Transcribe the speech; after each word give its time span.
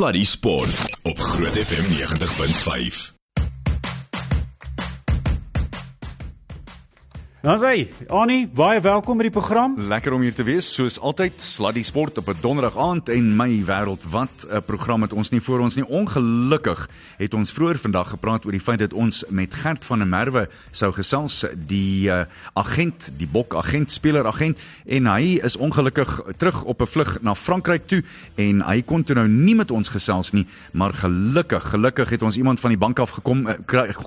Sluddy 0.00 0.24
Sport 0.24 0.96
op 1.02 1.18
Groot 1.18 1.58
FM 1.58 1.84
90.5. 1.92 3.19
Nou 7.40 7.54
sê, 7.56 7.86
Annie, 8.12 8.42
baie 8.52 8.82
welkom 8.84 9.16
by 9.16 9.24
die 9.24 9.32
program. 9.32 9.72
Lekker 9.88 10.12
om 10.12 10.20
hier 10.20 10.34
te 10.36 10.44
wees. 10.44 10.66
Soos 10.76 10.98
altyd, 11.00 11.40
Sluddy 11.40 11.80
Sport 11.88 12.18
op 12.20 12.28
'n 12.28 12.36
donderdag 12.42 12.76
aand 12.76 13.08
en 13.08 13.34
my 13.36 13.64
wêreld. 13.64 14.04
Wat 14.10 14.44
'n 14.44 14.60
program 14.66 15.02
het 15.02 15.12
ons 15.12 15.30
nie 15.30 15.40
voor 15.40 15.60
ons 15.60 15.74
nie. 15.74 15.88
Ongelukkig 15.88 16.88
het 17.16 17.34
ons 17.34 17.52
vroeër 17.52 17.78
vandag 17.78 18.10
gepraat 18.10 18.44
oor 18.44 18.52
die 18.52 18.60
feit 18.60 18.78
dat 18.78 18.92
ons 18.92 19.24
met 19.28 19.54
Gert 19.54 19.84
van 19.84 19.98
der 19.98 20.06
Merwe 20.06 20.48
sou 20.70 20.92
gesels, 20.92 21.46
die 21.56 22.08
uh, 22.08 22.24
agent, 22.52 23.10
die 23.16 23.28
bok 23.28 23.54
agent, 23.54 23.92
speler 23.92 24.26
agent 24.26 24.58
en 24.86 25.06
hy 25.06 25.40
is 25.42 25.56
ongelukkig 25.56 26.22
terug 26.36 26.64
op 26.64 26.82
'n 26.82 26.86
vlug 26.86 27.22
na 27.22 27.34
Frankryk 27.34 27.86
toe 27.86 28.02
en 28.34 28.60
hy 28.60 28.82
kon 28.82 29.02
toe 29.02 29.14
nou 29.14 29.28
nie 29.28 29.54
met 29.54 29.70
ons 29.70 29.88
gesels 29.88 30.32
nie, 30.32 30.46
maar 30.72 30.92
gelukkig, 30.92 31.70
gelukkig 31.70 32.10
het 32.10 32.22
ons 32.22 32.36
iemand 32.36 32.60
van 32.60 32.70
die 32.70 32.78
bank 32.78 32.98
af 32.98 33.10
gekom 33.10 33.46
uh, 33.46 33.54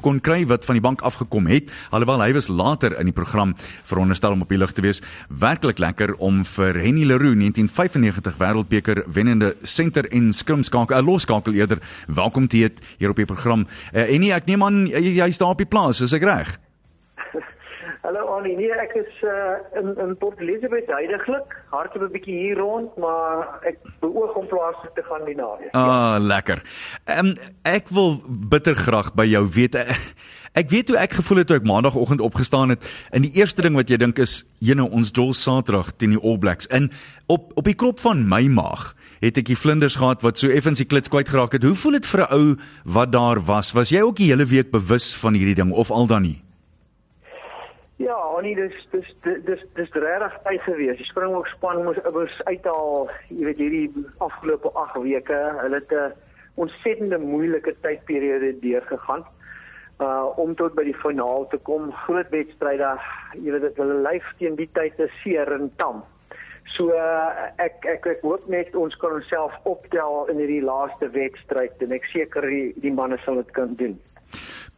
kon 0.02 0.22
kry 0.22 0.46
wat 0.46 0.66
van 0.66 0.76
die 0.76 0.82
bank 0.82 1.02
afgekom 1.02 1.48
het, 1.48 1.72
alhoewel 1.90 2.22
hy 2.22 2.34
was 2.34 2.48
later 2.48 3.00
in 3.00 3.06
die 3.06 3.14
program 3.24 3.56
veronderstel 3.88 4.36
om 4.36 4.44
op 4.44 4.52
die 4.52 4.60
lug 4.60 4.74
te 4.76 4.84
wees. 4.84 5.02
Werklik 5.30 5.80
lekker 5.80 6.16
om 6.20 6.44
vir 6.56 6.80
Henny 6.84 7.08
Leroux 7.08 7.38
1995 7.40 8.38
Wêreldbeker 8.42 9.04
wennende 9.08 9.54
senter 9.64 10.10
en 10.12 10.34
skrimskakel, 10.34 10.98
'n 10.98 11.00
uh, 11.00 11.08
loskakel 11.12 11.54
eerder, 11.54 11.80
welkom 12.08 12.48
te 12.48 12.58
heet 12.58 12.80
hier 12.98 13.10
op 13.10 13.16
die 13.16 13.26
program. 13.26 13.68
Uh, 13.94 14.06
Henny, 14.12 14.32
ek 14.32 14.46
neem 14.46 14.64
aan 14.64 14.86
jy, 14.88 15.18
jy 15.22 15.32
staan 15.32 15.56
op 15.56 15.58
die 15.58 15.70
plaas, 15.70 16.02
is 16.02 16.14
ek 16.14 16.24
reg? 16.28 16.60
Hallo 18.06 18.26
Annie, 18.36 18.56
nee 18.58 18.72
ek 18.84 18.98
is 19.00 19.22
uh, 19.24 19.56
in 19.80 19.96
in 19.98 20.18
Port 20.20 20.40
Elizabeth 20.44 20.90
heidaglik, 20.92 21.56
hardloop 21.72 22.10
'n 22.10 22.14
bietjie 22.18 22.38
hier 22.38 22.60
rond, 22.60 22.92
maar 22.98 23.60
ek 23.64 23.80
beoog 24.04 24.36
om 24.36 24.48
plaas 24.48 24.84
te 24.96 25.04
gaan 25.08 25.24
die 25.26 25.36
naweek. 25.36 25.72
Ah, 25.72 25.86
ja. 25.86 26.20
lekker. 26.20 26.60
Ehm 27.06 27.32
um, 27.32 27.36
ek 27.64 27.88
wil 27.90 28.20
bitter 28.28 28.76
graag 28.76 29.14
by 29.16 29.26
jou 29.26 29.48
weet. 29.48 29.76
Uh, 29.76 29.96
Ek 30.54 30.70
weet 30.70 30.92
hoe 30.94 30.98
ek 31.02 31.16
gevoel 31.18 31.40
het 31.42 31.48
toe 31.50 31.56
ek 31.58 31.66
maandagooggend 31.66 32.22
opgestaan 32.22 32.70
het. 32.70 32.84
En 33.10 33.24
die 33.26 33.32
eerste 33.34 33.64
ding 33.66 33.74
wat 33.74 33.90
jy 33.90 33.98
dink 33.98 34.20
is, 34.22 34.46
"Jene, 34.62 34.86
ons 34.86 35.12
dol 35.12 35.34
Saterdag 35.34 35.96
teen 35.98 36.14
die 36.14 36.22
All 36.22 36.38
Blacks." 36.38 36.68
In 36.68 36.92
op 37.28 37.52
op 37.58 37.64
die 37.64 37.74
krop 37.74 38.00
van 38.00 38.28
my 38.28 38.46
maag 38.48 38.94
het 39.20 39.38
ek 39.38 39.46
die 39.46 39.58
vlinders 39.58 39.96
gehad 39.96 40.22
wat 40.22 40.38
so 40.38 40.50
effens 40.50 40.78
die 40.78 40.86
klits 40.86 41.10
kwyt 41.10 41.30
geraak 41.30 41.52
het. 41.52 41.64
Hoe 41.64 41.76
voel 41.76 41.92
dit 41.92 42.06
vir 42.06 42.22
'n 42.22 42.34
ou 42.34 42.56
wat 42.86 43.12
daar 43.12 43.42
was? 43.42 43.74
Was 43.74 43.90
jy 43.90 44.02
ook 44.02 44.16
die 44.16 44.30
hele 44.30 44.46
week 44.46 44.72
bewus 44.72 45.16
van 45.16 45.34
hierdie 45.34 45.56
ding 45.56 45.72
of 45.72 45.92
al 45.92 46.08
dan 46.08 46.22
nie? 46.22 46.42
Ja, 47.98 48.40
nee, 48.42 48.56
dis 48.56 48.88
dis 48.92 49.16
dis 49.24 49.60
dis 49.74 49.90
regtig 49.92 50.34
tyd 50.44 50.62
gewees. 50.62 50.98
Die 50.98 51.06
Springbok 51.06 51.48
span 51.48 51.84
moes 51.84 51.98
moes 52.12 52.42
uithaal, 52.44 53.10
jy 53.30 53.46
weet 53.46 53.58
hierdie 53.58 53.92
afgelope 54.18 54.70
8 54.74 55.02
weke. 55.02 55.54
Hulle 55.62 55.76
het 55.76 55.92
'n 55.92 56.14
ontsettende 56.56 57.18
moeilike 57.18 57.76
tydperiode 57.82 58.60
deurgegaan 58.60 59.26
uh 60.02 60.40
om 60.42 60.56
tot 60.56 60.74
by 60.78 60.86
die 60.88 60.98
finaal 61.04 61.48
te 61.52 61.60
kom. 61.68 61.92
Groot 62.06 62.30
wedstryde. 62.34 62.96
Jy 63.38 63.52
weet 63.52 63.68
dit 63.68 63.78
hulle 63.84 64.02
lyf 64.08 64.26
teen 64.40 64.58
die 64.58 64.70
tyd 64.74 64.98
te 64.98 65.10
seer 65.22 65.52
en 65.54 65.70
tam. 65.78 66.04
So 66.74 66.90
uh, 66.96 67.52
ek, 67.62 67.84
ek 67.86 68.08
ek 68.10 68.24
hoop 68.26 68.48
net 68.50 68.74
ons 68.80 68.96
kan 69.02 69.14
onsself 69.20 69.54
optel 69.70 70.32
in 70.32 70.40
hierdie 70.42 70.64
laaste 70.64 71.12
wedstryd 71.14 71.84
en 71.86 71.94
ek 71.94 72.08
seker 72.10 72.48
die, 72.50 72.72
die 72.82 72.94
manne 72.94 73.20
sal 73.26 73.38
dit 73.42 73.52
kan 73.58 73.76
doen. 73.78 74.00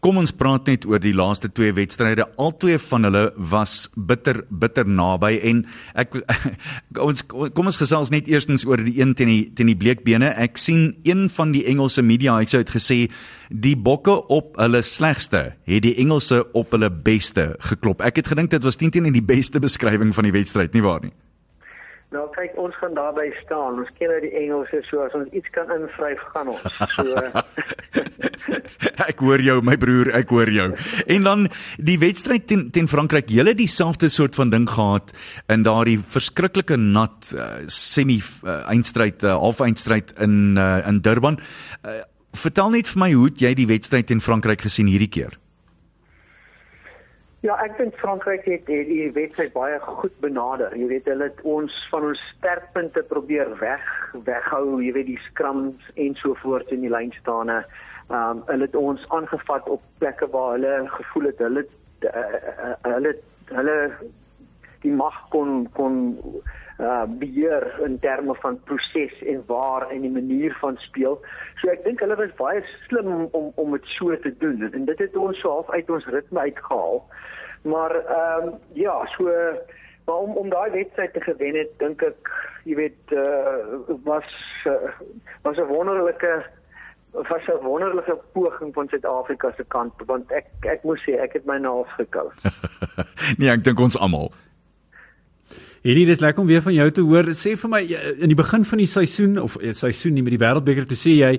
Kom 0.05 0.19
ons 0.21 0.29
praat 0.37 0.67
net 0.69 0.83
oor 0.85 1.01
die 1.01 1.15
laaste 1.17 1.49
twee 1.49 1.73
wedstryde. 1.73 2.27
Albei 2.37 2.75
van 2.77 3.07
hulle 3.07 3.23
was 3.49 3.87
bitter 3.97 4.43
bitter 4.53 4.85
naby 4.85 5.31
en 5.49 5.63
ek 5.97 6.19
ons 7.07 7.25
kom 7.25 7.71
ons 7.71 7.81
gesels 7.81 8.11
net 8.13 8.29
eerstens 8.29 8.67
oor 8.69 8.83
die 8.85 8.99
een 8.99 9.15
teen 9.17 9.31
die 9.33 9.39
teen 9.57 9.71
die 9.73 9.77
bleekbene. 9.81 10.29
Ek 10.37 10.61
sien 10.61 10.91
een 11.09 11.25
van 11.33 11.55
die 11.57 11.63
Engelse 11.73 12.05
media 12.05 12.37
het 12.37 12.53
sou 12.53 12.61
het 12.61 12.75
gesê 12.75 12.99
die 13.49 13.73
bokke 13.73 14.13
op 14.29 14.53
hulle 14.61 14.85
slegste 14.85 15.47
het 15.65 15.87
die 15.87 15.97
Engelse 16.05 16.43
op 16.53 16.77
hulle 16.77 16.93
beste 16.93 17.55
geklop. 17.71 18.05
Ek 18.05 18.21
het 18.21 18.29
gedink 18.29 18.53
dit 18.53 18.69
was 18.69 18.77
teen 18.77 18.93
teen 18.93 19.09
die 19.09 19.25
beste 19.25 19.57
beskrywing 19.57 20.13
van 20.13 20.29
die 20.29 20.37
wedstryd, 20.37 20.77
nie 20.77 20.85
waar 20.85 21.01
nie? 21.01 21.15
Nou 22.15 22.29
kyk 22.35 22.55
ons 22.61 22.75
gaan 22.79 22.95
daarby 22.95 23.27
staan. 23.43 23.81
Ons 23.83 23.91
ken 23.99 24.13
nou 24.13 24.21
die 24.23 24.33
Engelse 24.39 24.81
so 24.89 25.03
as 25.03 25.15
ons 25.17 25.31
iets 25.35 25.51
kan 25.55 25.71
invryf 25.75 26.21
gaan 26.31 26.53
ons. 26.55 26.63
So 26.95 27.11
Ek 29.09 29.21
hoor 29.23 29.41
jou 29.43 29.57
my 29.65 29.75
broer, 29.79 30.11
ek 30.17 30.31
hoor 30.33 30.49
jou. 30.53 30.67
En 31.11 31.27
dan 31.27 31.45
die 31.77 31.97
wedstryd 32.01 32.47
teen 32.49 32.67
teen 32.75 32.89
Frankryk, 32.91 33.29
julle 33.33 33.55
dieselfde 33.57 34.09
soort 34.13 34.37
van 34.37 34.53
ding 34.53 34.67
gehad 34.69 35.13
in 35.51 35.65
daardie 35.67 35.97
verskriklike 36.15 36.77
nat 36.79 37.31
uh, 37.35 37.47
semi 37.71 38.19
uh, 38.21 38.61
eindstryd, 38.71 39.23
uh, 39.25 39.37
half 39.41 39.63
eindstryd 39.65 40.13
in 40.23 40.59
uh, 40.59 40.83
in 40.87 41.01
Durban. 41.05 41.39
Uh, 41.83 42.01
vertel 42.35 42.75
net 42.75 42.91
vir 42.91 43.03
my 43.05 43.11
hoe 43.15 43.31
jy 43.39 43.55
die 43.57 43.69
wedstryd 43.69 44.11
teen 44.11 44.23
Frankryk 44.23 44.65
gesien 44.67 44.89
hierdie 44.91 45.11
keer. 45.11 45.39
Ja, 47.45 47.53
ek 47.61 47.75
dink 47.77 47.97
Frankryk 48.01 48.47
het 48.49 48.65
die 48.65 49.11
wedstryd 49.13 49.51
baie 49.53 49.75
goed 49.85 50.13
benader. 50.23 50.71
Jy 50.73 50.87
weet 50.89 51.09
hulle 51.11 51.27
het 51.27 51.41
ons 51.45 51.73
van 51.91 52.07
ons 52.07 52.21
sterkpunte 52.31 53.03
probeer 53.05 53.51
weg 53.59 53.83
weghou, 54.25 54.79
jy 54.81 54.95
weet 54.95 55.11
die 55.11 55.19
scrums 55.27 55.91
en 56.01 56.17
so 56.17 56.33
voort 56.41 56.71
in 56.73 56.81
die 56.81 56.89
lynstane. 56.89 57.59
Ehm 58.07 58.17
um, 58.17 58.41
hulle 58.49 58.65
het 58.65 58.77
ons 58.79 59.05
aangevat 59.13 59.69
op 59.75 59.83
plekke 60.01 60.29
waar 60.33 60.55
hulle 60.55 60.73
gevoel 60.95 61.29
het 61.29 61.43
hulle 61.45 61.65
uh, 61.65 62.09
uh, 62.15 62.73
hulle 62.87 63.13
hulle 63.51 63.77
die 64.81 64.95
mag 65.03 65.21
kon 65.35 65.67
kon 65.77 66.01
uh 66.79 67.03
beheer 67.07 67.79
in 67.85 67.99
terme 67.99 68.35
van 68.35 68.59
proses 68.63 69.23
en 69.23 69.43
waar 69.47 69.89
en 69.89 70.01
die 70.01 70.11
manier 70.11 70.57
van 70.59 70.77
speel. 70.77 71.21
So 71.61 71.69
ek 71.71 71.83
dink 71.83 71.99
hulle 72.03 72.15
was 72.19 72.35
baie 72.35 72.63
slim 72.87 73.29
om 73.31 73.51
om 73.55 73.71
dit 73.71 73.87
so 73.95 74.17
te 74.19 74.33
doen 74.37 74.67
en 74.71 74.85
dit 74.85 74.99
het 74.99 75.15
ons 75.15 75.39
so 75.39 75.49
half 75.49 75.69
uit 75.69 75.89
ons 75.89 76.05
ritme 76.05 76.39
uitgehaal. 76.39 77.01
Maar 77.63 77.95
ehm 77.95 78.47
um, 78.47 78.53
ja, 78.73 79.05
so 79.17 79.31
maar 80.05 80.15
om 80.15 80.35
om 80.37 80.49
daai 80.49 80.71
wedstryd 80.71 81.13
te 81.13 81.21
gewen 81.21 81.55
het, 81.55 81.71
dink 81.77 82.01
ek, 82.01 82.29
jy 82.63 82.75
weet, 82.75 83.11
uh, 83.11 83.79
was 84.03 84.29
uh, 84.69 84.91
was 85.41 85.57
'n 85.57 85.71
wonderlike 85.71 86.45
was 87.11 87.47
'n 87.47 87.63
wonderlike 87.63 88.17
poging 88.31 88.73
van 88.73 88.87
Suid-Afrika 88.87 89.53
se 89.57 89.63
kant 89.67 89.93
want 90.05 90.31
ek 90.31 90.45
ek 90.59 90.83
moet 90.83 90.99
sê 90.99 91.17
ek 91.19 91.33
het 91.33 91.45
my 91.45 91.57
naels 91.57 91.89
gekou. 91.97 92.29
nee, 93.37 93.49
ek 93.49 93.63
dink 93.63 93.79
ons 93.79 93.97
almal. 93.97 94.31
Hierdie 95.85 96.07
is 96.09 96.21
lekker 96.23 96.41
om 96.41 96.47
weer 96.49 96.63
van 96.65 96.73
jou 96.73 96.85
te 96.89 97.03
hoor. 97.05 97.27
Sê 97.37 97.51
vir 97.61 97.69
my 97.69 97.79
in 97.85 98.31
die 98.31 98.37
begin 98.37 98.63
van 98.65 98.79
die 98.81 98.87
seisoen 98.89 99.35
of 99.37 99.53
die 99.61 99.69
seisoen 99.77 100.15
nie 100.17 100.23
met 100.25 100.33
die 100.33 100.39
Wêreldbeker 100.41 100.87
toe 100.89 100.97
sê 100.97 101.11
jy 101.13 101.29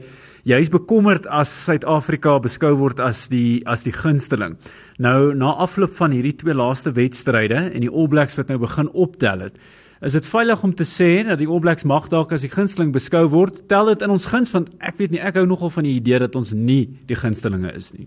jy 0.46 0.58
is 0.62 0.70
bekommerd 0.70 1.24
as 1.34 1.50
Suid-Afrika 1.64 2.36
beskou 2.44 2.76
word 2.78 3.00
as 3.02 3.24
die 3.32 3.64
as 3.66 3.82
die 3.82 3.94
gunsteling. 3.96 4.54
Nou 5.02 5.34
na 5.34 5.50
afloop 5.64 5.96
van 5.98 6.14
hierdie 6.14 6.36
twee 6.38 6.54
laaste 6.54 6.92
wedstryde 6.94 7.58
en 7.72 7.82
die 7.82 7.90
All 7.90 8.06
Blacks 8.12 8.38
wat 8.38 8.52
nou 8.52 8.60
begin 8.62 8.92
optel 8.94 9.42
het, 9.48 9.58
is 10.06 10.14
dit 10.14 10.30
veilig 10.30 10.62
om 10.62 10.76
te 10.78 10.86
sê 10.86 11.10
dat 11.26 11.42
die 11.42 11.50
All 11.50 11.64
Blacks 11.64 11.82
mag 11.82 12.06
dalk 12.14 12.36
as 12.36 12.46
die 12.46 12.52
gunsteling 12.52 12.94
beskou 12.94 13.24
word. 13.32 13.64
Tel 13.66 13.90
dit 13.90 14.06
in 14.06 14.14
ons 14.14 14.28
guns 14.30 14.54
want 14.54 14.70
ek 14.78 15.02
weet 15.02 15.16
nie 15.16 15.24
ek 15.26 15.40
hou 15.40 15.46
nogal 15.50 15.74
van 15.74 15.90
die 15.90 15.96
idee 15.98 16.22
dat 16.22 16.38
ons 16.38 16.54
nie 16.54 16.84
die 17.10 17.18
gunstelinge 17.18 17.74
is 17.74 17.90
nie. 17.98 18.06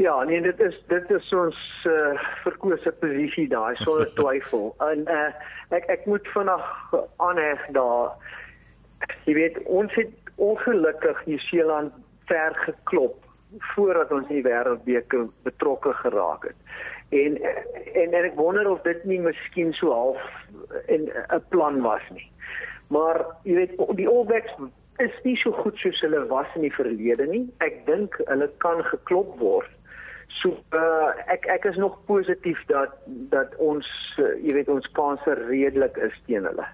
Ja, 0.00 0.22
nee, 0.24 0.40
dit 0.40 0.60
is 0.60 0.82
dit 0.88 1.10
is 1.10 1.32
ons 1.36 1.56
uh, 1.84 2.20
verkose 2.40 2.92
posisie 3.02 3.44
daai 3.52 3.76
sonder 3.76 4.08
twyfel. 4.18 4.70
En 4.80 5.02
uh, 5.12 5.26
ek 5.76 5.90
ek 5.92 6.06
moet 6.08 6.28
vinnig 6.32 6.68
aanheg 7.20 7.66
daar. 7.76 8.14
Jy 9.28 9.34
weet, 9.36 9.58
ons 9.68 9.92
het 10.00 10.30
ongelukkig 10.40 11.20
New 11.26 11.42
Zealand 11.50 11.92
ver 12.30 12.56
geklop 12.64 13.18
voordat 13.74 14.12
ons 14.16 14.30
in 14.30 14.38
die 14.38 14.46
wêreldbeker 14.46 15.26
betrokke 15.44 15.92
geraak 15.98 16.46
het. 16.48 16.56
En 17.12 17.36
en 17.42 18.16
en 18.16 18.28
ek 18.30 18.38
wonder 18.40 18.70
of 18.70 18.80
dit 18.88 19.04
nie 19.04 19.18
miskien 19.20 19.74
so 19.76 19.92
half 19.92 20.22
in 20.86 21.10
'n 21.12 21.42
plan 21.52 21.82
was 21.84 22.06
nie. 22.16 22.30
Maar 22.88 23.20
jy 23.44 23.54
weet, 23.54 23.76
die 24.00 24.08
All 24.08 24.24
Blacks 24.24 24.56
is 24.96 25.20
nie 25.28 25.36
so 25.36 25.52
goed 25.52 25.76
soos 25.76 26.00
hulle 26.00 26.24
was 26.32 26.48
in 26.56 26.64
die 26.64 26.72
verlede 26.78 27.28
nie. 27.28 27.44
Ek 27.58 27.84
dink 27.84 28.16
hulle 28.24 28.48
kan 28.64 28.80
geklop 28.94 29.36
word 29.44 29.76
So 30.38 30.54
uh, 30.72 31.10
ek 31.26 31.46
ek 31.50 31.66
is 31.72 31.76
nog 31.76 31.98
positief 32.06 32.60
dat 32.70 32.94
dat 33.34 33.56
ons 33.58 33.88
uh, 34.18 34.32
jy 34.40 34.54
weet 34.56 34.70
ons 34.72 34.86
kanse 34.96 35.34
redelik 35.48 35.98
is 36.06 36.14
teen 36.26 36.46
hulle. 36.48 36.66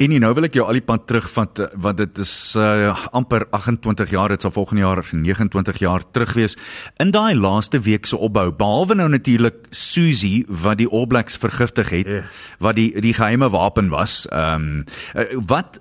En 0.00 0.10
nie, 0.10 0.18
nou 0.18 0.32
wil 0.34 0.48
ek 0.48 0.56
jou 0.56 0.64
al 0.66 0.78
die 0.78 0.84
pad 0.84 1.04
terugvat 1.06 1.60
eh, 1.62 1.68
want 1.82 2.00
dit 2.00 2.20
is 2.22 2.32
uh, 2.58 2.94
amper 3.14 3.44
28 3.54 4.10
jaar, 4.14 4.32
dit 4.32 4.42
sal 4.42 4.54
volgende 4.54 4.82
jaar 4.82 5.02
29 5.12 5.78
jaar 5.82 6.04
terug 6.10 6.32
wees. 6.38 6.56
In 7.02 7.12
daai 7.14 7.34
laaste 7.38 7.80
week 7.84 8.08
se 8.08 8.16
opbou, 8.16 8.48
behalwe 8.56 8.96
nou 8.98 9.08
natuurlik 9.12 9.68
Susie 9.70 10.44
wat 10.48 10.80
die 10.80 10.88
All 10.88 11.06
Blacks 11.06 11.36
vergiftig 11.38 11.92
het, 11.92 12.08
yeah. 12.08 12.26
wat 12.58 12.78
die 12.80 12.90
die 13.04 13.14
geheime 13.14 13.50
wapen 13.52 13.92
was. 13.92 14.24
Ehm 14.32 14.82
um, 14.82 15.40
wat 15.48 15.78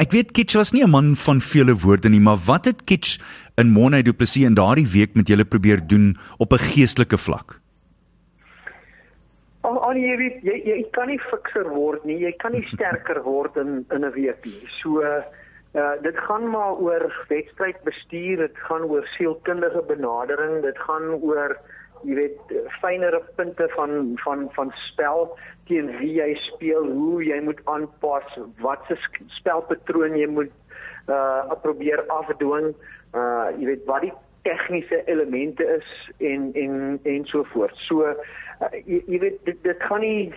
ek 0.00 0.14
weet 0.16 0.32
Kitch 0.32 0.56
was 0.56 0.72
nie 0.72 0.82
'n 0.84 0.90
man 0.90 1.16
van 1.16 1.40
vele 1.40 1.74
woorde 1.76 2.08
nie, 2.08 2.20
maar 2.20 2.38
wat 2.46 2.64
het 2.64 2.84
Kitch 2.84 3.18
in 3.60 3.70
Monay 3.70 4.02
Du 4.02 4.12
Plessis 4.12 4.48
in 4.48 4.54
daardie 4.54 4.88
week 4.88 5.14
met 5.14 5.28
julle 5.28 5.44
probeer 5.44 5.86
doen 5.86 6.16
op 6.38 6.52
'n 6.52 6.58
geestelike 6.58 7.18
vlak? 7.18 7.60
Al 9.64 9.78
al 9.88 9.96
jy 9.96 10.16
weet 10.20 10.42
jy 10.46 10.58
jy 10.68 10.80
kan 10.96 11.08
nie 11.08 11.20
fikser 11.30 11.70
word 11.72 12.04
nie, 12.04 12.18
jy 12.20 12.32
kan 12.42 12.52
nie 12.52 12.66
sterker 12.74 13.22
word 13.24 13.56
in 13.56 13.84
in 13.90 14.04
'n 14.04 14.12
week 14.18 14.44
nie. 14.44 14.68
So 14.82 15.00
Uh 15.74 15.92
dit 16.02 16.18
gaan 16.18 16.50
maar 16.50 16.76
oor 16.78 17.24
wedstrydbestuur, 17.28 18.36
dit 18.36 18.58
gaan 18.58 18.82
oor 18.82 19.06
sielkundige 19.16 19.82
benadering, 19.86 20.62
dit 20.62 20.78
gaan 20.78 21.08
oor 21.18 21.56
jy 22.06 22.14
weet 22.14 22.52
fynere 22.78 23.18
punte 23.34 23.66
van 23.74 24.12
van 24.22 24.46
van 24.54 24.70
spel 24.86 25.32
teen 25.66 25.90
wie 25.98 26.12
jy 26.20 26.28
speel, 26.46 26.86
hoe 26.86 27.24
jy 27.24 27.40
moet 27.42 27.60
aanpas, 27.64 28.38
wat 28.62 28.86
se 28.86 28.98
spelpatroon 29.40 30.14
jy 30.14 30.28
moet 30.30 30.52
uh 31.10 31.58
probeer 31.66 32.04
afdwing, 32.20 32.70
uh 33.18 33.50
jy 33.58 33.72
weet 33.72 33.84
wat 33.90 34.06
die 34.06 34.14
tegniese 34.46 35.02
elemente 35.10 35.66
is 35.80 35.90
en 36.18 36.52
en 36.54 37.00
en 37.02 37.26
so 37.26 37.42
voort. 37.50 37.74
So 37.88 38.06
uh, 38.06 38.14
jy, 38.72 39.00
jy 39.06 39.18
weet 39.18 39.38
dit 39.44 39.62
dit 39.62 39.82
gaan 39.88 40.00
nie 40.00 40.32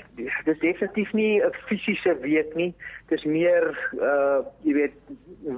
dis 0.45 0.59
definitief 0.59 1.13
nie 1.13 1.41
'n 1.43 1.53
fisiese 1.67 2.15
week 2.21 2.55
nie. 2.55 2.73
Dis 3.09 3.23
meer 3.23 3.65
uh 3.99 4.41
jy 4.63 4.73
weet 4.73 4.95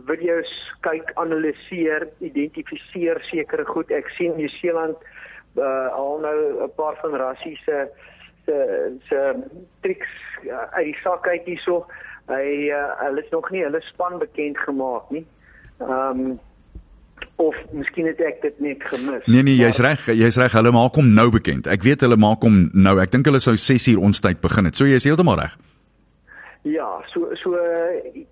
video's 0.06 0.52
kyk, 0.82 1.12
analiseer, 1.16 2.08
identifiseer 2.20 3.22
sekere 3.32 3.66
goed. 3.66 3.92
Ek 3.92 4.10
sien 4.18 4.38
New 4.38 4.50
Zealand 4.62 4.98
uh 5.58 5.90
al 5.94 6.20
nou 6.20 6.64
'n 6.64 6.72
paar 6.76 6.96
van 7.02 7.16
Rassie 7.16 7.58
se 7.66 7.88
se 8.46 8.98
se 9.10 9.20
triks 9.82 10.12
uh, 10.44 10.68
uit 10.72 10.86
die 10.86 11.00
sak 11.04 11.28
uit 11.28 11.46
hierso. 11.46 11.86
Hy 12.28 12.70
uh, 12.70 13.00
hulle 13.00 13.24
is 13.24 13.30
nog 13.30 13.50
nie 13.50 13.64
hulle 13.64 13.82
span 13.82 14.20
bekend 14.20 14.58
gemaak 14.58 15.10
nie. 15.10 15.26
Ehm 15.80 16.20
um, 16.20 16.40
of 17.36 17.56
miskien 17.72 18.08
het 18.10 18.20
ek 18.22 18.42
dit 18.42 18.60
net 18.60 18.84
gemis. 18.92 19.26
Nee 19.28 19.44
nee, 19.44 19.58
jy's 19.60 19.80
reg, 19.84 20.06
jy's 20.12 20.38
reg. 20.42 20.54
Hulle 20.58 20.72
maak 20.76 20.96
hom 21.00 21.14
nou 21.14 21.30
bekend. 21.34 21.68
Ek 21.68 21.84
weet 21.86 22.06
hulle 22.06 22.18
maak 22.20 22.44
hom 22.46 22.70
nou. 22.74 22.98
Ek 23.02 23.12
dink 23.12 23.28
hulle 23.30 23.42
sou 23.44 23.56
6 23.58 23.88
uur 23.94 24.06
ons 24.10 24.22
tyd 24.24 24.42
begin 24.44 24.70
het. 24.70 24.78
So 24.80 24.90
jy's 24.90 25.08
heeltemal 25.08 25.40
reg. 25.40 25.58
Ja, 26.68 27.00
so 27.14 27.30
so 27.40 27.56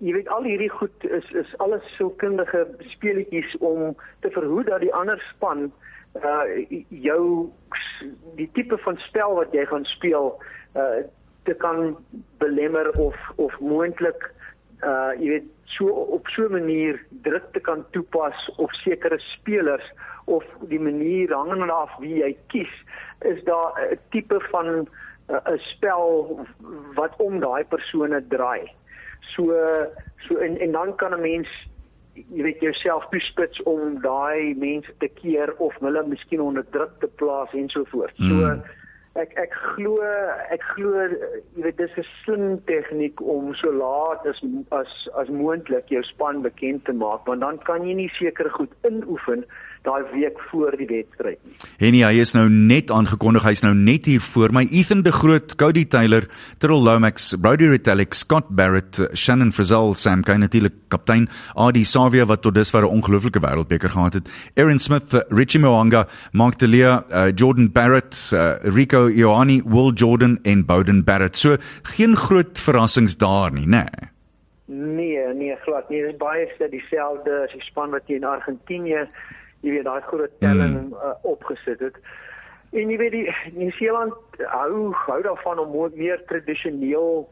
jy 0.04 0.12
weet 0.12 0.28
al 0.28 0.44
hierdie 0.44 0.70
goed 0.70 1.04
is 1.08 1.24
is 1.32 1.52
alles 1.64 1.84
sielkundige 1.96 2.66
speletjies 2.92 3.54
om 3.64 3.94
te 4.20 4.30
verhoed 4.34 4.68
dat 4.68 4.84
die 4.84 4.94
ander 4.94 5.20
span 5.32 5.70
uh 6.20 6.44
jou 6.88 7.48
die 8.36 8.50
tipe 8.52 8.76
van 8.84 9.00
spel 9.06 9.38
wat 9.40 9.54
jy 9.56 9.64
gaan 9.70 9.88
speel 9.96 10.34
uh 10.76 11.00
te 11.48 11.54
kan 11.54 11.96
belemmer 12.38 12.90
of 13.00 13.16
of 13.36 13.54
moontlik 13.60 14.28
uh 14.86 15.12
jy 15.18 15.28
weet 15.28 15.48
so 15.64 15.86
op 15.86 16.28
so 16.28 16.46
'n 16.46 16.52
manier 16.52 17.00
druk 17.22 17.52
te 17.52 17.60
kan 17.60 17.84
toepas 17.90 18.50
op 18.56 18.72
sekere 18.72 19.18
spelers 19.18 19.92
of 20.24 20.44
die 20.68 20.80
manier 20.80 21.34
hangende 21.34 21.72
af 21.72 21.96
wie 21.98 22.22
jy 22.22 22.36
kies 22.46 22.74
is 23.20 23.44
daar 23.44 23.72
'n 23.90 23.98
tipe 24.10 24.40
van 24.50 24.66
'n 24.66 24.88
uh, 25.30 25.58
spel 25.58 26.46
wat 26.94 27.14
om 27.16 27.40
daai 27.40 27.64
persone 27.64 28.26
draai. 28.28 28.70
So 29.20 29.52
so 30.26 30.36
en 30.36 30.58
en 30.60 30.72
dan 30.72 30.94
kan 30.96 31.14
'n 31.14 31.20
mens 31.20 31.48
jy 32.14 32.42
weet 32.42 32.60
jouself 32.60 33.06
toespits 33.10 33.62
om 33.62 34.00
daai 34.00 34.54
mense 34.54 34.92
te 34.98 35.08
keer 35.08 35.54
of 35.58 35.74
hulle 35.80 36.06
miskien 36.06 36.40
onder 36.40 36.64
druk 36.70 37.00
te 37.00 37.06
plaas 37.06 37.52
en 37.52 37.68
so 37.68 37.84
voort. 37.84 38.16
So 38.16 38.34
mm 38.34 38.62
ek 39.18 39.32
ek 39.42 39.54
glo 39.74 39.96
ek 40.54 40.62
glo 40.74 40.92
jy 41.04 41.62
weet 41.64 41.78
dis 41.80 41.96
'n 41.98 42.06
slim 42.22 42.44
tegniek 42.70 43.20
om 43.34 43.54
so 43.60 43.72
laat 43.72 44.26
as 44.30 44.42
as 44.80 44.92
as 45.22 45.32
moontlik 45.40 45.90
jou 45.94 46.02
span 46.10 46.42
bekend 46.42 46.84
te 46.84 46.92
maak 46.92 47.26
want 47.26 47.40
dan 47.46 47.58
kan 47.70 47.86
jy 47.88 47.94
nie 47.94 48.12
seker 48.18 48.50
goed 48.58 48.72
inoefen 48.90 49.44
daai 49.88 50.04
week 50.12 50.40
voor 50.50 50.76
die 50.78 50.86
wedstryd 50.88 51.38
nie. 51.42 51.56
Henny, 51.80 52.02
hy 52.04 52.20
is 52.22 52.34
nou 52.36 52.46
net 52.52 52.92
aangekondig, 52.94 53.46
hy's 53.48 53.62
nou 53.64 53.74
net 53.76 54.08
hier 54.10 54.22
voor 54.24 54.52
my. 54.54 54.64
Ethan 54.74 55.02
de 55.06 55.12
Groot, 55.14 55.54
Cody 55.60 55.84
Taylor, 55.90 56.28
Terrell 56.62 56.84
Lomax, 56.84 57.30
Brody 57.40 57.68
Retallick, 57.70 58.16
Scott 58.18 58.50
Barrett, 58.50 59.00
Shannon 59.14 59.52
Frizzell, 59.54 59.94
Sam 59.98 60.24
Kane 60.26 60.46
natuurlik 60.46 60.76
kaptein, 60.92 61.28
Adi 61.56 61.84
Savia 61.88 62.26
wat 62.28 62.42
tot 62.44 62.54
dusver 62.54 62.84
'n 62.84 62.92
ongelooflike 62.98 63.40
wêreldbeker 63.40 63.90
gehad 63.90 64.14
het. 64.14 64.28
Aaron 64.56 64.78
Smith, 64.78 65.12
Richie 65.28 65.60
Mwanga, 65.60 66.06
Mark 66.32 66.58
Delia, 66.58 67.04
uh, 67.10 67.32
Jordan 67.34 67.72
Barrett, 67.72 68.30
uh, 68.32 68.56
Rico 68.62 69.08
Ioani, 69.08 69.62
Will 69.64 69.92
Jordan 69.92 70.38
en 70.42 70.66
Bowden 70.66 71.04
Barrett. 71.04 71.36
So 71.36 71.56
geen 71.82 72.16
groot 72.16 72.58
verrassings 72.58 73.16
daar 73.16 73.52
nie, 73.52 73.66
né? 73.66 73.86
Nee. 73.90 74.16
Nee, 74.70 75.34
nee, 75.34 75.56
glad 75.56 75.88
nie. 75.88 76.02
Dit 76.02 76.10
is 76.10 76.16
baie 76.20 76.68
dieselfde 76.68 77.38
as 77.46 77.52
die 77.56 77.62
span 77.64 77.94
wat 77.94 78.04
teen 78.04 78.24
Argentinië 78.24 79.06
jy 79.60 79.70
weet 79.74 79.84
daai 79.84 80.02
groot 80.06 80.34
telling 80.40 80.76
mm. 80.88 80.92
uh, 80.94 81.14
opgesit 81.22 81.80
het. 81.80 81.96
En 82.76 82.90
jy 82.92 82.98
weet 83.00 83.14
die 83.16 83.26
Nieu-Seeland 83.56 84.14
hou 84.52 84.92
hou 85.06 85.22
daarvan 85.24 85.58
om 85.58 85.74
meer 85.96 86.20
tradisioneel 86.28 87.24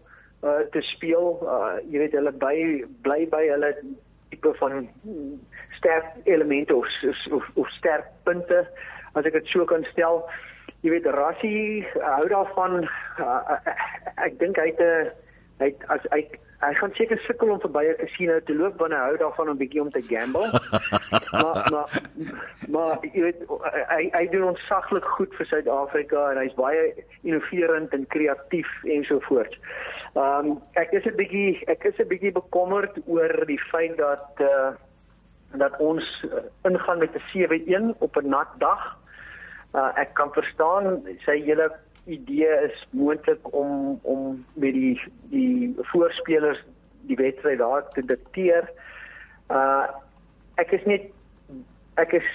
uh, 0.43 0.59
te 0.73 0.81
speel. 0.81 1.37
Uh, 1.43 1.77
jy 1.91 1.99
weet 2.05 2.17
hulle 2.17 2.33
by 2.41 2.57
bly 3.05 3.21
by 3.31 3.45
hulle 3.53 3.73
tipe 4.31 4.53
van 4.61 4.89
sterk 5.77 6.09
elemente 6.25 6.75
of 6.75 6.89
of, 7.31 7.51
of 7.55 7.69
sterk 7.79 8.09
punte 8.25 8.65
as 9.13 9.29
ek 9.29 9.39
dit 9.39 9.53
so 9.53 9.65
kan 9.69 9.85
stel. 9.93 10.25
Jy 10.85 10.97
weet 10.97 11.07
Rassie 11.17 11.85
hou 12.01 12.27
daarvan 12.33 12.83
uh, 13.21 13.41
uh, 13.55 13.77
ek 14.25 14.41
dink 14.41 14.59
hy 14.61 14.73
het 14.73 14.83
'n 14.83 15.13
hy 15.61 15.71
het 15.73 15.87
as 15.93 16.11
hy 16.13 16.25
Hy 16.61 16.73
gaan 16.75 16.93
seker 16.97 17.19
sukkel 17.27 17.51
om 17.53 17.61
verby 17.61 17.85
'n 17.85 17.99
casino 18.01 18.41
te 18.41 18.55
loop 18.55 18.79
want 18.81 18.93
hy 18.93 18.99
hou 18.99 19.17
daarvan 19.17 19.49
om 19.49 19.59
bietjie 19.61 19.83
om 19.83 19.91
te 19.91 20.03
gamble. 20.09 20.49
maar 21.43 21.69
maar 21.73 21.89
maar 22.69 22.99
jy 23.03 23.23
weet 23.27 23.43
hy 23.93 24.09
hy 24.13 24.25
doen 24.33 24.49
ons 24.53 24.67
saglik 24.69 25.05
goed 25.05 25.35
vir 25.37 25.47
Suid-Afrika 25.47 26.31
en 26.31 26.41
hy's 26.41 26.57
baie 26.57 27.05
innoverend 27.23 27.93
en 27.93 28.07
kreatief 28.07 28.71
en 28.85 29.05
so 29.05 29.21
voort. 29.29 29.59
Ehm 30.17 30.51
um, 30.51 30.59
ek 30.81 30.93
is 30.93 31.05
'n 31.05 31.17
bietjie 31.21 31.63
ek 31.69 31.85
is 31.85 32.01
'n 32.01 32.09
bietjie 32.09 32.33
bekommerd 32.33 32.97
oor 33.07 33.47
die 33.47 33.61
feit 33.71 33.97
dat 33.97 34.41
eh 34.41 34.47
uh, 34.47 34.73
dat 35.57 35.77
ons 35.79 36.27
ingaan 36.65 36.99
met 36.99 37.15
'n 37.15 37.25
7-1 37.33 37.95
op 37.99 38.17
'n 38.17 38.29
nat 38.29 38.49
dag. 38.59 38.97
Uh, 39.75 39.93
ek 39.95 40.15
kan 40.15 40.33
verstaan 40.33 41.05
sy 41.25 41.43
hele 41.45 41.69
idee 42.07 42.51
is 42.69 42.87
moontlik 42.91 43.55
om 43.55 43.99
om 44.03 44.45
met 44.55 44.73
die 44.73 45.01
die 45.31 45.75
voorspelers 45.93 46.63
die 47.07 47.17
wedstryd 47.17 47.59
daar 47.59 47.89
te 47.89 48.05
dikteer. 48.05 48.71
Uh 49.51 49.87
ek 50.57 50.71
is 50.73 50.85
net 50.89 51.11
ek 52.01 52.13
is 52.17 52.29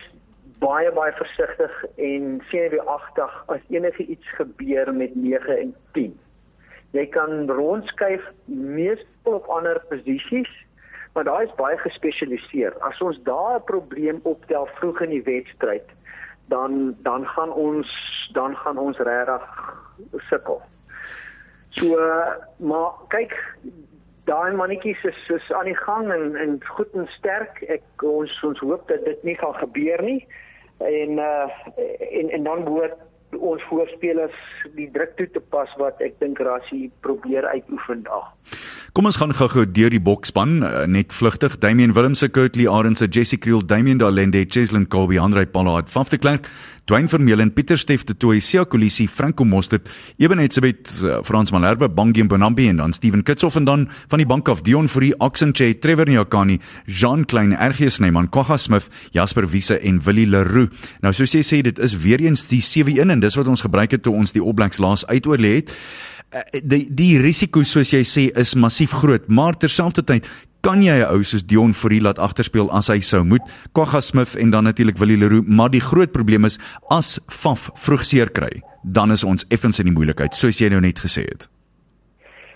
baie 0.62 0.91
baie 0.94 1.13
versigtig 1.18 1.77
en 1.97 2.41
senuweeagtig 2.51 3.38
as 3.53 3.63
enige 3.73 4.06
iets 4.06 4.35
gebeur 4.38 4.94
met 4.94 5.15
9 5.15 5.57
en 5.57 5.74
10. 5.97 6.19
Jy 6.91 7.06
kan 7.15 7.50
rondskuif 7.50 8.27
meestal 8.45 9.39
op 9.39 9.50
ander 9.50 9.79
posisies, 9.89 10.51
maar 11.15 11.25
daai 11.25 11.47
is 11.47 11.56
baie 11.57 11.77
gespesialiseer. 11.81 12.75
As 12.85 13.01
ons 13.01 13.17
daar 13.24 13.57
'n 13.59 13.65
probleem 13.65 14.19
optel 14.24 14.67
vroeg 14.77 15.01
in 15.01 15.10
die 15.10 15.24
wedstryd, 15.24 15.88
dan 16.51 16.96
dan 17.08 17.25
gaan 17.27 17.53
ons 17.53 17.89
dan 18.34 18.55
gaan 18.55 18.77
ons 18.77 18.98
regtig 18.98 19.48
sukkel. 20.29 20.62
So 21.79 21.96
maar 22.58 22.91
kyk 23.08 23.36
daai 24.29 24.51
mannetjies 24.60 25.03
is 25.03 25.22
is 25.29 25.51
aan 25.51 25.70
die 25.72 25.77
gang 25.77 26.12
en 26.12 26.36
en 26.36 26.58
goed 26.75 26.91
en 26.93 27.08
sterk. 27.17 27.63
Ek 27.77 28.05
ons 28.05 28.34
ons 28.48 28.60
hoop 28.60 28.88
dat 28.91 29.05
dit 29.08 29.24
nie 29.24 29.38
gaan 29.39 29.55
gebeur 29.63 30.03
nie. 30.03 30.20
En 30.77 31.24
uh 31.24 31.48
en 32.20 32.36
en 32.38 32.43
dan 32.50 32.67
word 32.67 33.00
ons 33.39 33.63
voorspelers 33.69 34.35
die 34.75 34.89
druk 34.93 35.15
toe 35.17 35.27
te 35.33 35.41
pas 35.53 35.69
wat 35.79 36.01
ek 36.03 36.19
dink 36.19 36.39
Rassie 36.39 36.89
probeer 37.05 37.47
uitoefen 37.53 38.03
daar. 38.07 38.31
Kom 38.91 39.07
ons 39.07 39.15
gaan 39.15 39.31
gou-gou 39.31 39.63
deur 39.71 39.93
die 39.93 40.01
bokspan 40.03 40.57
uh, 40.67 40.71
net 40.83 41.13
vlugtig. 41.15 41.53
Damian 41.63 41.93
Willemse, 41.95 42.27
Kurtley 42.27 42.67
Arendse, 42.67 43.07
Jesse 43.07 43.38
Kriel, 43.39 43.61
Damian 43.63 44.01
Dalende, 44.01 44.41
Cheslin 44.43 44.83
Colby, 44.91 45.15
Andre 45.15 45.45
Pollard, 45.47 45.88
Faf 45.88 46.09
de 46.11 46.19
Klerk, 46.19 46.50
Dwayne 46.91 47.07
Vermeulen, 47.07 47.53
Pieter 47.55 47.77
Steff 47.79 48.03
de 48.03 48.17
Tooi, 48.17 48.41
Sia 48.41 48.65
Kolisi, 48.65 49.05
Franco 49.07 49.45
Mostert, 49.45 49.88
Eben 50.19 50.41
Etzebeth, 50.43 50.91
uh, 51.05 51.21
Frans 51.23 51.53
Malherbe, 51.55 51.88
Bangiem 51.88 52.27
Bonambi 52.27 52.67
en 52.67 52.81
dan 52.83 52.91
Steven 52.91 53.23
Kitshoff 53.23 53.55
en 53.55 53.69
dan 53.69 53.88
van 54.11 54.19
die 54.19 54.27
bank 54.27 54.51
af 54.51 54.65
Dion 54.67 54.89
Fourie, 54.91 55.13
Oxenche, 55.23 55.71
Trevor 55.79 56.11
Nyakani, 56.11 56.59
Jean 56.85 57.23
Klein, 57.25 57.55
RG 57.55 57.93
Snyman, 57.95 58.27
Kwagga 58.27 58.57
Smith, 58.59 58.91
Jasper 59.15 59.47
Wiese 59.47 59.79
en 59.79 60.01
Willie 60.03 60.27
Leroux. 60.27 60.67
Nou 61.00 61.15
soos 61.15 61.31
jy 61.31 61.45
sê, 61.47 61.61
dit 61.63 61.79
is 61.79 61.95
weer 62.03 62.19
eens 62.27 62.43
die 62.51 62.59
7-1 62.59 63.15
en 63.15 63.20
dis 63.21 63.37
wat 63.39 63.47
ons 63.47 63.61
gebruik 63.61 63.91
het 63.91 64.03
toe 64.03 64.13
ons 64.13 64.33
die 64.35 64.41
All 64.41 64.53
Blacks 64.53 64.81
laas 64.81 65.05
uitoorlê 65.07 65.55
het. 65.61 65.73
Eh, 66.31 66.61
die 66.63 66.85
die 66.95 67.19
risiko 67.19 67.63
soos 67.67 67.91
jy 67.91 68.03
sê 68.07 68.29
is 68.39 68.55
massief 68.55 68.91
groot, 68.91 69.27
maar 69.27 69.57
terselfdertyd 69.57 70.27
kan 70.61 70.81
jy 70.83 70.93
'n 71.01 71.09
ou 71.11 71.23
soos 71.23 71.43
Dion 71.43 71.73
Fourie 71.73 72.01
laat 72.01 72.19
agterspeel 72.19 72.71
as 72.71 72.87
hy 72.87 72.99
sou 73.01 73.23
moet. 73.23 73.41
Kwagga 73.73 73.99
Smith 73.99 74.35
en 74.35 74.49
dan 74.51 74.63
natuurlik 74.63 74.97
Willie 74.97 75.17
Leroux, 75.17 75.47
maar 75.47 75.69
die 75.69 75.81
groot 75.81 76.11
probleem 76.11 76.45
is 76.45 76.59
as 76.89 77.19
Faf 77.27 77.69
vroeg 77.73 78.05
seer 78.05 78.29
kry, 78.29 78.61
dan 78.83 79.11
is 79.11 79.23
ons 79.23 79.45
effens 79.49 79.79
in 79.79 79.85
die 79.85 79.93
moeilikheid, 79.93 80.35
soos 80.35 80.59
jy 80.59 80.69
nou 80.69 80.79
net 80.79 80.99
gesê 80.99 81.21
het. 81.21 81.49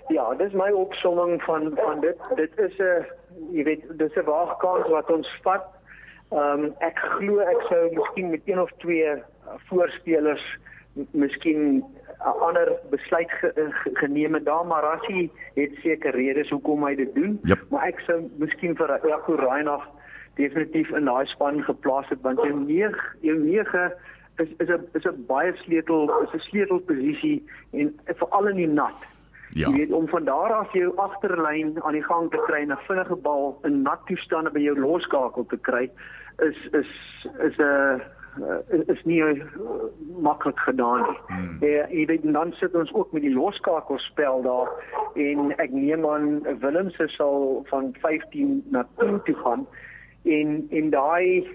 Ja, 0.10 0.34
dis 0.38 0.54
my 0.54 0.70
opsomming 0.70 1.42
van 1.42 1.72
van 1.76 2.00
dit. 2.02 2.18
Dit 2.36 2.52
is 2.58 2.78
'n 2.80 3.06
jy 3.52 3.64
weet, 3.64 3.84
dis 3.98 4.16
'n 4.16 4.26
waagkans 4.26 4.88
wat 4.90 5.10
ons 5.12 5.28
vat. 5.44 5.66
Ehm 6.32 6.64
um, 6.64 6.74
ek 6.80 6.98
glo 6.98 7.40
ek 7.40 7.62
sou 7.70 7.90
miskien 7.94 8.30
met 8.30 8.42
een 8.46 8.60
of 8.60 8.72
twee 8.78 9.22
voorspelers 9.70 10.58
miskien 11.12 11.84
'n 12.20 12.40
ander 12.40 12.72
besluit 12.90 13.32
ge, 13.32 13.52
ge, 13.56 13.90
geneem 13.94 14.34
het 14.34 14.46
daar 14.46 14.66
maar 14.66 14.84
Rassie 14.84 15.32
het 15.54 15.72
seker 15.84 16.16
redes 16.16 16.50
hoekom 16.50 16.86
hy 16.86 16.96
dit 16.96 17.16
doen 17.16 17.40
yep. 17.44 17.60
maar 17.70 17.88
ek 17.88 18.00
sou 18.00 18.30
miskien 18.38 18.76
vir 18.76 19.00
Jaco 19.04 19.36
Reinagh 19.36 19.86
definitief 20.36 20.90
in 20.90 21.06
daai 21.06 21.26
span 21.26 21.64
geplaas 21.64 22.10
het 22.10 22.22
want 22.22 22.42
jou 22.42 22.54
9 22.60 22.96
jou 23.22 23.38
9 23.38 23.94
is 24.38 24.50
is 24.58 24.70
'n 24.70 24.88
is 24.94 25.06
'n 25.06 25.26
baie 25.28 25.56
sleutel 25.56 26.22
is 26.24 26.34
'n 26.34 26.40
sleutelposisie 26.40 27.44
en 27.72 28.00
veral 28.06 28.48
in 28.48 28.56
die 28.56 28.68
nat. 28.68 29.00
Ja. 29.50 29.68
Jy 29.70 29.76
weet 29.76 29.92
om 29.92 30.08
van 30.08 30.24
daar 30.24 30.54
af 30.54 30.74
jou 30.74 30.98
agterlyn 30.98 31.84
aan 31.84 31.94
die 31.94 32.04
gang 32.04 32.32
te 32.32 32.44
kry 32.48 32.62
en 32.62 32.72
'n 32.72 32.86
vinnige 32.88 33.16
bal 33.16 33.60
in 33.64 33.82
nat 33.82 34.00
toestande 34.06 34.50
by 34.50 34.60
jou 34.60 34.80
loskakel 34.80 35.46
te 35.46 35.58
kry 35.58 35.90
is 36.38 36.58
is 36.72 36.90
is 37.40 37.58
'n 37.58 38.02
uh, 38.42 38.80
is 38.88 39.04
nie 39.04 39.22
uh, 39.22 39.44
maklik 40.22 40.60
gedaan 40.60 41.06
nie. 41.10 41.20
Hmm. 41.28 41.58
Ja, 41.62 41.88
jy 41.90 42.06
weet 42.06 42.28
dan 42.34 42.54
sit 42.60 42.76
ons 42.76 42.94
ook 42.94 43.12
met 43.12 43.22
die 43.22 43.34
loskakelspel 43.34 44.42
daar 44.42 44.70
en 45.16 45.52
ek 45.58 45.72
neem 45.72 46.06
aan 46.10 46.42
Willems 46.60 47.00
sal 47.18 47.64
van 47.72 47.96
15 48.02 48.64
na 48.70 48.88
10 48.98 49.22
toe 49.24 49.36
gaan 49.44 49.68
en 50.24 50.68
en 50.70 50.90
daai 50.90 51.48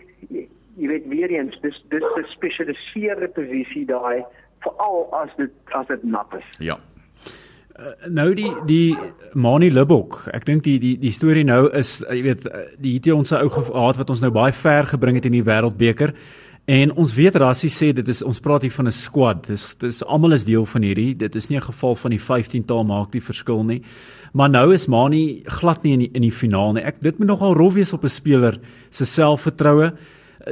jy 0.81 0.89
weet 0.89 1.09
weer 1.09 1.31
eens 1.31 1.59
dis 1.61 1.85
dis 1.89 2.05
'n 2.05 2.23
gespesialiseerde 2.23 3.29
posisie 3.29 3.87
daai 3.87 4.25
veral 4.61 5.09
as 5.13 5.31
dit 5.37 5.53
as 5.73 5.87
dit 5.87 6.03
nat 6.03 6.27
is. 6.39 6.49
Ja. 6.59 6.79
Uh, 7.81 7.87
nou 8.13 8.35
die 8.35 8.51
die 8.67 8.99
Mani 9.33 9.71
Libok. 9.71 10.27
Ek 10.33 10.45
dink 10.45 10.65
die 10.65 10.79
die 10.79 10.99
die 10.99 11.13
storie 11.13 11.45
nou 11.45 11.71
is 11.73 12.01
uh, 12.05 12.13
jy 12.13 12.23
weet 12.23 12.47
uh, 12.47 12.67
die 12.79 12.95
het 12.99 13.09
ons 13.13 13.33
ou 13.33 13.49
gehad 13.49 13.97
wat 13.97 14.11
ons 14.11 14.21
nou 14.21 14.31
baie 14.31 14.53
ver 14.53 14.91
gebring 14.91 15.17
het 15.17 15.25
in 15.25 15.39
die 15.39 15.47
wêreldbeker. 15.47 16.13
En 16.71 16.93
ons 17.03 17.13
weet 17.17 17.35
Rassie 17.41 17.71
sê 17.73 17.89
dit 17.97 18.09
is 18.13 18.21
ons 18.23 18.39
praat 18.43 18.63
hier 18.63 18.75
van 18.75 18.87
'n 18.87 18.93
squad. 18.93 19.47
Dis 19.47 19.75
dis 19.75 20.05
almal 20.05 20.33
is 20.33 20.45
deel 20.45 20.67
van 20.67 20.83
hierdie. 20.83 21.17
Dit 21.17 21.35
is 21.35 21.49
nie 21.49 21.59
'n 21.59 21.63
geval 21.73 21.95
van 21.95 22.11
die 22.11 22.21
15 22.21 22.65
taal 22.65 22.85
maak 22.85 23.11
die 23.11 23.23
verskil 23.23 23.65
nie. 23.65 23.83
Maar 24.33 24.51
nou 24.51 24.73
is 24.75 24.87
Mani 24.87 25.43
glad 25.45 25.83
nie 25.83 25.93
in 25.93 25.99
die, 25.99 26.11
in 26.13 26.23
die 26.23 26.33
finaal 26.33 26.73
nie. 26.73 26.83
Ek 26.83 27.01
dit 27.01 27.19
moet 27.19 27.27
nogal 27.27 27.55
rof 27.55 27.75
wees 27.75 27.93
op 27.93 28.05
'n 28.05 28.09
speler 28.09 28.61
se 28.91 29.05
selfvertroue. 29.05 29.93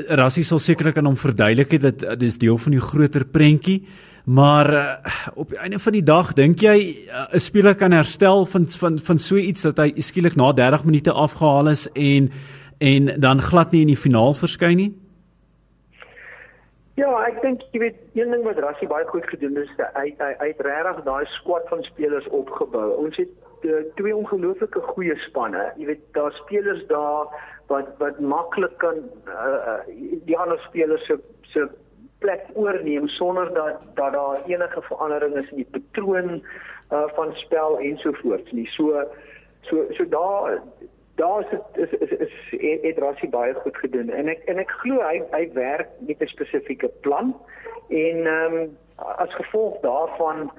Rassie 0.09 0.43
sal 0.43 0.59
sekerlik 0.59 0.97
aan 0.99 1.07
hom 1.07 1.17
verduidelik 1.17 1.71
het 1.71 1.83
dat 1.83 1.99
dit 1.99 2.23
is 2.23 2.39
deel 2.39 2.59
van 2.59 2.73
die 2.73 2.81
groter 2.81 3.25
prentjie. 3.25 3.85
Maar 4.25 4.73
uh, 4.73 4.95
op 5.35 5.49
die 5.49 5.59
einde 5.59 5.79
van 5.79 5.93
die 5.93 6.03
dag 6.03 6.33
dink 6.33 6.61
jy 6.61 6.97
eh, 7.09 7.33
'n 7.33 7.35
uh, 7.35 7.39
speler 7.39 7.75
kan 7.75 7.93
herstel 7.93 8.45
van 8.47 8.67
van 8.67 8.99
van 8.99 9.19
so 9.19 9.37
iets 9.37 9.63
dat 9.63 9.79
hy 9.79 9.93
skielik 9.97 10.37
na 10.37 10.53
30 10.53 10.85
minute 10.85 11.13
afgehaal 11.13 11.69
is 11.69 11.89
en 11.93 12.31
en 12.79 13.21
dan 13.21 13.43
glad 13.43 13.73
nie 13.73 13.81
in 13.81 13.87
die 13.87 13.97
finaal 13.97 14.35
verskyn 14.35 14.77
nie? 14.77 14.93
Ja, 16.99 17.13
ek 17.29 17.37
dink 17.45 17.63
jy 17.71 17.79
weet 17.79 17.99
een 18.19 18.33
ding 18.35 18.43
wat 18.43 18.59
Rassie 18.59 18.89
baie 18.91 19.07
goed 19.07 19.27
gedoen 19.31 19.55
het 19.55 19.69
is 19.69 19.91
hy 19.95 20.09
hy 20.19 20.31
hy 20.41 20.47
het 20.51 20.63
regtig 20.67 21.05
daai 21.07 21.29
squad 21.37 21.69
van 21.71 21.85
spelers 21.87 22.27
opgebou. 22.35 22.89
Ons 23.05 23.21
het 23.21 23.69
uh, 23.69 23.85
twee 24.01 24.15
ongelooflike 24.17 24.83
goeie 24.89 25.15
spanne. 25.29 25.69
Jy 25.79 25.87
weet 25.93 26.03
daar 26.17 26.35
spelers 26.41 26.83
daar 26.91 27.31
wat 27.71 27.93
wat 28.03 28.19
maklik 28.19 28.75
kan 28.83 28.99
uh, 29.31 29.77
die 30.27 30.39
ander 30.39 30.59
spelers 30.67 31.07
se 31.07 31.21
se 31.53 31.69
plek 32.25 32.51
oorneem 32.59 33.07
sonder 33.15 33.55
dat 33.55 33.79
dat 33.95 34.19
daar 34.19 34.43
enige 34.51 34.83
verandering 34.91 35.39
is 35.39 35.55
in 35.55 35.63
die 35.63 35.71
patroon 35.77 36.41
uh, 36.41 37.07
van 37.15 37.31
spel 37.45 37.79
ensovoorts 37.79 38.51
nie. 38.59 38.67
So 38.75 39.07
so 39.71 39.87
so 39.95 40.09
daar 40.19 40.59
daar 41.19 41.41
is 41.43 41.93
is 41.93 41.93
is, 42.01 42.31
is 42.51 42.83
het 42.83 42.99
Rassie 42.99 43.29
baie 43.29 43.55
goed 43.55 43.77
gedoen 43.77 44.11
en 44.11 44.29
ek 44.29 44.45
en 44.51 44.59
ek 44.63 44.71
glo 44.83 45.03
hy 45.03 45.23
hy 45.35 45.45
werk 45.53 45.91
met 46.07 46.23
'n 46.23 46.35
spesifieke 46.35 46.91
plan 47.07 47.35
en 47.89 48.27
ehm 48.27 48.59
um, 48.59 48.77
as 49.25 49.35
gevolg 49.35 49.81
daarvan 49.87 50.51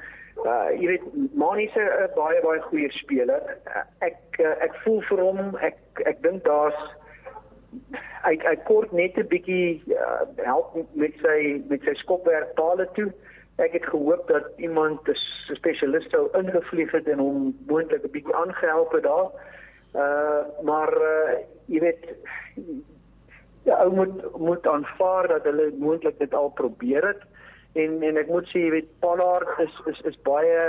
uh 0.46 0.70
jy 0.80 0.88
weet 0.88 1.06
Mani 1.34 1.68
se 1.74 1.82
'n 1.82 2.12
baie 2.16 2.42
baie 2.42 2.62
goeie 2.62 2.92
speler. 2.92 3.58
Ek 4.00 4.40
ek 4.40 4.76
voel 4.84 5.02
vir 5.10 5.20
hom 5.20 5.56
ek 5.56 5.78
ek 6.06 6.22
dink 6.24 6.44
daar's 6.44 6.80
hy 8.24 8.36
hy 8.44 8.56
kort 8.70 8.92
net 8.92 9.18
'n 9.18 9.28
bietjie 9.28 9.84
uh, 9.94 10.24
help 10.46 10.78
met 10.94 11.14
sy 11.24 11.62
met 11.70 11.82
sy 11.84 11.94
skopwerk 12.04 12.56
tale 12.56 12.88
toe. 12.94 13.12
Ek 13.58 13.72
het 13.72 13.86
gehoop 13.86 14.28
dat 14.28 14.46
iemand 14.58 15.08
'n 15.10 15.16
spesialist 15.56 16.12
sou 16.12 16.30
ingevlieg 16.34 16.92
het 16.92 17.08
en 17.08 17.20
hom 17.20 17.56
moontlik 17.68 18.04
'n 18.04 18.12
bietjie 18.12 18.36
aangehelp 18.36 18.92
het 18.92 19.04
daar. 19.04 19.32
Uh 19.94 20.42
maar 20.64 20.94
uh, 20.94 21.40
jy 21.66 21.80
weet 21.80 22.04
ja, 23.64 23.80
ou 23.84 23.94
moet 23.96 24.38
moet 24.38 24.68
aanvaar 24.68 25.28
dat 25.28 25.44
hulle 25.44 25.72
moontlik 25.78 26.20
dit 26.20 26.34
al 26.34 26.50
probeer 26.50 27.08
het 27.08 27.26
en 27.74 28.04
en 28.04 28.18
ek 28.18 28.30
moet 28.30 28.48
sê 28.52 28.66
jy 28.66 28.72
weet 28.78 28.92
Pollard 29.00 29.50
is 29.66 29.82
is 29.92 30.02
is 30.12 30.22
baie 30.28 30.62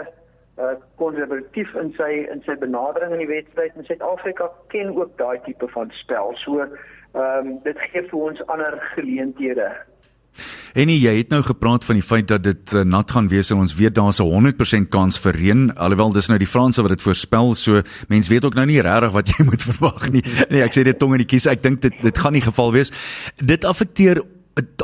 uh 0.61 0.73
konservatief 1.01 1.75
in 1.83 1.93
sy 1.97 2.11
in 2.33 2.43
sy 2.47 2.57
benadering 2.61 3.13
in 3.17 3.23
die 3.25 3.31
wedstryd 3.31 3.77
en 3.77 3.87
Suid-Afrika 3.89 4.51
ken 4.73 4.97
ook 4.97 5.17
daai 5.17 5.39
tipe 5.45 5.69
van 5.77 5.93
spel. 6.03 6.35
So 6.45 6.61
ehm 6.65 6.75
um, 7.15 7.55
dit 7.65 7.79
gee 7.91 8.03
vir 8.09 8.21
ons 8.31 8.43
ander 8.47 8.77
geleenthede. 8.95 9.71
En 10.75 10.89
jy 10.89 11.15
het 11.17 11.29
nou 11.29 11.43
gepraat 11.43 11.85
van 11.85 11.99
die 11.99 12.05
feit 12.05 12.29
dat 12.29 12.45
dit 12.45 12.73
uh, 12.73 12.83
nat 12.87 13.11
gaan 13.11 13.29
wees 13.29 13.51
en 13.51 13.63
ons 13.65 13.75
weet 13.75 13.95
daar's 13.95 14.21
'n 14.21 14.29
100% 14.85 14.89
kans 14.89 15.19
vir 15.19 15.35
reën 15.35 15.75
alhoewel 15.75 16.13
dis 16.13 16.29
nou 16.29 16.39
die 16.39 16.47
Franse 16.47 16.83
wat 16.83 16.91
dit 16.91 17.03
voorspel 17.03 17.55
so 17.55 17.83
mens 18.09 18.29
weet 18.29 18.45
ook 18.45 18.55
nou 18.55 18.67
nie 18.67 18.81
regtig 18.81 19.11
wat 19.13 19.29
jy 19.29 19.45
moet 19.51 19.63
verwag 19.63 20.11
nie. 20.11 20.23
Nee, 20.51 20.63
ek 20.63 20.73
sê 20.73 20.83
dit 20.83 20.99
tong 20.99 21.13
in 21.13 21.25
die 21.25 21.31
kies. 21.31 21.47
Ek 21.47 21.63
dink 21.63 21.81
dit 21.81 21.95
dit 22.03 22.19
gaan 22.19 22.33
nie 22.33 22.45
geval 22.45 22.73
wees. 22.73 22.93
Dit 23.37 23.65
affekteer 23.65 24.23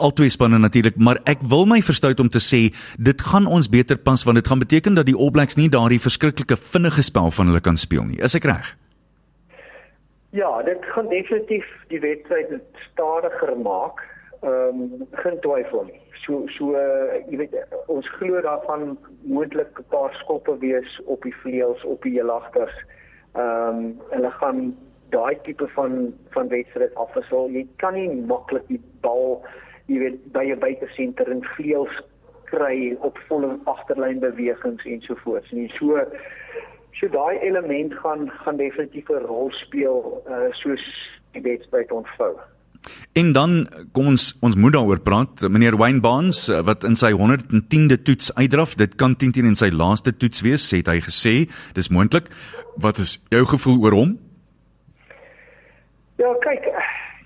albei 0.00 0.28
spanne 0.30 0.58
natuurlik, 0.58 0.96
maar 0.96 1.18
ek 1.24 1.42
wil 1.42 1.66
my 1.66 1.80
verstout 1.82 2.20
om 2.20 2.28
te 2.28 2.40
sê 2.40 2.72
dit 2.98 3.22
gaan 3.28 3.46
ons 3.46 3.68
beter 3.68 3.98
pas 3.98 4.24
want 4.24 4.38
dit 4.38 4.48
gaan 4.48 4.62
beteken 4.62 4.94
dat 4.94 5.06
die 5.06 5.16
All 5.16 5.30
Blacks 5.30 5.56
nie 5.56 5.68
daardie 5.68 6.00
verskriklike 6.00 6.56
vinnige 6.56 7.02
spel 7.02 7.30
van 7.30 7.46
hulle 7.50 7.60
kan 7.60 7.76
speel 7.76 8.04
nie. 8.04 8.20
Is 8.22 8.34
ek 8.34 8.44
reg? 8.44 8.76
Ja, 10.36 10.62
dit 10.62 10.84
gaan 10.92 11.08
definitief 11.08 11.66
die 11.88 12.00
wedstryd 12.00 12.60
stadiger 12.92 13.56
maak. 13.62 14.02
Ehm 14.40 14.80
um, 14.80 15.06
geen 15.10 15.40
twyfel 15.40 15.84
nie. 15.84 16.00
So 16.24 16.42
so 16.46 16.74
uh, 16.74 17.20
jy 17.30 17.36
weet 17.36 17.54
ons 17.86 18.08
glo 18.18 18.40
daarvan 18.40 18.98
moontlik 19.22 19.78
'n 19.78 19.84
paar 19.88 20.14
skoppe 20.14 20.58
wees 20.58 21.00
op 21.04 21.22
die 21.22 21.34
vleuels 21.42 21.84
op 21.84 22.02
die 22.02 22.18
helagters. 22.18 22.76
Ehm 23.32 23.78
um, 23.78 24.00
hulle 24.10 24.30
gaan 24.30 24.76
daai 25.10 25.40
tipe 25.42 25.68
van 25.68 26.14
van 26.34 26.48
wedstryd 26.48 26.94
afwissel. 26.94 27.48
Jy 27.50 27.66
kan 27.76 27.94
nie 27.94 28.10
maklik 28.26 28.66
die 28.68 28.82
bal 29.00 29.44
jy 29.86 29.98
weet 29.98 30.32
by 30.32 30.44
'n 30.44 30.58
buitesenter 30.58 31.30
en 31.30 31.44
vleuels 31.56 32.02
kry 32.44 32.96
op 33.00 33.18
volle 33.28 33.58
agterlyn 33.64 34.20
bewegings 34.20 34.84
ensovoorts 34.84 35.50
nie. 35.50 35.68
So 35.78 36.04
so 36.92 37.08
daai 37.08 37.38
element 37.38 37.94
gaan 37.94 38.30
gaan 38.30 38.56
definitief 38.56 39.08
'n 39.08 39.26
rol 39.26 39.50
speel 39.50 40.22
uh 40.28 40.52
soos 40.52 40.84
die 41.32 41.42
wedstryd 41.42 41.92
ontvou. 41.92 42.36
En 43.12 43.32
dan 43.32 43.68
kom 43.92 44.06
ons 44.12 44.26
ons 44.40 44.56
moet 44.56 44.72
daaroor 44.72 45.00
praat. 45.00 45.40
Meneer 45.48 45.76
Wayne 45.76 46.00
Barnes 46.00 46.48
uh, 46.48 46.60
wat 46.66 46.84
in 46.84 46.96
sy 46.96 47.12
110de 47.12 48.02
toets 48.02 48.34
uitdraf, 48.34 48.74
dit 48.74 48.94
kan 48.94 49.16
10 49.16 49.32
teen 49.32 49.48
in 49.50 49.58
sy 49.58 49.70
laaste 49.72 50.16
toets 50.16 50.42
wees, 50.46 50.70
het 50.70 50.90
hy 50.90 51.00
gesê. 51.04 51.34
Dis 51.74 51.88
moontlik. 51.88 52.30
Wat 52.76 52.98
is 52.98 53.18
jou 53.32 53.44
gevoel 53.46 53.82
oor 53.84 53.96
hom? 53.96 54.14
Ja, 56.16 56.30
kyk, 56.40 56.68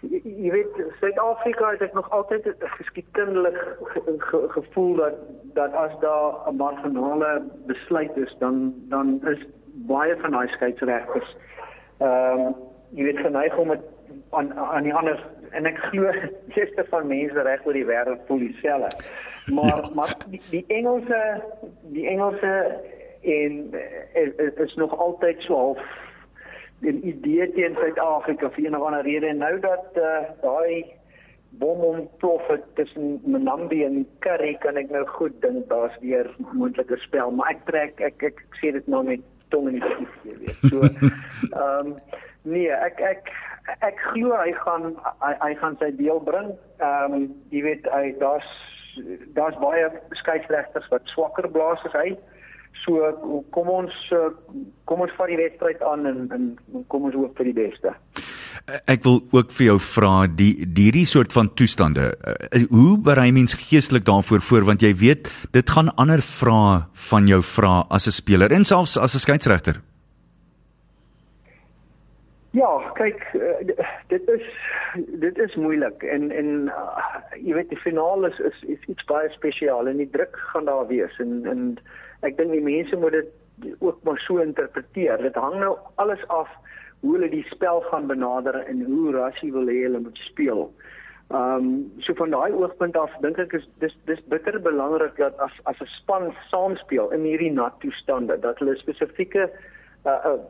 jy, 0.02 0.22
jy 0.24 0.50
weet 0.54 0.80
Suid-Afrika 1.00 1.74
het 1.74 1.84
ek 1.86 1.94
nog 1.94 2.10
altyd 2.10 2.48
geskiedkundig 2.78 3.58
ge, 3.92 4.02
ge, 4.18 4.42
gevoel 4.56 4.96
dat 5.02 5.22
dat 5.54 5.74
as 5.74 5.94
daar 6.00 6.46
'n 6.48 6.56
marginale 6.56 7.42
besluit 7.66 8.16
is, 8.16 8.34
dan 8.38 8.74
dan 8.88 9.20
is 9.26 9.42
baie 9.86 10.16
van 10.22 10.30
daai 10.30 10.48
skeieregters 10.48 11.36
ehm 12.00 12.40
um, 12.40 12.54
jy 12.96 13.04
weet 13.04 13.18
geneig 13.18 13.56
om 13.56 13.70
het 13.70 13.82
aan 14.30 14.52
aan 14.54 14.82
die 14.82 14.94
ander 14.94 15.18
en 15.50 15.66
ek 15.66 15.78
glo 15.90 16.12
geste 16.56 16.84
van 16.90 17.08
mense 17.10 17.42
reg 17.46 17.66
oor 17.66 17.78
die 17.78 17.86
wêreld 17.88 18.22
voel 18.28 18.44
dieselfde. 18.46 18.90
Maar 19.54 19.82
ja. 19.82 19.90
maar 19.94 20.14
die, 20.30 20.42
die 20.50 20.64
Engelse 20.68 21.20
die 21.94 22.06
Engelse 22.06 22.54
en 23.20 23.74
is, 24.14 24.54
is 24.56 24.74
nog 24.74 24.96
altyd 24.98 25.42
so 25.42 25.56
half 25.56 25.82
'n 26.80 27.02
idee 27.04 27.50
teen 27.52 27.76
Suid-Afrika 27.76 28.50
vir 28.50 28.64
een 28.64 28.76
of 28.76 28.86
ander 28.86 29.02
rede 29.02 29.26
en 29.26 29.36
nou 29.36 29.58
dat 29.60 29.86
uh, 29.96 30.22
daai 30.40 30.84
bom 31.60 31.80
ontplof 31.80 32.46
het 32.46 32.64
tussen 32.74 33.20
Mnambi 33.24 33.84
en 33.84 34.06
Curry 34.18 34.54
kan 34.60 34.76
ek 34.76 34.90
nou 34.90 35.04
goed 35.06 35.34
dink 35.42 35.68
daar's 35.68 35.98
weer 36.00 36.30
moontlike 36.52 36.96
spel 36.96 37.30
maar 37.30 37.50
ek 37.50 37.66
trek 37.66 38.00
ek 38.00 38.22
ek, 38.22 38.40
ek 38.48 38.58
sê 38.62 38.72
dit 38.72 38.86
nou 38.86 39.04
met 39.04 39.20
tong 39.50 39.68
in 39.68 39.78
die 39.78 39.84
kies 39.84 40.16
hier 40.22 40.38
weer. 40.38 40.56
So 40.70 40.82
ehm 40.86 41.92
um, 41.92 41.94
nee, 42.42 42.70
ek 42.70 43.00
ek 43.04 43.32
ek 43.80 44.00
glo 44.12 44.34
hy 44.36 44.52
gaan 44.64 44.96
hy, 45.20 45.34
hy 45.40 45.54
gaan 45.60 45.76
sy 45.80 45.90
deel 45.98 46.20
bring. 46.26 46.52
Ehm 46.80 47.16
um, 47.16 47.30
jy 47.54 47.62
weet 47.68 47.88
hy 47.94 48.14
daar's 48.22 48.48
daar's 49.36 49.56
baie 49.62 49.86
skeieregters 50.22 50.88
wat 50.90 51.14
swakker 51.14 51.48
blaas 51.50 51.82
as 51.88 51.96
hy. 51.96 52.16
So 52.84 53.10
kom 53.54 53.68
ons 53.68 53.94
kom 54.88 55.02
ons 55.04 55.14
vat 55.18 55.30
die 55.30 55.40
wedstryd 55.40 55.82
aan 55.84 56.06
en 56.06 56.20
en 56.34 56.84
kom 56.88 57.08
ons 57.08 57.16
hoop 57.18 57.36
vir 57.38 57.50
die 57.50 57.58
beste. 57.60 57.94
Ek 58.90 59.02
wil 59.06 59.20
ook 59.34 59.52
vir 59.56 59.66
jou 59.70 59.76
vra 59.82 60.14
die 60.26 60.52
hierdie 60.62 61.06
soort 61.08 61.32
van 61.32 61.48
toestande. 61.56 62.10
Uh, 62.20 62.64
hoe 62.70 62.98
berei 63.02 63.30
mens 63.32 63.56
geestelik 63.58 64.04
daarvoor 64.06 64.42
voor 64.44 64.66
want 64.72 64.84
jy 64.84 64.92
weet 64.96 65.30
dit 65.56 65.76
gaan 65.76 65.92
ander 65.96 66.22
vrae 66.24 66.82
van 67.10 67.28
jou 67.28 67.42
vra 67.42 67.86
as 67.90 68.06
'n 68.06 68.16
speler 68.16 68.52
en 68.52 68.64
selfs 68.64 68.96
as 68.96 69.14
'n 69.14 69.24
skeieregter. 69.26 69.80
Ja, 72.50 72.70
kyk, 72.98 73.20
uh, 73.38 73.74
dit 74.10 74.28
is 74.28 74.46
dit 75.22 75.38
is 75.38 75.54
moeilik 75.54 76.02
en 76.02 76.30
en 76.34 76.48
uh, 76.66 77.18
jy 77.38 77.54
weet 77.54 77.68
die 77.70 77.78
finale 77.78 78.32
is, 78.32 78.38
is 78.48 78.62
is 78.74 78.86
iets 78.90 79.04
baie 79.06 79.28
spesiaal 79.30 79.86
en 79.86 80.00
die 80.02 80.08
druk 80.10 80.34
gaan 80.50 80.66
daar 80.66 80.88
wees 80.88 81.18
en 81.22 81.46
en 81.46 81.60
ek 82.26 82.34
dink 82.40 82.50
die 82.50 82.64
mense 82.64 82.96
moet 82.98 83.14
dit 83.14 83.76
ook 83.78 84.02
maar 84.02 84.18
so 84.18 84.42
interpreteer. 84.42 85.22
Dit 85.22 85.38
hang 85.38 85.60
nou 85.60 85.76
alles 86.02 86.24
af 86.26 86.50
hoe 87.00 87.12
hulle 87.14 87.28
die 87.30 87.46
spel 87.52 87.84
gaan 87.86 88.08
benader 88.10 88.58
en 88.66 88.82
hoe 88.84 89.12
Rassie 89.14 89.52
wil 89.52 89.70
hê 89.70 89.84
hulle 89.84 90.02
moet 90.02 90.18
speel. 90.26 90.66
Ehm 91.30 91.68
um, 91.68 91.68
so 92.02 92.14
van 92.18 92.34
daai 92.34 92.50
oogpunt 92.50 92.98
af 92.98 93.14
dink 93.22 93.38
ek 93.38 93.54
is 93.60 93.68
dis 93.84 93.94
dis 94.10 94.24
bitter 94.32 94.58
belangrik 94.58 95.14
dat 95.22 95.38
as 95.38 95.54
as 95.70 95.78
'n 95.86 95.92
span 96.00 96.32
saam 96.50 96.74
speel 96.82 97.14
in 97.14 97.22
hierdie 97.30 97.52
nat 97.52 97.78
toestande 97.78 98.40
dat 98.40 98.58
hulle 98.58 98.74
spesifieke 98.82 99.46
uh, 99.46 100.18
uh, 100.32 100.40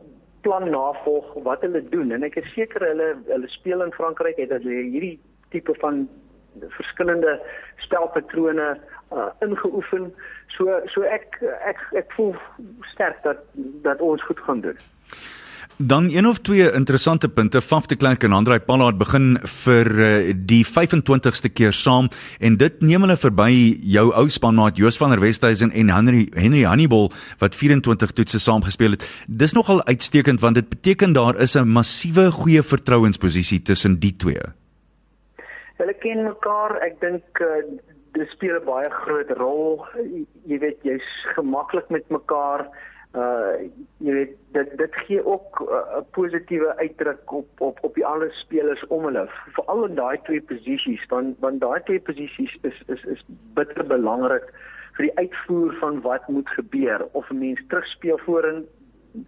plan 0.41 0.69
navolg 0.69 1.33
wat 1.45 1.61
hulle 1.61 1.83
doen 1.89 2.11
en 2.11 2.23
ek 2.23 2.39
is 2.41 2.53
seker 2.55 2.85
hulle 2.87 3.13
hulle 3.27 3.49
speel 3.53 3.83
in 3.85 3.93
Frankryk 3.95 4.39
het 4.41 4.49
dat 4.49 4.65
hierdie 4.67 5.19
tipe 5.53 5.75
van 5.83 6.07
verskillende 6.59 7.39
spelpatrone 7.77 8.77
uh, 9.13 9.27
ingeoefen. 9.39 10.13
So 10.47 10.81
so 10.93 11.03
ek 11.07 11.37
ek 11.67 11.83
ek 12.03 12.11
voel 12.17 12.35
sterk 12.93 13.23
dat 13.23 13.45
dat 13.85 14.01
ons 14.01 14.23
goed 14.23 14.39
gaan 14.47 14.61
doen. 14.61 14.77
Dan 15.83 16.09
een 16.09 16.27
of 16.27 16.37
twee 16.37 16.71
interessante 16.71 17.29
punte. 17.29 17.61
Faf 17.61 17.85
de 17.85 17.95
Klerk 17.95 18.23
en 18.23 18.31
Andrei 18.31 18.59
Pallard 18.59 18.97
begin 18.97 19.39
vir 19.63 19.87
uh, 19.91 20.33
die 20.35 20.61
25ste 20.67 21.49
keer 21.53 21.73
saam 21.73 22.09
en 22.39 22.57
dit 22.57 22.81
neem 22.85 23.01
hulle 23.01 23.17
verby 23.17 23.49
jou 23.93 24.03
ou 24.13 24.27
spanmaat 24.29 24.77
Joos 24.77 24.99
van 25.01 25.15
der 25.15 25.23
Westhuizen 25.23 25.71
en 25.71 25.89
Henry 25.89 26.27
Henry 26.37 26.61
Hannibal 26.69 27.09
wat 27.41 27.57
24 27.57 28.13
toetse 28.13 28.39
saam 28.39 28.61
gespeel 28.61 28.93
het. 28.93 29.07
Dis 29.25 29.55
nogal 29.57 29.81
uitstekend 29.87 30.43
want 30.43 30.59
dit 30.59 30.69
beteken 30.69 31.17
daar 31.17 31.39
is 31.41 31.57
'n 31.57 31.67
massiewe 31.67 32.29
goeie 32.31 32.63
vertrouensposisie 32.63 33.61
tussen 33.61 33.99
die 33.99 34.15
twee. 34.15 34.43
Hulle 35.77 35.93
ken 35.93 36.23
mekaar. 36.23 36.77
Ek 36.81 36.99
dink 37.01 37.23
uh, 37.41 37.65
dit 38.13 38.29
speel 38.29 38.61
'n 38.61 38.65
baie 38.65 38.89
groot 38.89 39.29
rol. 39.37 39.85
Jy 40.45 40.59
weet 40.59 40.77
jy's 40.83 41.09
gemaklik 41.35 41.89
met 41.89 42.09
mekaar 42.09 42.59
uh 42.59 42.90
jy 43.11 44.13
weet 44.13 44.35
dit 44.55 44.77
dit 44.77 44.95
gee 45.05 45.25
ook 45.25 45.59
uh, 45.59 45.67
'n 45.67 45.97
uh, 45.99 46.03
positiewe 46.11 46.75
uitdruk 46.77 47.31
op 47.31 47.61
op 47.61 47.77
op 47.81 47.95
die 47.95 48.05
ander 48.05 48.31
spelers 48.33 48.87
om 48.87 49.03
hulle 49.03 49.27
veral 49.55 49.85
in 49.85 49.95
daai 49.95 50.17
twee 50.23 50.41
posisies 50.41 51.05
want 51.07 51.39
want 51.39 51.59
daai 51.61 51.81
twee 51.83 51.99
posisies 51.99 52.57
is 52.61 52.81
is 52.87 53.03
is 53.03 53.23
bitter 53.53 53.83
belangrik 53.87 54.47
vir 54.95 55.05
die 55.05 55.17
uitvoer 55.17 55.73
van 55.79 56.01
wat 56.01 56.27
moet 56.27 56.49
gebeur 56.49 57.07
of 57.11 57.29
'n 57.29 57.37
mens 57.37 57.61
terugspeel 57.67 58.17
voorin 58.17 58.65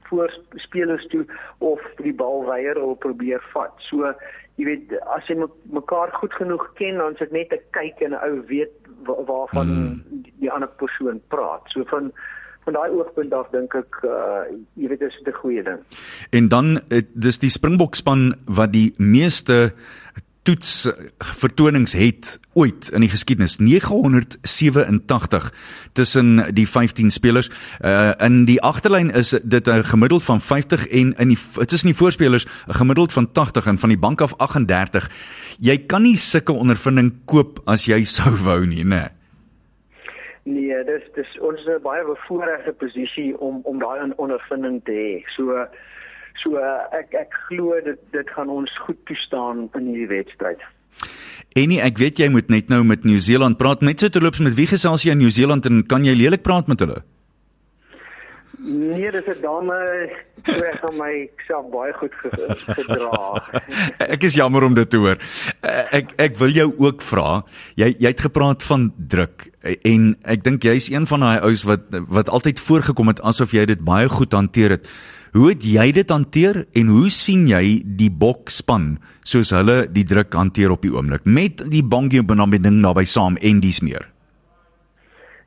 voor 0.04 0.40
spelers 0.56 1.08
toe 1.08 1.26
of 1.58 1.82
die 1.96 2.14
bal 2.14 2.46
weier 2.46 2.82
of 2.82 2.98
probeer 2.98 3.44
vat. 3.54 3.74
So 3.78 4.14
jy 4.56 4.66
weet 4.66 5.00
as 5.16 5.28
jy 5.28 5.36
mekaar 5.64 6.12
goed 6.12 6.34
genoeg 6.34 6.74
ken 6.74 6.98
dan 6.98 7.12
is 7.12 7.20
dit 7.20 7.32
net 7.32 7.52
'n 7.54 7.64
kyk 7.72 8.00
en 8.00 8.12
'n 8.12 8.24
ou 8.24 8.44
weet 8.48 8.72
waarvan 9.04 9.68
hmm. 9.68 10.04
die, 10.24 10.34
die 10.40 10.52
ander 10.52 10.70
persoon 10.70 11.22
praat. 11.28 11.62
So 11.66 11.84
van 11.84 12.12
van 12.64 12.74
daai 12.74 12.90
oogpunt 12.90 13.34
af 13.34 13.50
dink 13.52 13.76
ek 13.76 14.02
uh 14.04 14.44
jy 14.80 14.88
weet 14.88 15.00
dis 15.00 15.20
'n 15.26 15.32
goeie 15.42 15.64
ding. 15.64 15.80
En 16.32 16.48
dan 16.48 16.80
dis 17.14 17.40
die 17.40 17.50
Springbok 17.50 17.96
span 17.96 18.36
wat 18.46 18.72
die 18.74 18.94
meeste 18.98 19.74
toets 20.44 20.92
vertonings 21.18 21.94
het 21.94 22.40
ooit 22.54 22.90
in 22.92 23.00
die 23.00 23.10
geskiedenis 23.10 23.58
987 23.58 25.54
tussen 25.94 26.56
die 26.56 26.68
15 26.68 27.12
spelers 27.12 27.50
uh, 27.82 28.12
in 28.20 28.44
die 28.46 28.62
agterlyn 28.62 29.12
is 29.12 29.30
dit 29.44 29.68
'n 29.68 29.84
gemiddeld 29.84 30.24
van 30.24 30.42
50 30.42 30.88
en 30.88 31.16
in 31.16 31.28
die 31.28 31.40
tussen 31.66 31.88
die 31.88 31.96
voorspelers 31.98 32.46
'n 32.68 32.74
gemiddeld 32.74 33.14
van 33.14 33.32
80 33.32 33.66
en 33.66 33.80
van 33.80 33.90
die 33.90 33.98
bank 33.98 34.22
af 34.22 34.34
38 34.38 35.10
jy 35.60 35.78
kan 35.78 36.02
nie 36.02 36.18
sulke 36.18 36.52
ondervinding 36.52 37.14
koop 37.26 37.62
as 37.66 37.86
jy 37.86 38.04
sou 38.04 38.36
wou 38.44 38.66
nie 38.66 38.84
nê 38.84 39.00
nee. 39.00 39.23
Nee, 40.44 40.76
dis 40.84 41.04
dis 41.16 41.40
ons 41.40 41.60
is 41.60 41.68
'n 41.68 41.82
baie 41.82 42.04
bevoordeelde 42.06 42.74
posisie 42.74 43.40
om 43.40 43.62
om 43.64 43.80
daai 43.80 44.12
ondervinding 44.16 44.84
te 44.84 44.92
hê. 44.92 45.24
So 45.36 45.68
so 46.44 46.58
ek 46.92 47.14
ek 47.14 47.34
glo 47.48 47.80
dit 47.82 48.00
dit 48.12 48.30
gaan 48.30 48.50
ons 48.50 48.80
goed 48.86 49.00
toestaan 49.06 49.70
in 49.74 49.86
hierdie 49.88 50.08
wedstryd. 50.08 50.60
Enie, 51.56 51.80
ek 51.82 51.98
weet 51.98 52.18
jy 52.18 52.30
moet 52.30 52.50
net 52.50 52.70
nou 52.70 52.84
met 52.84 53.04
Nieu-Seeland 53.04 53.58
praat. 53.58 53.82
Net 53.82 54.00
so 54.00 54.10
terloops 54.10 54.40
met 54.40 54.56
wie 54.58 54.68
gesels 54.68 55.04
jy 55.04 55.12
in 55.12 55.22
Nieu-Seeland 55.22 55.66
en 55.66 55.86
kan 55.86 56.06
jy 56.06 56.16
lelik 56.18 56.42
praat 56.42 56.68
met 56.68 56.80
hulle? 56.80 57.04
Nee, 58.64 59.12
dis 59.12 59.28
'n 59.28 59.42
dame 59.42 59.76
ek 60.44 60.76
gaan 60.80 60.96
my 60.96 61.30
self 61.48 61.68
baie 61.72 61.92
goed 62.00 62.14
gedra. 62.16 63.44
ek 64.16 64.24
is 64.24 64.36
jammer 64.40 64.64
om 64.64 64.74
dit 64.74 64.90
te 64.90 64.98
hoor. 64.98 65.20
Eh, 65.60 66.00
ek 66.00 66.14
ek 66.18 66.38
wil 66.40 66.54
jou 66.56 66.70
ook 66.80 67.02
vra. 67.04 67.44
Jy 67.76 67.92
jy 68.00 68.08
het 68.08 68.24
gepraat 68.24 68.64
van 68.64 68.94
druk 68.98 69.50
en 69.64 70.16
ek 70.24 70.44
dink 70.44 70.64
jy's 70.64 70.88
een 70.92 71.08
van 71.08 71.20
daai 71.20 71.44
ouens 71.44 71.64
wat 71.68 71.92
wat 72.08 72.32
altyd 72.32 72.60
voorgekom 72.60 73.12
het 73.12 73.20
asof 73.22 73.52
jy 73.52 73.66
dit 73.66 73.84
baie 73.84 74.08
goed 74.08 74.32
hanteer 74.32 74.78
het. 74.80 74.88
Hoe 75.34 75.50
het 75.50 75.64
jy 75.66 75.92
dit 75.92 76.10
hanteer 76.10 76.64
en 76.72 76.88
hoe 76.88 77.10
sien 77.10 77.48
jy 77.50 77.82
die 77.84 78.12
bokspan 78.12 79.00
soos 79.28 79.52
hulle 79.52 79.88
die 79.92 80.06
druk 80.08 80.32
hanteer 80.34 80.72
op 80.72 80.86
die 80.86 80.94
oomblik 80.94 81.26
met 81.26 81.66
die 81.68 81.84
Bongio 81.84 82.24
Bonambi 82.24 82.62
ding 82.62 82.80
naby 82.80 83.04
saam 83.04 83.36
en 83.42 83.60
dis 83.60 83.82
meer? 83.82 84.08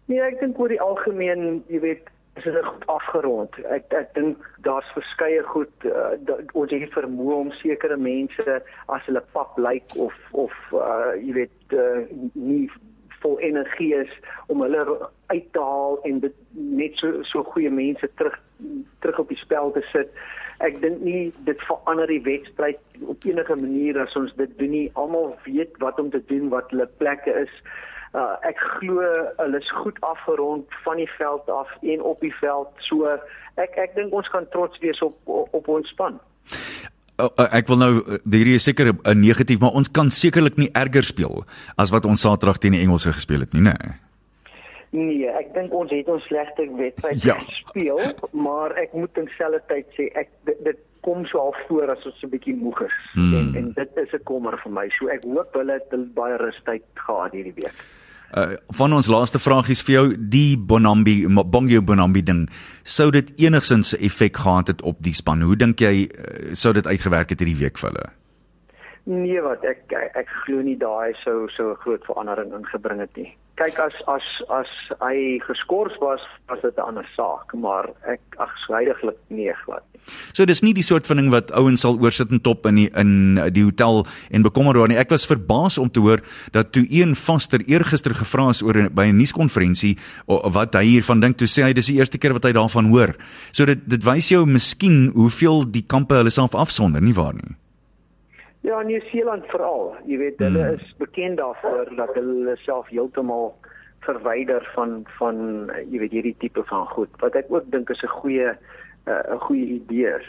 Nee, 0.06 0.20
ek 0.20 0.38
dink 0.40 0.58
oor 0.58 0.70
die 0.70 0.82
algemeen, 0.82 1.62
jy 1.70 1.80
weet, 1.82 2.10
is 2.36 2.44
dit 2.44 2.64
goed 2.64 2.86
afgerond. 2.86 3.56
Ek 3.72 3.92
ek 3.96 4.12
dink 4.14 4.42
daar's 4.66 4.88
verskeie 4.94 5.42
goed 5.48 5.86
uh, 5.88 6.16
ons 6.52 6.72
het 6.72 6.92
vermoë 6.92 7.38
om 7.46 7.52
sekere 7.62 7.96
mense 7.96 8.58
as 8.92 9.06
hulle 9.08 9.22
pap 9.36 9.56
lyk 9.56 9.96
of 9.96 10.16
of 10.32 10.52
uh, 10.76 11.14
jy 11.16 11.32
weet 11.40 11.76
uh, 11.76 12.04
nie 12.34 12.66
vol 13.22 13.38
energie 13.40 13.94
is 13.96 14.12
om 14.52 14.60
hulle 14.60 14.84
uit 15.32 15.48
te 15.56 15.62
haal 15.70 15.96
en 16.08 16.20
dit 16.26 16.36
net 16.52 17.00
so 17.00 17.24
so 17.30 17.44
goeie 17.54 17.72
mense 17.72 18.10
terug 18.20 18.36
terug 19.00 19.24
op 19.24 19.32
die 19.32 19.40
spel 19.40 19.72
te 19.72 19.84
sit. 19.92 20.12
Ek 20.64 20.78
dink 20.84 21.00
nie 21.04 21.32
dit 21.48 21.66
verander 21.68 22.08
die 22.12 22.22
wedstryd 22.28 22.80
op 23.04 23.24
enige 23.28 23.56
manier 23.60 23.98
as 24.04 24.16
ons 24.16 24.32
dit 24.36 24.52
doen 24.60 24.72
nie. 24.72 24.86
Almal 25.00 25.34
weet 25.48 25.76
wat 25.84 26.00
om 26.00 26.12
te 26.12 26.22
doen, 26.28 26.48
wat 26.52 26.72
hulle 26.72 26.88
plekke 27.00 27.32
is 27.44 27.52
ek 28.48 28.60
glo 28.78 29.02
hulle 29.36 29.58
is 29.60 29.70
goed 29.82 29.98
afgerond 30.00 30.64
van 30.84 30.96
die 30.96 31.10
veld 31.18 31.48
af 31.52 31.68
en 31.82 32.02
op 32.02 32.20
die 32.20 32.34
veld. 32.40 32.68
So 32.88 33.10
ek 33.60 33.76
ek 33.76 33.94
dink 33.98 34.14
ons 34.16 34.28
kan 34.32 34.48
trots 34.52 34.78
wees 34.84 35.02
op 35.04 35.16
op, 35.24 35.52
op 35.54 35.68
ons 35.68 35.88
span. 35.92 36.20
Uh, 37.16 37.28
uh, 37.40 37.48
ek 37.56 37.68
wil 37.68 37.80
nou 37.80 37.92
hierdie 38.28 38.56
is 38.56 38.64
seker 38.68 38.92
'n 38.92 39.20
negatief, 39.20 39.60
maar 39.60 39.76
ons 39.76 39.90
kan 39.90 40.10
sekerlik 40.10 40.56
nie 40.56 40.70
erger 40.72 41.04
speel 41.04 41.44
as 41.76 41.90
wat 41.90 42.04
ons 42.04 42.20
Saterdag 42.20 42.58
teen 42.58 42.72
die 42.72 42.84
Engelse 42.84 43.12
gespeel 43.12 43.40
het 43.40 43.52
nie, 43.52 43.62
né? 43.62 43.76
Nee, 44.90 45.28
ek 45.28 45.54
dink 45.54 45.72
ons 45.72 45.90
het 45.90 46.08
ons 46.08 46.24
slegte 46.24 46.68
wedstryd 46.76 47.22
ja. 47.22 47.34
gespeel, 47.34 48.00
maar 48.32 48.72
ek 48.80 48.92
moet 48.92 49.16
in 49.18 49.28
selfde 49.36 49.60
tyd 49.68 49.86
sê 49.96 50.08
ek 50.14 50.28
dit, 50.44 50.60
dit 50.64 50.78
kom 51.06 51.26
so 51.26 51.38
al 51.38 51.54
voor 51.66 51.90
as 51.90 52.06
ons 52.06 52.22
'n 52.22 52.30
bietjie 52.30 52.56
moeg 52.56 52.80
is 52.86 52.96
hmm. 53.12 53.34
en 53.34 53.46
en 53.60 53.72
dit 53.72 53.90
is 53.96 54.12
'n 54.12 54.24
kommer 54.24 54.56
vir 54.62 54.72
my. 54.72 54.88
So 54.98 55.08
ek 55.08 55.24
hoop 55.24 55.54
hulle 55.54 55.72
het 55.72 56.14
baie 56.14 56.36
rustyd 56.36 56.84
gehad 56.94 57.32
hierdie 57.32 57.56
week. 57.62 57.78
Uh, 58.34 58.56
van 58.74 58.92
ons 58.92 59.06
laaste 59.06 59.38
vragies 59.38 59.84
vir 59.86 59.94
jou 59.94 60.06
die 60.18 60.56
Bonambi 60.58 61.26
Bongio 61.30 61.82
Bonambi 61.82 62.24
ding 62.26 62.48
sou 62.82 63.10
dit 63.14 63.30
enigsins 63.38 63.94
'n 63.94 64.02
effek 64.02 64.36
gehad 64.36 64.68
het 64.68 64.82
op 64.82 64.98
die 64.98 65.14
span? 65.14 65.42
Hoe 65.42 65.56
dink 65.56 65.80
jy 65.80 66.08
uh, 66.10 66.54
sou 66.54 66.72
dit 66.74 66.86
uitgewerk 66.86 67.30
het 67.30 67.40
hierdie 67.40 67.62
week 67.62 67.78
vir 67.78 67.90
hulle? 67.90 68.10
Nee 69.06 69.40
wat 69.40 69.62
ek 69.64 69.92
ek, 69.92 70.16
ek 70.16 70.28
glo 70.42 70.62
nie 70.62 70.76
daai 70.76 71.14
sou 71.22 71.48
so 71.48 71.70
'n 71.70 71.82
groot 71.84 72.04
verandering 72.04 72.52
ingebring 72.52 73.00
het 73.00 73.16
nie 73.16 73.36
kyk 73.56 73.78
as 73.80 73.96
as 74.06 74.26
as 74.60 74.72
hy 75.00 75.38
geskort 75.46 75.96
was 76.00 76.20
was 76.48 76.60
dit 76.62 76.76
'n 76.76 76.88
ander 76.88 77.08
saak 77.16 77.54
maar 77.54 77.90
ek 78.06 78.20
ag 78.38 78.52
swydiglik 78.66 79.18
nee 79.28 79.54
glad 79.64 79.82
So 80.36 80.46
dis 80.46 80.62
nie 80.62 80.74
die 80.76 80.84
soort 80.86 81.06
van 81.08 81.20
ding 81.20 81.30
wat 81.32 81.50
ouens 81.56 81.82
sal 81.84 81.98
oorsit 82.02 82.30
en 82.30 82.42
top 82.44 82.66
in 82.70 82.80
die, 82.80 82.86
in 82.98 83.40
die 83.54 83.64
hotel 83.66 84.04
en 84.30 84.42
bekommer 84.46 84.78
oor 84.78 84.88
nie. 84.88 84.98
Ek 85.00 85.10
was 85.10 85.26
verbaas 85.26 85.78
om 85.82 85.90
te 85.90 86.02
hoor 86.04 86.22
dat 86.52 86.72
toe 86.76 86.84
een 86.90 87.16
vaster 87.18 87.64
eergister 87.66 88.14
gevra 88.14 88.50
is 88.54 88.62
oor 88.62 88.88
by 88.90 89.08
'n 89.08 89.18
nuuskonferensie 89.18 89.96
wat 90.26 90.74
hy 90.74 90.84
hiervan 90.84 91.20
dink 91.20 91.38
toe 91.38 91.48
sê 91.48 91.64
hy 91.64 91.72
dis 91.72 91.86
die 91.86 91.98
eerste 91.98 92.18
keer 92.18 92.32
wat 92.32 92.44
hy 92.44 92.52
daarvan 92.52 92.90
hoor. 92.90 93.16
So 93.52 93.64
dit 93.64 93.88
dit 93.88 94.04
wys 94.04 94.28
jou 94.28 94.46
miskien 94.46 95.10
hoeveel 95.14 95.70
die 95.70 95.82
kampe 95.86 96.14
hulle 96.14 96.30
self 96.30 96.54
afsonder, 96.54 97.02
nie 97.02 97.14
waar 97.14 97.34
nie? 97.34 97.56
Ja, 98.66 98.82
New 98.82 99.00
Zealand 99.12 99.44
veral. 99.46 99.92
Jy 100.10 100.16
weet, 100.18 100.40
hulle 100.42 100.64
hmm. 100.64 100.78
is 100.80 100.94
bekend 100.98 101.38
daarvoor 101.38 101.86
dat 101.94 102.16
hulle 102.18 102.56
self 102.64 102.88
heeltemal 102.90 103.52
verwyder 104.06 104.64
van 104.74 105.04
van 105.18 105.36
jy 105.90 106.00
weet 106.02 106.16
hierdie 106.16 106.34
tipe 106.42 106.64
van 106.66 106.88
goed. 106.90 107.12
Wat 107.22 107.38
ek 107.38 107.52
ook 107.54 107.68
dink 107.70 107.90
is 107.94 108.02
'n 108.02 108.10
goeie 108.22 108.48
'n 108.50 109.10
uh, 109.10 109.38
goeie 109.46 109.66
idee 109.78 110.10
is. 110.18 110.26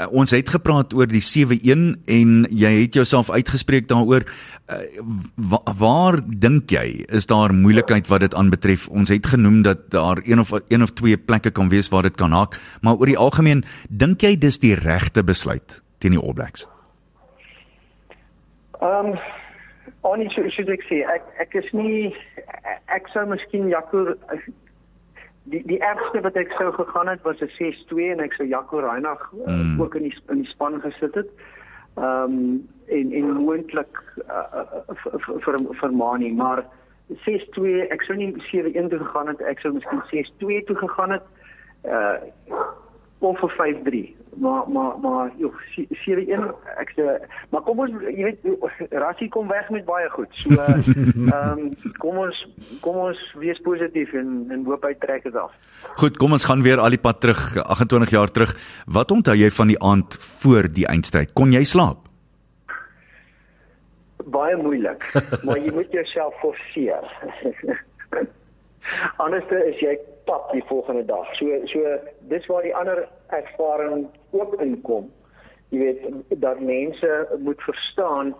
uh, 0.00 0.12
ons 0.12 0.30
het 0.30 0.48
gepraat 0.48 0.92
oor 0.92 1.06
die 1.06 1.24
7-1 1.24 1.96
en 2.04 2.46
jy 2.50 2.72
het 2.82 2.94
jouself 2.94 3.30
uitgespreek 3.30 3.88
daaroor. 3.88 4.28
Uh, 4.68 4.76
wa 5.34 5.60
waar 5.78 6.20
dink 6.28 6.70
jy 6.70 7.04
is 7.08 7.26
daar 7.26 7.54
moeilikheid 7.54 8.08
wat 8.08 8.20
dit 8.20 8.34
aanbetref? 8.34 8.88
Ons 8.88 9.08
het 9.08 9.26
genoem 9.26 9.62
dat 9.62 9.90
daar 9.90 10.20
een 10.24 10.40
of 10.40 10.52
een 10.68 10.82
of 10.82 10.92
twee 10.92 11.16
plekke 11.16 11.50
kan 11.50 11.68
wees 11.68 11.88
waar 11.88 12.02
dit 12.02 12.16
kan 12.16 12.32
haak, 12.32 12.60
maar 12.82 12.96
oor 13.00 13.06
die 13.06 13.18
algemeen 13.18 13.64
dink 13.88 14.20
jy 14.20 14.36
dis 14.36 14.58
die 14.58 14.74
regte 14.74 15.24
besluit 15.24 15.82
teen 15.98 16.12
die 16.12 16.20
All 16.20 16.32
Blacks? 16.32 16.73
Ehm 18.84 19.06
um, 19.06 19.18
Onnie 20.00 20.30
sou 20.32 20.44
sou 20.52 20.64
ek 20.72 20.82
sê 20.88 21.00
ek 21.08 21.24
ek 21.40 21.54
is 21.60 21.68
nie 21.72 22.12
ek 22.92 23.08
sou 23.12 23.24
miskien 23.28 23.70
Jaco 23.72 24.02
die 25.52 25.62
die 25.70 25.78
ergste 25.80 26.20
wat 26.26 26.36
ek 26.40 26.52
sou 26.58 26.70
gegaan 26.76 27.08
het 27.08 27.24
was 27.24 27.40
'n 27.40 27.48
6-2 27.56 28.10
en 28.12 28.20
ek 28.20 28.36
sou 28.36 28.46
Jaco 28.46 28.82
Reinagh 28.84 29.24
uh, 29.32 29.48
mm. 29.48 29.80
ook 29.80 29.96
in 30.00 30.08
die 30.08 30.16
in 30.28 30.42
die 30.42 30.52
span 30.52 30.80
gesit 30.84 31.16
het. 31.20 31.30
Ehm 31.96 32.36
um, 32.36 32.68
en 32.98 33.12
en 33.12 33.32
moontlik 33.32 34.02
uh, 34.28 34.64
vir 35.44 35.60
vir 35.80 35.92
Mani 35.92 36.32
maar 36.32 36.64
6-2 37.24 37.88
ek 37.88 38.04
sou 38.04 38.16
nie 38.16 38.32
7-1 38.52 38.88
toe 38.92 39.00
gegaan 39.00 39.32
het 39.32 39.40
ek 39.40 39.64
sou 39.64 39.72
miskien 39.72 40.04
6-2 40.12 40.64
toe 40.68 40.76
gegaan 40.76 41.16
het. 41.16 41.26
Uh 41.84 42.16
of 43.24 43.38
vir 43.40 43.52
5-3. 43.56 44.00
Maar 44.36 44.68
maar 44.68 44.98
maar 44.98 45.30
joh 45.38 45.54
7-1 45.76 46.46
ek 46.80 46.92
sê 46.96 47.04
maar 47.50 47.62
kom 47.66 47.82
ons 47.84 47.92
jy 48.02 48.30
weet 48.30 48.90
Rassie 48.90 49.28
kom 49.28 49.48
weg 49.48 49.68
met 49.70 49.84
baie 49.86 50.08
goed. 50.10 50.30
So 50.42 50.54
ehm 50.58 51.30
um, 51.30 51.68
kom 52.02 52.18
ons 52.24 52.40
kom 52.84 52.96
ons 53.08 53.20
wees 53.40 53.60
positief 53.66 54.14
en 54.18 54.46
en 54.54 54.64
hoop 54.66 54.86
hy 54.88 54.94
trek 55.02 55.26
dit 55.28 55.36
af. 55.38 55.52
Goed, 56.00 56.16
kom 56.16 56.32
ons 56.32 56.46
gaan 56.48 56.64
weer 56.66 56.82
al 56.82 56.94
die 56.96 57.02
pad 57.02 57.20
terug 57.20 57.42
28 57.62 58.10
jaar 58.16 58.32
terug. 58.32 58.56
Wat 58.86 59.10
onthou 59.14 59.36
jy 59.38 59.50
van 59.50 59.70
die 59.70 59.80
aand 59.82 60.16
voor 60.48 60.70
die 60.72 60.86
eindstryd? 60.90 61.32
Kon 61.32 61.52
jy 61.52 61.64
slaap? 61.68 62.02
Baie 64.24 64.56
moeilik, 64.56 65.04
maar 65.44 65.58
jy 65.60 65.70
moet 65.74 65.92
jouself 65.92 66.34
forceer. 66.40 67.04
Anderste 69.24 69.60
is 69.68 69.80
jy 69.80 69.98
pap 70.24 70.52
die 70.52 70.64
volgende 70.68 71.04
dag. 71.04 71.28
So 71.38 71.60
so 71.70 71.98
dis 72.32 72.46
waar 72.46 72.62
die 72.62 72.76
ander 72.76 73.08
ervaring 73.26 74.06
ook 74.30 74.60
inkom. 74.60 75.10
Jy 75.68 75.78
weet 75.78 76.40
dat 76.40 76.60
mense 76.60 77.28
moet 77.38 77.62
verstaan 77.62 78.34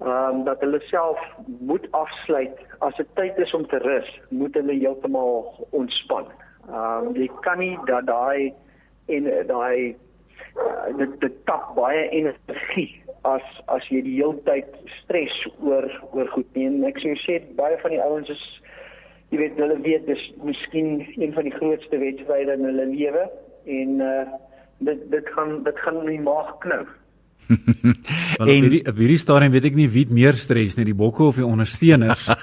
ehm 0.00 0.10
um, 0.10 0.44
dat 0.44 0.60
hulle 0.60 0.80
self 0.80 1.20
moet 1.58 1.86
afsluit 1.90 2.58
as 2.78 2.96
dit 2.96 3.06
tyd 3.14 3.38
is 3.38 3.54
om 3.54 3.66
te 3.66 3.78
rus, 3.78 4.20
moet 4.28 4.54
hulle 4.54 4.74
heeltemal 4.74 5.66
ontspan. 5.70 6.26
Ehm 6.68 7.06
um, 7.06 7.14
jy 7.16 7.30
kan 7.40 7.58
nie 7.58 7.78
dat 7.84 8.06
daai 8.06 8.52
en 9.06 9.30
daai 9.46 9.96
uh, 10.56 10.96
dit 10.98 11.20
dit 11.20 11.38
tap 11.44 11.74
baie 11.76 12.08
energie 12.08 13.02
as 13.22 13.46
as 13.66 13.86
jy 13.88 14.02
die 14.04 14.16
hele 14.18 14.42
tyd 14.48 14.76
stres 14.98 15.36
oor 15.60 15.86
oor 16.12 16.28
goed 16.34 16.58
nie. 16.58 16.66
En 16.66 16.84
ek 16.90 17.00
sê 17.24 17.38
baie 17.56 17.78
van 17.82 17.94
die 17.94 18.02
ouens 18.02 18.28
is 18.28 18.44
jy 19.34 19.40
weet 19.40 19.56
hulle 19.58 19.76
weet 19.82 20.04
dis 20.06 20.24
miskien 20.46 21.00
een 21.18 21.32
van 21.34 21.48
die 21.48 21.54
grootste 21.56 21.98
wedstryde 21.98 22.54
in 22.54 22.68
hulle 22.70 22.90
lewe 22.94 23.24
en 23.78 24.02
uh 24.02 24.26
dit 24.84 25.00
dit 25.10 25.28
gaan 25.34 25.62
dit 25.64 25.78
gaan 25.80 26.00
in 26.02 26.08
die 26.10 26.20
maag 26.20 26.48
knou. 26.62 26.82
en 27.48 28.42
op 28.42 28.48
hierdie 28.50 28.82
op 28.90 28.98
hierdie 28.98 29.20
stadium 29.22 29.54
weet 29.54 29.68
ek 29.70 29.78
nie 29.78 29.86
wie 29.88 30.04
meer 30.10 30.36
stres 30.38 30.74
nie, 30.76 30.86
die 30.88 30.96
bokke 30.98 31.28
of 31.30 31.38
die 31.38 31.46
ondersteuners. 31.46 32.26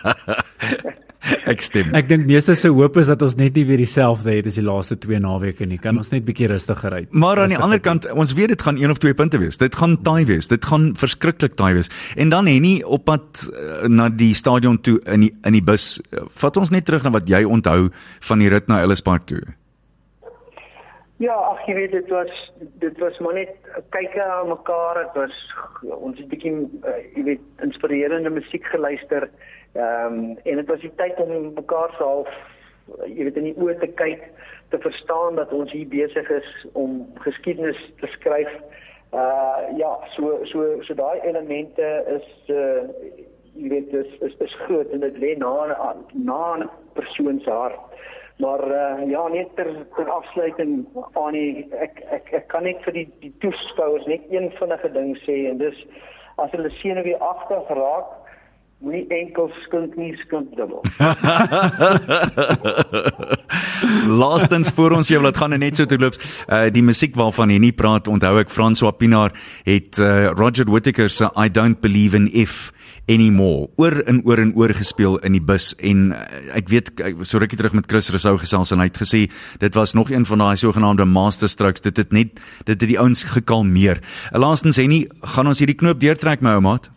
ek 1.52 1.64
stem. 1.66 1.92
Ek 1.98 2.08
dink 2.10 2.26
meeste 2.30 2.56
se 2.60 2.72
hoop 2.72 2.98
is 3.02 3.10
dat 3.12 3.22
ons 3.26 3.38
net 3.40 3.56
nie 3.58 3.66
weer 3.70 3.82
dieselfde 3.82 4.34
het 4.36 4.50
as 4.50 4.58
die 4.60 4.66
laaste 4.66 4.98
2 5.02 5.22
naweke 5.24 5.68
nie. 5.70 5.80
Kan 5.82 6.00
ons 6.02 6.12
net 6.14 6.26
bietjie 6.28 6.50
rustiger 6.52 6.94
ry. 6.94 7.02
Maar 7.12 7.44
aan 7.46 7.56
die 7.56 7.62
ander 7.62 7.82
kant, 7.84 8.08
ons 8.12 8.36
weet 8.38 8.54
dit 8.56 8.66
gaan 8.66 8.80
een 8.82 8.94
of 8.94 9.02
twee 9.04 9.18
punte 9.18 9.40
wees. 9.42 9.60
Dit 9.62 9.78
gaan 9.80 9.98
taai 10.06 10.26
wees. 10.30 10.50
Dit 10.52 10.66
gaan 10.70 10.92
verskriklik 11.00 11.58
taai 11.60 11.74
wees. 11.80 11.92
En 12.16 12.34
dan 12.34 12.50
Henny 12.52 12.82
op 12.84 13.06
pad 13.10 13.46
uh, 13.50 13.88
na 13.90 14.10
die 14.10 14.34
stadion 14.38 14.82
toe 14.82 15.00
in 15.06 15.28
die 15.28 15.34
in 15.48 15.58
die 15.58 15.66
bus. 15.66 15.98
Uh, 16.12 16.28
vat 16.42 16.58
ons 16.58 16.74
net 16.74 16.86
terug 16.90 17.06
na 17.08 17.14
wat 17.16 17.30
jy 17.30 17.44
onthou 17.48 17.90
van 18.30 18.44
die 18.44 18.52
rit 18.52 18.70
na 18.72 18.82
Ellis 18.84 19.04
Park 19.06 19.28
toe. 19.32 19.42
Ja, 21.22 21.36
ag 21.52 21.60
jy 21.70 21.76
weet 21.78 21.92
dit 21.94 22.08
was 22.10 22.30
dit 22.82 22.98
was 22.98 23.18
maar 23.22 23.36
net 23.38 23.54
kyk 23.94 24.16
aan 24.18 24.50
mekaar. 24.50 25.04
Dit 25.04 25.20
was 25.20 25.36
ons 26.02 26.18
het 26.18 26.30
bietjie 26.32 26.54
uh, 26.56 26.96
jy 27.14 27.26
weet 27.28 27.66
inspirerende 27.66 28.32
musiek 28.34 28.66
geluister. 28.74 29.28
Ehm 29.74 30.14
um, 30.14 30.38
en 30.44 30.56
dit 30.56 30.68
was 30.68 30.80
die 30.80 30.96
tyd 30.96 31.20
om 31.20 31.54
mekaar 31.54 31.94
se 31.98 32.04
half 32.04 32.32
jy 33.06 33.28
weet 33.28 33.38
in 33.40 33.50
die 33.50 33.58
oë 33.62 33.78
te 33.80 33.88
kyk, 34.00 34.24
te 34.74 34.80
verstaan 34.84 35.38
dat 35.40 35.54
ons 35.56 35.72
hier 35.72 35.88
besig 35.88 36.30
is 36.34 36.50
om 36.80 37.04
geskiedenis 37.26 37.80
te 38.02 38.10
skryf. 38.18 38.52
Uh 39.12 39.68
ja, 39.80 39.92
so 40.16 40.40
so 40.52 40.82
so 40.88 40.96
daai 40.96 41.20
elemente 41.28 41.88
is 42.16 42.28
uh 42.50 42.88
jy 43.54 43.70
weet 43.74 43.94
is 43.94 44.12
is, 44.28 44.36
is 44.40 44.60
groot 44.66 44.92
en 44.96 45.04
dit 45.04 45.18
lê 45.24 45.36
na 45.38 45.96
na 46.14 46.44
'n 46.58 46.70
persoon 46.94 47.40
se 47.40 47.52
hart. 47.52 47.80
Maar 48.42 48.64
uh, 48.68 49.10
ja, 49.10 49.28
net 49.28 49.56
ter 49.56 49.70
ter 49.96 50.10
afsluiting 50.10 50.88
aan 51.14 51.34
die 51.34 51.68
ek 51.72 52.00
ek 52.12 52.32
ek 52.34 52.48
kan 52.48 52.64
net 52.64 52.80
vir 52.84 52.94
die 52.94 53.10
die 53.20 53.34
toeskouers 53.40 54.06
net 54.06 54.24
een 54.30 54.52
vinnige 54.60 54.92
ding 54.92 55.18
sê 55.28 55.36
en 55.50 55.58
dis 55.58 55.86
as 56.38 56.52
hulle 56.52 56.72
senuwee 56.80 57.20
agter 57.20 57.62
geraak 57.68 58.21
Moenie 58.82 59.06
enkel 59.14 59.46
skink 59.62 59.94
nie, 59.94 60.10
skink 60.24 60.56
dubbel. 60.58 60.82
Laastens 64.22 64.72
vir 64.74 64.96
ons 64.98 65.10
wil 65.14 65.28
dit 65.28 65.38
gaan 65.38 65.54
net 65.62 65.78
so 65.78 65.86
terloops. 65.86 66.18
Uh 66.48 66.66
die 66.74 66.82
musiek 66.82 67.14
waarvan 67.20 67.52
jy 67.54 67.60
nie 67.62 67.76
praat, 67.78 68.10
onthou 68.10 68.40
ek 68.42 68.50
François 68.50 68.96
Pinaar 68.98 69.36
het 69.68 70.00
uh, 70.02 70.32
Roger 70.34 70.66
Whittaker 70.66 71.14
se 71.14 71.30
I 71.38 71.52
don't 71.54 71.78
believe 71.84 72.18
in 72.18 72.26
if 72.34 72.72
anymore 73.10 73.68
oor 73.82 74.00
en 74.10 74.22
oor 74.26 74.42
en 74.42 74.54
oor 74.58 74.74
gespeel 74.74 75.20
in 75.26 75.36
die 75.38 75.44
bus 75.44 75.76
en 75.78 76.16
uh, 76.16 76.22
ek 76.58 76.72
weet 76.72 76.90
so 77.22 77.42
rukkie 77.42 77.60
terug 77.60 77.76
met 77.78 77.90
Chris 77.90 78.10
Rousseau 78.14 78.40
gesels 78.42 78.74
en 78.74 78.82
hy 78.82 78.88
het 78.90 78.98
gesê 79.02 79.28
dit 79.62 79.78
was 79.78 79.94
nog 79.98 80.10
een 80.14 80.26
van 80.26 80.42
daai 80.42 80.58
sogenaamde 80.58 81.06
master 81.10 81.52
strokes 81.52 81.86
dit 81.86 82.02
het 82.02 82.16
net 82.16 82.42
dit 82.66 82.74
het 82.74 82.88
die 82.88 82.98
ouens 82.98 83.28
gekalmeer. 83.30 84.02
Laastens 84.34 84.82
Henny, 84.82 85.06
gaan 85.36 85.54
ons 85.54 85.62
hierdie 85.62 85.78
knoop 85.78 86.02
deurtrek 86.02 86.42
my 86.42 86.58
ou 86.58 86.66
maat? 86.66 86.90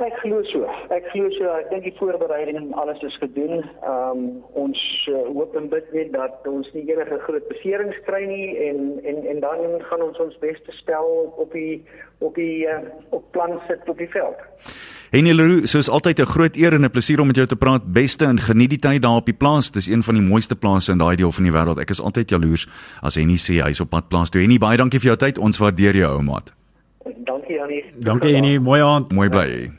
Ek 0.00 0.14
glo 0.22 0.40
so. 0.48 0.64
Ek 0.88 1.04
glo 1.12 1.28
so. 1.36 1.48
Ek 1.60 1.68
dink 1.68 1.84
die 1.84 1.96
voorbereiding 1.98 2.56
en 2.56 2.70
alles 2.80 3.02
is 3.04 3.16
gedoen. 3.20 3.60
Ehm 3.84 4.20
um, 4.20 4.22
ons 4.56 4.80
uh, 5.12 5.26
hoop 5.28 5.56
en 5.60 5.68
bid 5.68 5.90
net 5.92 6.12
dat 6.14 6.46
ons 6.48 6.68
nie 6.72 6.86
enige 6.88 7.18
groot 7.26 7.48
beserings 7.52 7.98
kry 8.06 8.22
nie 8.28 8.56
en 8.68 8.96
en 9.04 9.20
en 9.34 9.42
dan 9.44 9.76
gaan 9.90 10.06
ons 10.06 10.20
ons 10.24 10.38
beste 10.40 10.72
stel 10.78 11.10
op 11.36 11.52
die 11.52 11.82
op 12.24 12.34
die 12.34 12.64
uh, 12.64 12.80
op 13.10 13.28
plan 13.36 13.58
sit 13.68 13.88
op 13.88 14.00
die 14.00 14.08
veld. 14.08 14.40
Henny 15.10 15.34
Leroux, 15.34 15.68
soos 15.68 15.90
altyd 15.90 16.20
'n 16.20 16.32
groot 16.32 16.56
eer 16.56 16.72
en 16.72 16.84
'n 16.84 16.90
plesier 16.90 17.20
om 17.20 17.26
met 17.26 17.36
jou 17.36 17.46
te 17.46 17.56
praat. 17.56 17.92
Beste 17.92 18.24
en 18.24 18.38
geniet 18.38 18.70
die 18.70 18.78
tyd 18.78 19.02
daar 19.02 19.20
op 19.20 19.26
die 19.26 19.36
plaas. 19.36 19.70
Dis 19.70 19.88
een 19.88 20.02
van 20.02 20.14
die 20.14 20.24
mooiste 20.24 20.56
plase 20.56 20.92
in 20.92 20.98
daai 20.98 21.16
deel 21.16 21.32
van 21.32 21.44
die 21.44 21.52
wêreld. 21.52 21.80
Ek 21.80 21.90
is 21.90 22.00
altyd 22.00 22.30
jaloers 22.30 22.68
as 23.02 23.14
Henny 23.14 23.36
sê 23.36 23.60
hy's 23.60 23.80
op 23.80 23.90
pad 23.90 24.08
plaas 24.08 24.30
toe. 24.30 24.40
Henny, 24.40 24.58
baie 24.58 24.76
dankie 24.76 25.00
vir 25.00 25.08
jou 25.12 25.16
tyd. 25.16 25.38
Ons 25.38 25.58
waardeer 25.58 25.96
jou, 25.96 26.12
ou 26.16 26.22
maat. 26.22 26.59
Dankie 27.04 27.56
Janie. 27.56 27.84
Dankie 27.96 28.32
Janie, 28.34 28.58
mooi 28.60 28.80
aand. 28.84 29.12
Mooi 29.12 29.28
bly. 29.28 29.70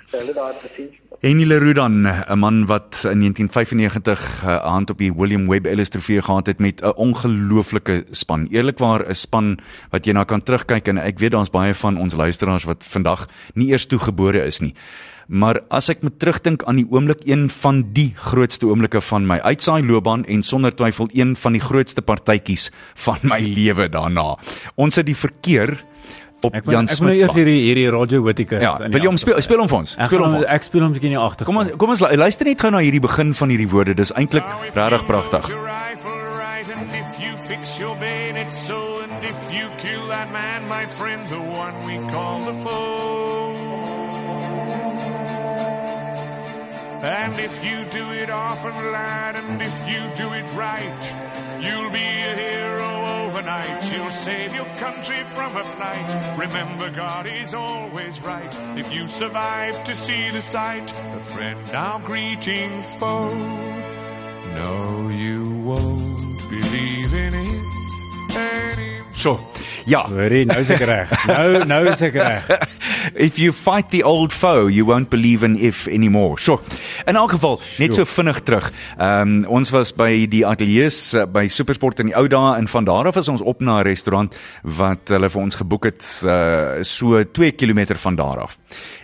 Henny 1.21 1.45
Leroux 1.45 1.75
dan 1.75 2.07
'n 2.07 2.39
man 2.39 2.65
wat 2.65 3.05
in 3.05 3.19
1995 3.21 4.41
'n 4.43 4.47
uh, 4.47 4.57
hand 4.65 4.89
op 4.89 4.97
die 4.97 5.13
William 5.13 5.47
Webb 5.47 5.65
Ellis 5.65 5.89
Trofee 5.89 6.21
gehad 6.21 6.45
het 6.45 6.59
met 6.59 6.81
'n 6.81 6.93
ongelooflike 6.95 8.05
span. 8.09 8.47
Eerlikwaar 8.49 9.09
'n 9.09 9.13
span 9.13 9.59
wat 9.89 10.05
jy 10.05 10.13
na 10.13 10.23
kan 10.23 10.43
terugkyk 10.43 10.87
en 10.87 10.97
ek 10.97 11.19
weet 11.19 11.31
daar's 11.31 11.49
baie 11.49 11.73
van 11.73 11.97
ons 11.97 12.13
luisteraars 12.13 12.63
wat 12.63 12.85
vandag 12.85 13.27
nie 13.53 13.69
eers 13.69 13.85
toegebore 13.85 14.45
is 14.45 14.59
nie. 14.59 14.73
Maar 15.27 15.61
as 15.69 15.89
ek 15.89 16.01
met 16.01 16.19
terugdink 16.19 16.63
aan 16.63 16.75
die 16.75 16.87
oomblik 16.89 17.21
een 17.23 17.49
van 17.49 17.85
die 17.93 18.13
grootste 18.15 18.65
oomblikke 18.65 19.01
van 19.01 19.27
my 19.27 19.37
uitsaai 19.37 19.85
loopbaan 19.85 20.25
en 20.25 20.43
sonder 20.43 20.75
twyfel 20.75 21.09
een 21.13 21.35
van 21.35 21.53
die 21.53 21.61
grootste 21.61 22.01
partytjies 22.01 22.71
van 22.95 23.17
my 23.21 23.39
lewe 23.57 23.89
daarna. 23.89 24.37
Ons 24.75 24.95
het 24.95 25.05
die 25.05 25.15
verkeer 25.15 25.83
op 26.45 26.55
ek 26.55 26.69
Jan 26.71 26.87
Smit. 26.87 26.97
Ek 26.97 27.01
moet 27.01 27.11
nou 27.11 27.17
eers 27.19 27.35
hierdie 27.37 27.59
hierdie 27.65 27.89
Roger 27.93 28.21
Whittaker. 28.25 28.61
Ja, 28.63 28.73
wil 28.83 28.99
jy 29.01 29.09
hom 29.09 29.19
speel? 29.21 29.41
Speel 29.41 29.63
hom 29.63 29.71
vir 29.71 29.79
ons. 29.83 29.95
Speel 29.97 30.25
hom. 30.25 30.37
Ek 30.43 30.67
speel 30.67 30.85
hom 30.85 30.95
bietjie 30.95 31.11
in 31.11 31.17
die 31.17 31.21
agtergrond. 31.21 31.47
Kom 31.51 31.61
ons 31.63 31.77
kom 31.81 31.95
ons 31.95 32.19
luister 32.23 32.49
net 32.49 32.61
gou 32.61 32.71
na 32.73 32.83
hierdie 32.83 33.03
begin 33.03 33.35
van 33.37 33.53
hierdie 33.53 33.69
woorde. 33.71 33.97
Dis 33.97 34.13
eintlik 34.17 34.47
regtig 34.75 35.05
pragtig. 35.09 35.51
And 47.03 47.39
if 47.39 47.63
you 47.63 47.83
do 47.91 48.11
it 48.11 48.29
often 48.29 48.73
lad 48.91 49.35
and 49.35 49.59
if 49.59 49.77
you 49.89 50.01
do 50.15 50.33
it 50.33 50.45
right 50.53 51.03
you'll 51.59 51.89
be 51.89 51.97
a 51.97 52.35
hero 52.35 52.90
overnight. 53.41 53.91
You'll 53.91 54.11
save 54.11 54.53
your 54.53 54.65
country 54.77 55.23
from 55.35 55.57
a 55.57 55.63
plight. 55.63 56.37
Remember, 56.37 56.89
God 56.91 57.25
is 57.25 57.53
always 57.53 58.21
right. 58.21 58.59
If 58.77 58.93
you 58.93 59.07
survive 59.07 59.83
to 59.83 59.95
see 59.95 60.29
the 60.29 60.41
sight, 60.41 60.93
a 60.93 61.19
friend 61.19 61.59
now 61.71 61.99
greeting 61.99 62.83
foe. 62.99 63.33
No, 64.53 65.09
you 65.09 65.61
won't 65.63 66.49
believe 66.49 67.13
in 67.13 67.33
it 67.33 68.35
anymore. 68.35 68.70
So. 69.21 69.37
Ja. 69.85 69.99
Hoorie, 70.09 70.47
nou 70.49 70.57
is 70.63 70.69
ek 70.73 70.81
reg. 70.89 71.11
Nou 71.29 71.59
nou 71.69 71.81
is 71.91 71.99
ek 72.01 72.15
reg. 72.17 72.47
If 73.27 73.37
you 73.37 73.53
fight 73.53 73.91
the 73.93 74.01
old 74.07 74.33
foe, 74.33 74.65
you 74.73 74.85
won't 74.89 75.11
believe 75.13 75.45
in 75.45 75.59
if 75.61 75.83
anymore. 75.87 76.39
So. 76.41 76.57
In 77.05 77.19
elk 77.19 77.35
geval, 77.35 77.59
net 77.77 77.93
so 77.93 78.07
vinnig 78.09 78.41
terug. 78.47 78.71
Ehm 78.97 79.21
um, 79.21 79.45
ons 79.61 79.69
was 79.75 79.93
by 79.93 80.25
die 80.31 80.41
ateljee's 80.47 81.13
uh, 81.13 81.27
by 81.29 81.45
Supersport 81.53 82.01
in 82.01 82.09
die 82.09 82.17
ou 82.17 82.25
dae 82.31 82.55
en 82.57 82.69
van 82.71 82.87
daar 82.89 83.11
af 83.11 83.19
is 83.21 83.29
ons 83.29 83.45
op 83.45 83.61
na 83.61 83.77
'n 83.81 83.85
restaurant 83.85 84.33
wat 84.63 85.13
hulle 85.13 85.29
vir 85.29 85.41
ons 85.41 85.61
geboek 85.61 85.85
het 85.91 86.07
uh, 86.25 86.81
so 86.81 87.21
2 87.21 87.51
km 87.51 87.93
van 87.93 88.17
daar 88.17 88.41
af. 88.49 88.57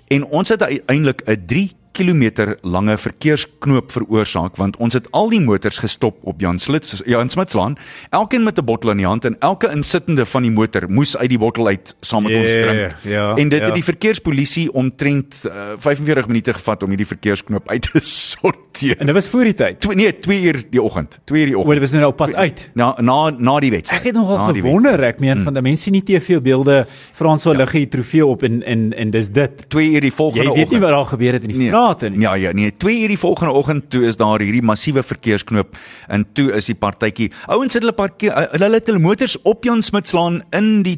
En 0.09 0.25
ons 0.25 0.49
het 0.49 0.63
uiteindelik 0.63 1.21
'n 1.29 1.45
3 1.45 1.69
km 1.97 2.55
lange 2.61 2.97
verkeersknoop 2.97 3.91
veroorsaak 3.95 4.57
want 4.61 4.77
ons 4.83 4.93
het 4.97 5.07
al 5.17 5.31
die 5.33 5.41
motors 5.41 5.79
gestop 5.81 6.19
op 6.29 6.41
Jan 6.43 6.59
Slits 6.61 7.01
Jan 7.05 7.29
Smitslaan 7.33 7.77
elkeen 8.11 8.43
met 8.43 8.59
'n 8.59 8.65
bottel 8.65 8.93
in 8.93 8.97
die 8.97 9.09
hand 9.09 9.25
en 9.25 9.35
elke 9.39 9.71
insittende 9.73 10.25
van 10.25 10.43
die 10.43 10.51
motor 10.51 10.89
moes 10.89 11.17
uit 11.17 11.29
die 11.29 11.39
bottel 11.39 11.67
uit 11.67 11.95
saam 12.01 12.23
met 12.23 12.31
yeah, 12.31 12.41
ons 12.41 12.51
drink. 12.51 12.95
Ja, 13.01 13.35
en 13.35 13.49
dit 13.49 13.59
ja. 13.59 13.65
het 13.65 13.73
die 13.73 13.83
verkeerspolisie 13.83 14.67
omtrent 14.73 15.41
uh, 15.45 15.75
45 15.79 16.27
minute 16.27 16.53
gevat 16.53 16.83
om 16.83 16.89
hierdie 16.89 17.07
verkeersknoop 17.07 17.69
uit 17.69 17.81
te 17.81 17.99
sorteer. 18.29 18.97
En 18.97 19.05
dit 19.05 19.15
was 19.15 19.27
voor 19.27 19.43
die 19.43 19.53
tyd. 19.53 19.79
Twee, 19.79 19.95
nee, 19.95 20.17
2 20.17 20.41
uur 20.41 20.63
die 20.69 20.81
oggend. 20.81 21.19
2 21.25 21.41
uur 21.41 21.45
die 21.51 21.55
O, 21.57 21.59
oggend. 21.59 21.79
dit 21.79 21.89
was 21.89 21.99
nou 21.99 22.11
op 22.11 22.17
pad 22.17 22.35
uit. 22.35 22.69
Na 22.73 22.93
na 23.01 23.29
na 23.29 23.59
die 23.59 23.71
wedstryd. 23.71 23.99
Ek 23.99 24.05
het 24.11 24.15
nogal 24.15 24.53
gewonder, 24.53 25.03
ek 25.03 25.19
meen 25.19 25.43
van 25.43 25.53
die 25.53 25.61
mense 25.61 25.89
nie 25.89 26.03
TV 26.03 26.41
beelde 26.41 26.85
Frans 27.13 27.41
so 27.41 27.53
lig 27.53 27.71
hier 27.71 27.89
trofee 27.89 28.25
op 28.25 28.43
en 28.43 28.61
en 28.63 28.93
en 28.93 29.09
dis 29.11 29.29
dit. 29.31 29.69
2 29.69 29.91
uur 29.91 30.01
die 30.01 30.13
volgende 30.13 30.43
Jy 30.43 30.49
weet 30.49 30.57
nie 30.57 30.65
oggend. 30.65 30.83
wat 30.83 30.91
daar 30.91 31.11
gebeur 31.13 31.33
het 31.33 31.41
in 31.43 31.47
die 31.49 31.57
Nee. 31.57 31.71
Strate 31.87 32.09
nie. 32.09 32.21
Ja 32.21 32.33
ja, 32.35 32.51
nee, 32.51 32.71
2 32.71 33.01
uur 33.01 33.07
die 33.07 33.17
volgende 33.17 33.53
oggend 33.53 33.89
toe 33.89 34.05
is 34.05 34.17
daar 34.17 34.41
hierdie 34.41 34.61
massiewe 34.61 35.03
verkeersknoop 35.03 35.75
en 36.07 36.25
toe 36.33 36.51
is 36.53 36.65
die 36.65 36.75
partytjie. 36.75 37.31
Ouens 37.47 37.73
het 37.73 37.83
hulle 37.83 37.95
parkeer 37.95 38.33
hulle 38.35 38.67
hulle 38.67 38.79
het 38.79 38.89
hulle 38.91 39.01
motors 39.01 39.37
op 39.47 39.63
Jan 39.63 39.81
Smitslaan 39.83 40.41
in 40.55 40.83
die 40.83 40.97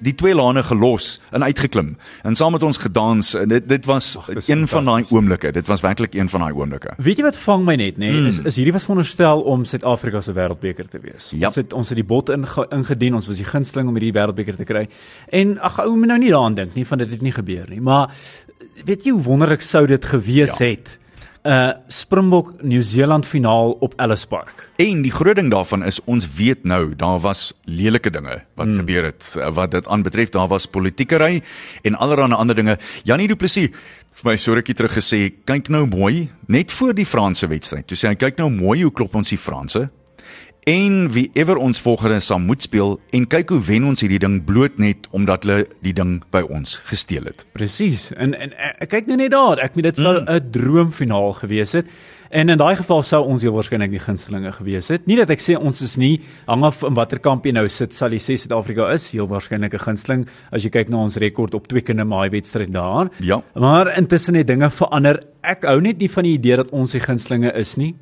die 0.00 0.14
twee 0.14 0.34
lane 0.34 0.62
gelos 0.62 1.20
en 1.32 1.44
uitgeklim. 1.44 1.94
En 2.24 2.36
saam 2.36 2.54
met 2.56 2.62
ons 2.62 2.78
gedans 2.78 3.34
en 3.38 3.48
dit 3.48 3.68
dit 3.68 3.86
was 3.86 4.14
dis 4.32 4.48
een 4.48 4.66
van 4.68 4.90
daai 4.90 5.04
oomblikke. 5.10 5.52
Dit 5.52 5.70
was 5.70 5.84
werklik 5.84 6.14
een 6.14 6.28
van 6.28 6.46
daai 6.46 6.52
oomblikke. 6.52 6.94
Weet 6.98 7.20
jy 7.20 7.26
wat 7.26 7.38
vang 7.44 7.64
my 7.66 7.76
net, 7.80 7.98
nê? 7.98 8.10
Nee? 8.12 8.32
Is 8.32 8.40
is 8.44 8.58
hierdie 8.60 8.74
was 8.74 8.86
veronderstel 8.88 9.44
om 9.50 9.64
Suid-Afrika 9.64 10.20
se 10.20 10.34
wêreldbeker 10.34 10.88
te 10.88 11.00
wees. 11.02 11.30
Ja. 11.32 11.50
Ons 11.50 11.60
het 11.60 11.72
ons 11.72 11.92
het 11.92 12.00
die 12.00 12.06
bot 12.06 12.32
inge, 12.34 12.66
ingedien, 12.74 13.14
ons 13.14 13.28
was 13.30 13.40
die 13.40 13.48
gunsteling 13.48 13.88
om 13.90 13.98
hierdie 13.98 14.14
wêreldbeker 14.16 14.58
te 14.58 14.68
kry. 14.68 14.86
En 15.34 15.58
ag 15.58 15.80
ou 15.84 15.94
moet 15.96 16.14
nou 16.14 16.18
nie 16.22 16.32
daaraan 16.32 16.58
dink 16.58 16.74
nie 16.74 16.86
van 16.86 17.02
dit 17.02 17.10
het 17.10 17.22
nie 17.22 17.34
gebeur 17.34 17.70
nie, 17.70 17.80
maar 17.80 18.14
weet 18.84 19.04
jy 19.04 19.14
hoe 19.14 19.22
wonderlik 19.22 19.62
sou 19.62 19.86
dit 19.86 20.04
gewees 20.04 20.58
Ja. 20.58 20.66
het? 20.66 20.98
Uh 21.44 21.72
Springbok 21.92 22.62
Nieu-Seeland 22.62 23.26
finaal 23.26 23.72
op 23.84 23.94
Ellis 24.00 24.24
Park. 24.24 24.68
En 24.76 25.02
die 25.02 25.12
groot 25.12 25.36
ding 25.36 25.50
daarvan 25.50 25.84
is 25.84 26.00
ons 26.04 26.24
weet 26.36 26.64
nou 26.64 26.94
daar 26.96 27.20
was 27.20 27.52
lelike 27.64 28.10
dinge 28.10 28.42
wat 28.54 28.66
hmm. 28.66 28.76
gebeur 28.76 29.04
het 29.04 29.34
eh, 29.36 29.50
wat 29.52 29.70
dit 29.70 29.86
aanbetref 29.86 30.28
daar 30.28 30.48
was 30.48 30.66
politiekery 30.66 31.42
en 31.82 31.94
allerlei 31.94 32.32
ander 32.32 32.56
dinge. 32.56 32.78
Janie 33.02 33.28
Du 33.28 33.36
Plessis 33.36 33.68
vir 34.14 34.30
my 34.30 34.36
so 34.36 34.54
rukkie 34.54 34.74
terug 34.74 34.96
gesê 34.96 35.34
kyk 35.44 35.68
nou 35.68 35.86
mooi 35.86 36.30
net 36.46 36.72
voor 36.72 36.94
die 36.94 37.06
Franse 37.06 37.46
wedstryd. 37.46 37.86
Toe 37.86 37.98
sê 37.98 38.08
hy 38.08 38.14
kyk 38.14 38.38
nou 38.38 38.48
mooi 38.50 38.82
hoe 38.82 38.92
klop 38.92 39.14
ons 39.14 39.28
die 39.28 39.38
Franse 39.38 39.90
en 40.64 41.10
wie 41.12 41.26
ewer 41.36 41.58
ons 41.60 41.80
volgende 41.84 42.20
sal 42.24 42.40
moet 42.40 42.64
speel 42.64 42.96
en 43.16 43.26
kyk 43.28 43.52
hoe 43.52 43.60
wen 43.68 43.84
ons 43.90 44.00
hierdie 44.04 44.20
ding 44.22 44.38
bloot 44.46 44.78
net 44.80 45.08
omdat 45.16 45.44
hulle 45.44 45.66
die 45.84 45.92
ding 45.96 46.16
by 46.32 46.40
ons 46.48 46.78
gesteel 46.88 47.28
het. 47.28 47.44
Presies. 47.56 48.10
En 48.16 48.32
en 48.34 48.54
ek 48.72 48.90
kyk 48.94 49.10
nou 49.10 49.18
net 49.20 49.34
daar. 49.34 49.60
Ek 49.60 49.76
meen 49.76 49.90
dit 49.90 50.00
sou 50.00 50.16
'n 50.20 50.50
droomfinaal 50.50 51.32
gewees 51.42 51.72
het. 51.72 51.86
En 52.30 52.48
in 52.48 52.58
daai 52.58 52.76
geval 52.76 53.02
sou 53.02 53.24
ons 53.24 53.42
heel 53.42 53.52
waarskynlik 53.52 53.90
die 53.90 54.00
gunstelinge 54.00 54.52
gewees 54.52 54.88
het. 54.88 55.06
Nie 55.06 55.16
dat 55.16 55.30
ek 55.30 55.40
sê 55.40 55.54
ons 55.56 55.82
is 55.82 55.96
nie 55.96 56.20
hang 56.46 56.64
af 56.64 56.82
in 56.82 56.94
watter 56.94 57.18
kamp 57.18 57.44
jy 57.44 57.52
nou 57.52 57.68
sit, 57.68 57.94
sal 57.94 58.10
jy 58.10 58.18
sê 58.18 58.36
Suid-Afrika 58.36 58.92
is 58.92 59.12
heel 59.12 59.28
waarskynlik 59.28 59.74
'n 59.74 59.78
gunsteling 59.78 60.26
as 60.50 60.64
jy 60.64 60.70
kyk 60.70 60.88
na 60.88 60.96
ons 60.96 61.16
rekord 61.16 61.54
op 61.54 61.68
twee 61.68 61.82
kinde 61.82 62.04
maai 62.04 62.30
wedstryd 62.30 62.72
daar. 62.72 63.10
Ja. 63.20 63.42
Maar 63.54 63.98
intussen 63.98 64.34
het 64.34 64.46
dinge 64.46 64.70
verander. 64.70 65.20
Ek 65.42 65.64
hou 65.64 65.80
net 65.80 65.98
nie 65.98 66.10
van 66.10 66.24
die 66.24 66.32
idee 66.32 66.56
dat 66.56 66.70
ons 66.70 66.92
die 66.92 67.00
gunstelinge 67.00 67.52
is 67.54 67.76
nie 67.76 67.94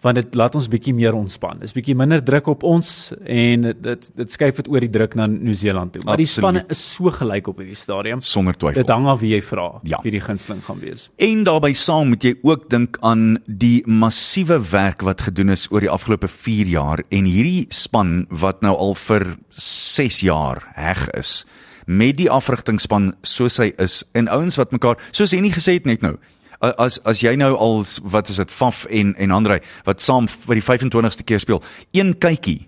want 0.00 0.14
dit 0.14 0.34
laat 0.38 0.54
ons 0.54 0.68
bietjie 0.70 0.92
meer 0.94 1.14
ontspan. 1.18 1.58
Dis 1.58 1.72
bietjie 1.74 1.94
minder 1.98 2.20
druk 2.22 2.46
op 2.46 2.62
ons 2.62 3.12
en 3.26 3.62
dit 3.82 4.10
dit 4.14 4.30
skuif 4.32 4.56
dit 4.60 4.68
oor 4.70 4.80
die 4.80 4.90
druk 4.94 5.14
na 5.18 5.26
Nieu-Seeland 5.26 5.92
toe. 5.96 6.02
Maar 6.06 6.16
die 6.20 6.26
Absoluut. 6.28 6.44
spanne 6.44 6.64
is 6.70 6.82
so 6.94 7.10
gelyk 7.10 7.48
op 7.50 7.58
hierdie 7.58 7.74
stadium. 7.76 8.20
Sonder 8.20 8.54
twyfel. 8.54 8.82
Dit 8.82 8.92
hang 8.94 9.06
af 9.10 9.18
wie 9.20 9.32
jy 9.34 9.42
vra 9.42 9.80
Ja. 9.82 9.98
wie 10.02 10.12
die 10.14 10.20
gunsteling 10.20 10.62
gaan 10.64 10.78
wees. 10.80 11.08
En 11.16 11.42
daarbey 11.44 11.72
saam 11.74 12.08
moet 12.08 12.22
jy 12.22 12.34
ook 12.42 12.68
dink 12.70 12.98
aan 13.00 13.38
die 13.46 13.82
massiewe 13.86 14.60
werk 14.70 15.02
wat 15.02 15.20
gedoen 15.20 15.50
is 15.50 15.66
oor 15.70 15.80
die 15.80 15.90
afgelope 15.90 16.28
4 16.28 16.66
jaar 16.66 17.02
en 17.10 17.24
hierdie 17.24 17.66
span 17.68 18.26
wat 18.30 18.62
nou 18.62 18.76
al 18.76 18.94
vir 18.94 19.36
6 19.50 20.20
jaar 20.20 20.62
heg 20.74 21.08
is 21.18 21.44
met 21.86 22.16
die 22.18 22.28
afrigtingspan 22.30 23.14
soos 23.24 23.56
hy 23.56 23.72
is 23.78 24.04
en 24.12 24.28
ouens 24.28 24.56
wat 24.60 24.72
mekaar 24.72 24.98
soos 25.10 25.32
Henny 25.32 25.48
gesê 25.50 25.72
het 25.78 25.86
net 25.88 26.02
nou 26.04 26.16
as 26.60 26.98
as 27.04 27.20
jy 27.22 27.36
nou 27.36 27.54
al 27.56 27.84
wat 28.02 28.28
is 28.28 28.36
dit 28.36 28.50
Faf 28.50 28.84
en 28.90 29.14
en 29.16 29.30
Andrei 29.30 29.60
wat 29.84 30.00
saam 30.00 30.28
vir 30.28 30.54
die 30.54 30.62
25ste 30.64 31.24
keer 31.24 31.40
speel 31.40 31.62
een 31.92 32.14
kykie 32.18 32.66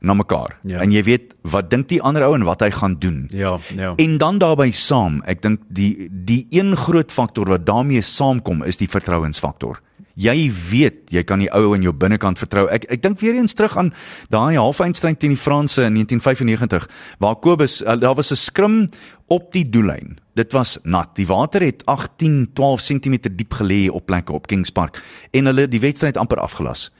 na 0.00 0.14
mekaar 0.14 0.58
Ja. 0.62 0.80
en 0.80 0.92
jy 0.92 1.02
weet 1.02 1.34
wat 1.42 1.70
dink 1.70 1.88
die 1.88 2.02
ander 2.02 2.22
ou 2.22 2.34
en 2.34 2.44
wat 2.44 2.60
hy 2.60 2.70
gaan 2.70 2.94
doen 3.00 3.28
Ja, 3.32 3.58
ja. 3.74 3.94
En 3.96 4.18
dan 4.18 4.38
daarbey 4.38 4.70
saam, 4.70 5.22
ek 5.26 5.42
dink 5.42 5.60
die 5.68 6.08
die 6.10 6.46
een 6.50 6.76
groot 6.76 7.10
faktor 7.12 7.48
wat 7.48 7.66
daarmee 7.66 8.02
saamkom 8.02 8.62
is 8.62 8.76
die 8.76 8.88
vertrouensfaktor. 8.88 9.80
Jy 10.16 10.50
weet, 10.70 11.10
jy 11.10 11.22
kan 11.24 11.38
die 11.38 11.50
ou 11.52 11.74
in 11.74 11.82
jou 11.82 11.92
binnekant 11.92 12.38
vertrou. 12.38 12.68
Ek 12.72 12.84
ek 12.88 13.02
dink 13.02 13.20
weer 13.20 13.34
eens 13.34 13.54
terug 13.54 13.76
aan 13.76 13.92
daai 14.30 14.56
halfeindstryd 14.56 15.18
teen 15.20 15.30
die 15.34 15.36
Franse 15.40 15.82
in 15.84 15.94
1995 15.94 16.88
waar 17.18 17.36
Kobus 17.36 17.82
uh, 17.82 17.96
daar 18.00 18.14
was 18.14 18.30
'n 18.32 18.36
skrim 18.36 18.90
op 19.28 19.52
die 19.52 19.64
doellyn. 19.68 20.18
Dit 20.36 20.52
was 20.52 20.76
nat. 20.84 21.14
Die 21.16 21.24
water 21.26 21.62
het 21.64 21.80
18, 21.88 22.50
12 22.52 22.82
cm 22.82 23.14
diep 23.38 23.54
gelê 23.56 23.86
op 23.88 24.04
plekke 24.06 24.34
op 24.36 24.46
Kings 24.46 24.70
Park 24.70 25.00
en 25.32 25.48
hulle 25.48 25.64
die 25.72 25.80
wedstryd 25.80 26.18
amper 26.20 26.42
afgelas. 26.44 26.90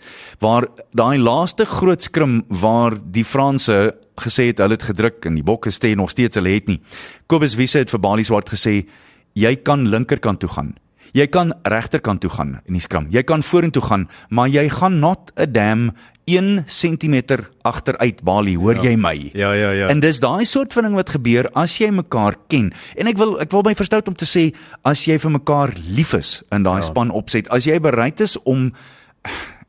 Waar 0.40 0.64
daai 0.96 1.18
laaste 1.20 1.66
groot 1.68 2.02
skrim 2.02 2.44
waar 2.48 2.96
die 2.96 3.26
Franse 3.28 3.92
gesê 4.24 4.48
het 4.48 4.62
hulle 4.64 4.78
het 4.78 4.88
gedruk 4.88 5.28
en 5.28 5.36
die 5.36 5.44
bokke 5.44 5.68
sê 5.68 5.92
nog 5.92 6.14
steeds 6.14 6.40
hulle 6.40 6.54
het 6.54 6.70
nie. 6.70 6.80
Kobus 7.28 7.58
Wiese 7.60 7.84
het 7.84 7.92
vir 7.92 8.00
Bali 8.00 8.24
Swart 8.24 8.48
gesê 8.54 8.86
jy 9.36 9.54
kan 9.60 9.84
linkerkant 9.92 10.40
toe 10.40 10.50
gaan. 10.56 10.72
Jy 11.12 11.28
kan 11.32 11.52
regterkant 11.68 12.24
toe 12.24 12.32
gaan 12.32 12.56
in 12.64 12.76
die 12.76 12.84
skram. 12.84 13.10
Jy 13.12 13.22
kan 13.28 13.44
vorentoe 13.44 13.84
gaan, 13.84 14.08
maar 14.30 14.48
jy 14.48 14.68
gaan 14.72 14.98
not 15.00 15.30
'n 15.36 15.52
damn 15.52 15.92
1 16.26 16.64
cm 16.66 17.14
agteruit 17.62 18.22
Bali, 18.26 18.56
hoor 18.58 18.80
jy 18.82 18.96
my? 18.98 19.14
Ja, 19.38 19.52
ja, 19.54 19.70
ja. 19.70 19.86
En 19.92 20.00
dis 20.02 20.18
daai 20.18 20.44
soort 20.44 20.74
van 20.74 20.88
ding 20.88 20.96
wat 20.98 21.12
gebeur 21.14 21.46
as 21.54 21.76
jy 21.78 21.92
mekaar 21.94 22.34
ken. 22.50 22.72
En 22.98 23.06
ek 23.06 23.20
wil 23.20 23.36
ek 23.42 23.54
wil 23.54 23.62
my 23.62 23.76
verstout 23.78 24.10
om 24.10 24.16
te 24.18 24.26
sê 24.26 24.48
as 24.82 25.04
jy 25.06 25.20
vir 25.22 25.36
mekaar 25.38 25.76
lief 25.86 26.16
is 26.18 26.40
in 26.50 26.66
daai 26.66 26.80
ja. 26.82 26.88
span 26.88 27.14
opset, 27.14 27.46
as 27.54 27.68
jy 27.70 27.78
bereid 27.78 28.18
is 28.24 28.34
om 28.42 28.72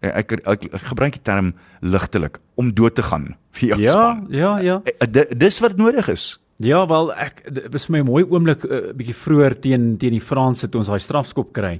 ek, 0.02 0.34
ek, 0.34 0.34
ek, 0.50 0.65
ek 0.80 0.89
gebruik 0.89 1.20
die 1.20 1.26
term 1.30 1.54
ligtelik 1.86 2.41
om 2.58 2.74
dood 2.74 2.98
te 2.98 3.06
gaan 3.06 3.36
vir 3.60 3.76
jou 3.76 3.80
ja, 3.86 3.93
span. 3.93 4.26
ja, 4.34 4.58
ja. 4.65 4.82
Eh, 4.86 5.06
di- 5.06 5.30
Dis 5.38 5.62
wat 5.62 5.78
nodig 5.78 6.10
is. 6.10 6.39
Ja, 6.58 6.88
wel 6.89 7.13
ek 7.13 7.43
dit 7.54 7.70
was 7.70 7.86
vir 7.86 8.00
my 8.00 8.02
'n 8.02 8.10
mooi 8.10 8.24
oomblik 8.26 8.65
'n 8.65 8.74
uh, 8.74 8.93
bietjie 8.98 9.13
vroeër 9.13 9.62
teen 9.62 9.98
teen 9.98 10.17
die 10.17 10.26
Franse 10.26 10.70
toe 10.70 10.82
ons 10.82 10.89
daai 10.89 11.00
strafskop 11.00 11.54
kry. 11.54 11.78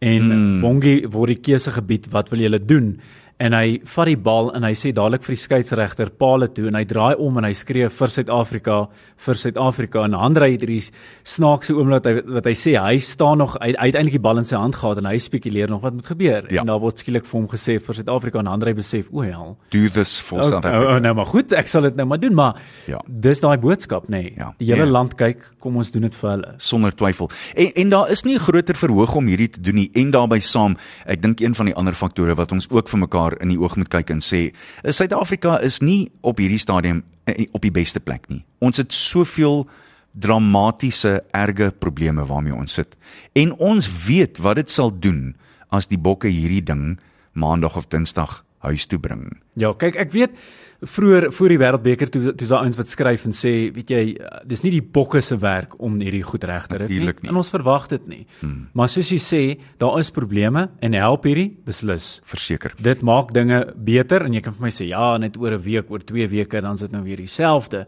En 0.00 0.22
mm. 0.22 0.60
Bongi 0.60 1.06
word 1.08 1.28
die 1.28 1.40
keuse 1.40 1.70
gebied, 1.70 2.10
wat 2.12 2.28
wil 2.28 2.40
julle 2.40 2.58
doen? 2.58 2.98
En 3.38 3.52
hy 3.52 3.80
vat 3.84 4.06
die 4.06 4.16
bal 4.16 4.46
en 4.56 4.64
hy 4.64 4.72
sê 4.72 4.94
dadelik 4.96 5.22
vir 5.22 5.34
die 5.34 5.42
skeieregter 5.42 6.08
paal 6.10 6.46
toe 6.48 6.68
en 6.68 6.74
hy 6.74 6.84
draai 6.88 7.16
om 7.20 7.36
en 7.36 7.44
hy 7.44 7.52
skree 7.52 7.88
vir 7.92 8.08
Suid-Afrika, 8.08 8.88
vir 9.16 9.34
Suid-Afrika 9.34 10.04
en 10.04 10.14
Andre 10.14 10.48
het 10.48 10.62
hierdie 10.64 10.86
snaakse 11.26 11.74
oomblik 11.76 12.00
wat 12.00 12.06
hy 12.08 12.22
wat 12.38 12.46
hy 12.48 12.54
sê 12.56 12.72
hy 12.80 12.96
staan 13.04 13.38
nog 13.42 13.58
hy, 13.60 13.74
hy 13.76 13.90
het 13.90 13.98
eintlik 14.00 14.16
die 14.16 14.22
bal 14.24 14.38
in 14.40 14.48
sy 14.48 14.56
hand 14.56 14.78
gehad 14.80 15.02
en 15.02 15.08
hy 15.10 15.18
spekuleer 15.20 15.68
nog 15.68 15.82
wat 15.84 15.92
moet 15.98 16.06
gebeur. 16.08 16.46
Ja. 16.50 16.62
En 16.62 16.66
daar 16.72 16.80
word 16.80 17.02
skielik 17.02 17.26
vir 17.28 17.36
hom 17.40 17.48
gesê 17.52 17.76
vir 17.82 17.98
Suid-Afrika 17.98 18.40
en 18.40 18.46
Andre 18.54 18.72
besef, 18.74 19.10
o 19.12 19.20
hel. 19.26 19.52
Do 19.70 19.88
this 19.92 20.16
for 20.20 20.40
Oh, 20.40 20.48
South 20.48 20.64
oh, 20.64 20.70
Africa. 20.72 20.94
oh, 20.96 21.00
nou 21.04 21.14
maar 21.20 21.26
goed, 21.26 21.52
ek 21.52 21.68
sal 21.68 21.82
dit 21.90 21.96
nou 22.00 22.06
maar 22.06 22.18
doen, 22.24 22.34
maar 22.34 22.54
Ja. 22.88 23.00
dis 23.06 23.40
daai 23.40 23.58
boodskap 23.58 24.08
nê. 24.08 24.22
Nee. 24.22 24.32
Ja. 24.38 24.54
Die 24.58 24.72
hele 24.72 24.86
Ja. 24.86 24.90
land 24.92 25.14
kyk, 25.16 25.44
kom 25.60 25.76
ons 25.76 25.90
doen 25.90 26.02
dit 26.08 26.14
vir 26.14 26.30
hulle. 26.30 26.54
sonder 26.56 26.92
twyfel. 26.96 27.30
En 27.54 27.70
en 27.76 27.90
daar 27.90 28.10
is 28.10 28.24
nie 28.24 28.34
'n 28.36 28.40
groter 28.40 28.74
verhoog 28.74 29.14
om 29.14 29.26
hierdie 29.26 29.50
te 29.50 29.60
doen 29.60 29.74
nie 29.74 29.90
en 29.94 30.10
daarbey 30.10 30.40
saam, 30.40 30.76
ek 31.06 31.20
dink 31.20 31.40
een 31.40 31.54
van 31.54 31.66
die 31.66 31.74
ander 31.74 31.92
faktore 31.94 32.34
wat 32.34 32.52
ons 32.52 32.66
ook 32.70 32.88
vir 32.88 32.98
mekaar 33.00 33.25
in 33.40 33.48
die 33.48 33.58
oog 33.58 33.76
moet 33.76 33.90
kyk 33.90 34.10
en 34.14 34.22
sê, 34.24 34.52
is 34.84 35.00
Suid-Afrika 35.00 35.58
is 35.64 35.80
nie 35.82 36.10
op 36.22 36.38
hierdie 36.38 36.60
stadium 36.62 37.02
eh, 37.26 37.48
op 37.52 37.62
die 37.66 37.74
beste 37.74 38.00
plek 38.00 38.28
nie. 38.30 38.44
Ons 38.62 38.78
het 38.82 38.92
soveel 38.92 39.66
dramatiese 40.16 41.18
erge 41.36 41.72
probleme 41.78 42.24
waarmee 42.24 42.54
ons 42.54 42.78
sit. 42.78 42.96
En 43.34 43.52
ons 43.60 43.90
weet 44.06 44.38
wat 44.38 44.56
dit 44.56 44.70
sal 44.70 44.94
doen 44.94 45.34
as 45.68 45.90
die 45.90 46.00
bokke 46.00 46.30
hierdie 46.32 46.64
ding 46.64 46.96
maandag 47.36 47.76
of 47.76 47.90
dinsdag 47.92 48.45
huis 48.58 48.86
toe 48.86 48.98
bring. 48.98 49.28
Ja, 49.54 49.72
kyk, 49.74 49.96
ek 49.96 50.12
weet 50.12 50.38
vroeër 50.84 51.30
voor 51.32 51.52
die 51.52 51.58
wêreldbeker 51.60 52.10
toe 52.12 52.34
toe 52.36 52.48
daar 52.48 52.66
eens 52.66 52.76
wat 52.76 52.90
skryf 52.90 53.24
en 53.24 53.34
sê, 53.36 53.52
weet 53.74 53.90
jy, 53.90 54.02
dis 54.48 54.62
nie 54.64 54.74
die 54.74 54.82
bokke 54.82 55.22
se 55.24 55.38
werk 55.40 55.78
om 55.82 55.96
hierdie 56.02 56.24
goed 56.26 56.44
reg 56.44 56.66
te 56.68 56.80
ry 56.82 56.88
nie. 56.90 57.00
Nie. 57.06 57.30
En 57.30 57.40
ons 57.40 57.52
verwag 57.52 57.88
dit 57.92 58.08
nie. 58.10 58.24
Hmm. 58.40 58.66
Maar 58.76 58.90
soos 58.92 59.12
jy 59.12 59.20
sê, 59.22 59.42
daar 59.80 59.98
is 60.02 60.12
probleme 60.14 60.68
en 60.84 60.98
help 60.98 61.24
hierdie 61.28 61.48
beslis. 61.66 62.18
Verseker. 62.28 62.76
Dit 62.82 63.04
maak 63.06 63.32
dinge 63.36 63.62
beter 63.76 64.26
en 64.26 64.36
jy 64.36 64.44
kan 64.44 64.56
vir 64.56 64.68
my 64.68 64.74
sê 64.74 64.90
ja, 64.90 65.16
net 65.18 65.38
oor 65.40 65.56
'n 65.56 65.62
week, 65.62 65.90
oor 65.90 66.04
2 66.04 66.28
weke 66.28 66.60
dan 66.60 66.74
is 66.74 66.80
dit 66.80 66.92
nou 66.92 67.02
weer 67.02 67.16
dieselfde. 67.16 67.86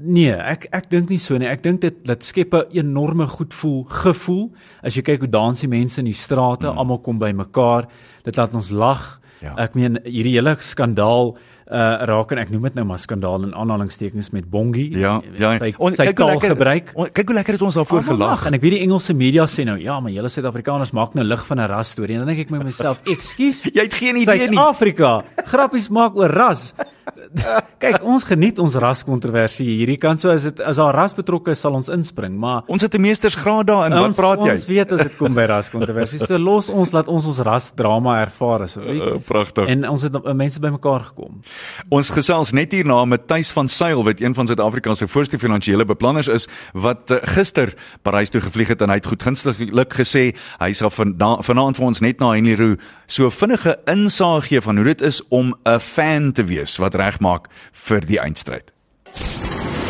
Nee, 0.00 0.32
ek 0.32 0.66
ek 0.72 0.90
dink 0.90 1.10
nie 1.10 1.18
so 1.18 1.36
nie. 1.38 1.46
Ek 1.46 1.62
dink 1.62 1.80
dit 1.80 2.04
dit 2.04 2.24
skep 2.24 2.54
'n 2.54 2.70
enorme 2.72 3.26
goed 3.26 3.54
voel 3.54 3.84
gevoel. 3.84 4.52
As 4.82 4.94
jy 4.94 5.02
kyk 5.02 5.20
hoe 5.20 5.30
dans 5.30 5.60
die 5.60 5.68
mense 5.68 5.98
in 5.98 6.06
die 6.06 6.14
strate, 6.14 6.66
mm. 6.66 6.78
almal 6.78 6.98
kom 6.98 7.18
by 7.18 7.32
mekaar. 7.32 7.88
Dit 8.24 8.36
laat 8.36 8.54
ons 8.54 8.70
lag. 8.70 9.20
Ja. 9.42 9.54
Ek 9.56 9.74
meen 9.74 9.98
hierdie 10.04 10.34
hele 10.38 10.56
skandaal 10.60 11.36
uh 11.72 12.04
raak 12.04 12.32
en 12.32 12.38
ek 12.38 12.50
noem 12.50 12.62
dit 12.66 12.74
nou 12.74 12.84
maar 12.84 12.98
skandaal 12.98 13.44
in 13.46 13.54
aanhalingstekens 13.54 14.30
met 14.34 14.44
Bongi. 14.50 14.90
Ja, 14.98 15.22
ja. 15.38 15.58
Sy, 15.58 15.74
On- 15.78 15.94
sy 15.94 16.04
kyk 16.10 16.18
hoe 16.18 16.26
lekker- 16.32 16.50
gebruik. 16.50 16.90
on- 16.94 17.08
Kyk 17.12 17.26
hoe 17.26 17.34
lekker 17.34 17.52
het 17.54 17.62
ons 17.62 17.74
daarvoor 17.74 18.02
gelag. 18.04 18.18
lag. 18.18 18.46
En 18.46 18.54
ek 18.54 18.60
weet 18.60 18.70
die 18.72 18.80
Engelse 18.82 19.14
media 19.14 19.46
sê 19.46 19.64
nou, 19.64 19.78
ja, 19.78 20.00
maar 20.00 20.10
julle 20.12 20.28
Suid-Afrikaners 20.28 20.92
maak 20.92 21.14
nou 21.14 21.24
lig 21.24 21.46
van 21.46 21.58
'n 21.60 21.66
ras 21.68 21.88
storie. 21.90 22.14
En 22.14 22.26
dan 22.26 22.28
dink 22.28 22.40
ek 22.40 22.50
met 22.50 22.64
myself, 22.64 23.00
"Ekskuus, 23.14 23.62
Jy 23.72 23.82
het 23.82 23.94
geen 23.94 24.16
idee 24.16 24.48
nie. 24.48 24.56
Suid-Afrika, 24.56 25.22
grappies 25.46 25.88
maak 25.88 26.14
oor 26.16 26.28
ras." 26.30 26.74
Kyk, 27.82 28.02
ons 28.06 28.24
geniet 28.26 28.58
ons 28.62 28.74
raskontroversie 28.78 29.66
hierdie 29.66 29.98
kant. 30.00 30.20
So 30.22 30.30
as 30.32 30.46
dit 30.46 30.60
as 30.62 30.78
daar 30.80 30.94
ras 30.94 31.14
betrokke 31.16 31.54
is, 31.54 31.62
sal 31.62 31.74
ons 31.78 31.90
inspring, 31.92 32.34
maar 32.38 32.62
Ons 32.70 32.82
het 32.82 32.94
'n 32.94 33.00
meestersgraad 33.00 33.66
daarin. 33.66 33.98
Wat 33.98 34.16
praat 34.16 34.44
jy? 34.44 34.54
Ons 34.56 34.66
weet 34.66 34.92
as 34.92 35.02
dit 35.02 35.16
kom 35.16 35.34
by 35.34 35.46
raskontroversies. 35.50 36.26
So 36.26 36.38
los 36.38 36.68
ons 36.68 36.92
laat 36.92 37.08
ons 37.08 37.26
ons 37.26 37.38
rasdrama 37.38 38.20
ervaar 38.22 38.62
asseblief. 38.62 39.02
Uh, 39.02 39.18
pragtig. 39.18 39.68
En 39.68 39.88
ons 39.88 40.02
het 40.02 40.14
uh, 40.14 40.32
mense 40.32 40.60
bymekaar 40.60 41.04
gekom. 41.10 41.42
Ons 41.88 42.10
gesels 42.10 42.52
net 42.52 42.72
hierna 42.72 43.04
met 43.04 43.26
Tuis 43.26 43.52
van 43.52 43.68
Sail 43.68 44.04
wat 44.04 44.20
een 44.20 44.34
van 44.34 44.46
Suid-Afrika 44.46 44.94
se 44.94 45.08
voorste 45.08 45.38
finansiële 45.38 45.84
beplanners 45.84 46.28
is 46.28 46.48
wat 46.72 47.10
uh, 47.10 47.16
gister 47.22 47.74
Parys 48.02 48.30
toe 48.30 48.40
gevlieg 48.40 48.68
het 48.68 48.82
en 48.82 48.88
hy 48.88 48.94
het 49.00 49.06
goed 49.06 49.22
gunstiglik 49.22 49.94
gesê 49.94 50.34
hy 50.60 50.72
sal 50.72 50.90
van 50.90 51.14
vanaand 51.42 51.76
vir 51.76 51.86
ons 51.86 52.00
net 52.00 52.20
na 52.20 52.32
Henry 52.32 52.54
Roo 52.54 52.76
so 53.12 53.30
vinnige 53.30 53.78
insaag 53.84 54.46
gee 54.48 54.60
van 54.60 54.76
hoe 54.76 54.84
dit 54.84 55.00
is 55.00 55.28
om 55.28 55.54
'n 55.64 55.80
fan 55.80 56.32
te 56.32 56.44
wees 56.44 56.76
wat 56.76 56.94
regmaak 56.94 57.48
vir 57.72 58.06
die 58.06 58.18
eindstryd. 58.18 58.72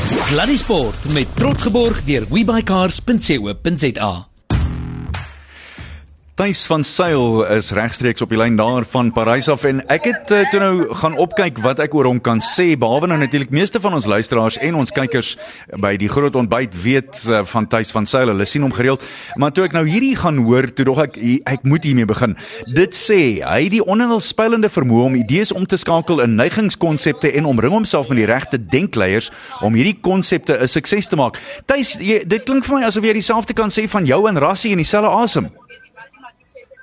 Sluddy 0.06 0.56
Sport 0.56 1.12
met 1.12 1.36
trots 1.36 1.62
geborg 1.62 2.04
deur 2.04 2.26
webycars.co.za. 2.28 4.31
Tuis 6.42 6.66
van 6.66 6.82
Sail 6.84 7.44
is 7.54 7.68
regstreeks 7.70 8.22
op 8.24 8.32
die 8.32 8.38
lyn 8.40 8.56
daar 8.58 8.82
van 8.90 9.12
Parys 9.14 9.46
af 9.52 9.62
en 9.68 9.78
ek 9.92 10.08
het 10.08 10.30
uh, 10.34 10.40
toe 10.50 10.58
nou 10.58 10.94
gaan 10.98 11.14
opkyk 11.22 11.60
wat 11.62 11.78
ek 11.84 11.92
oor 11.94 12.08
hom 12.08 12.18
kan 12.18 12.40
sê. 12.42 12.72
Behalwe 12.74 13.06
nou 13.12 13.18
natuurlik 13.20 13.52
meeste 13.54 13.78
van 13.78 13.94
ons 13.94 14.08
luisteraars 14.10 14.56
en 14.58 14.80
ons 14.80 14.90
kykers 14.90 15.36
by 15.78 15.92
die 16.02 16.08
groot 16.10 16.34
ontbyt 16.40 16.74
weet 16.82 17.20
uh, 17.30 17.44
van 17.46 17.68
Tuis 17.70 17.94
van 17.94 18.10
Sail 18.10 18.32
hulle 18.32 18.48
sien 18.50 18.66
hom 18.66 18.74
gereeld. 18.74 19.06
Maar 19.38 19.54
toe 19.54 19.68
ek 19.68 19.76
nou 19.78 19.84
hierdie 19.86 20.16
gaan 20.18 20.42
hoor 20.42 20.66
toe 20.74 20.88
dog 20.90 21.04
ek 21.04 21.20
ek 21.46 21.62
moet 21.62 21.86
hiermee 21.86 22.10
begin. 22.10 22.34
Dit 22.74 22.98
sê 22.98 23.20
hy 23.38 23.62
het 23.68 23.76
die 23.76 23.84
onheilspellende 23.86 24.72
vermoë 24.74 25.06
om 25.12 25.20
idees 25.22 25.54
om 25.54 25.62
te 25.70 25.78
skakel 25.78 26.26
in 26.26 26.34
neigingskonsepte 26.42 27.30
en 27.38 27.46
omring 27.54 27.76
homself 27.78 28.10
met 28.10 28.18
die 28.18 28.26
regte 28.32 28.58
denkleiers 28.58 29.30
om 29.62 29.78
hierdie 29.78 30.00
konsepte 30.02 30.58
'n 30.58 30.66
sukses 30.66 31.06
te 31.06 31.14
maak. 31.14 31.38
Tuis 31.70 31.94
jy- 32.02 32.26
dit 32.26 32.42
klink 32.42 32.66
vir 32.66 32.80
my 32.80 32.84
asof 32.90 33.04
jy 33.06 33.14
dieselfde 33.14 33.54
kan 33.54 33.70
sê 33.70 33.86
van 33.86 34.04
jou 34.04 34.26
en 34.26 34.42
Rassie 34.42 34.72
in 34.72 34.82
dieselfde 34.82 35.14
asem 35.22 35.52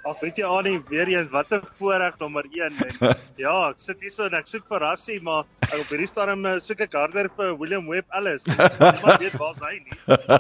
Ag 0.08 0.22
weet 0.24 0.38
jy 0.40 0.48
Annie, 0.48 0.80
weer 0.88 1.10
eens 1.12 1.30
wat 1.30 1.52
'n 1.52 1.62
voorreg 1.78 2.16
nommer 2.20 2.46
1 2.52 2.72
en 2.88 3.18
ja, 3.44 3.70
ek 3.70 3.80
sit 3.84 4.00
hier 4.00 4.12
so 4.12 4.24
en 4.24 4.34
ek 4.34 4.48
soek 4.48 4.64
vir 4.70 4.80
Rassie, 4.80 5.20
maar 5.22 5.44
ek 5.68 5.82
op 5.82 5.92
hierdie 5.92 6.08
stadium 6.08 6.46
eh, 6.46 6.60
soek 6.64 6.80
ek 6.80 6.96
harder 6.96 7.30
vir 7.36 7.58
William 7.60 7.88
Webb 7.88 8.08
Ellis. 8.16 8.46
Niemand 8.48 9.20
weet 9.20 9.36
waar's 9.38 9.60
hy 9.60 9.76
nie. 9.84 9.98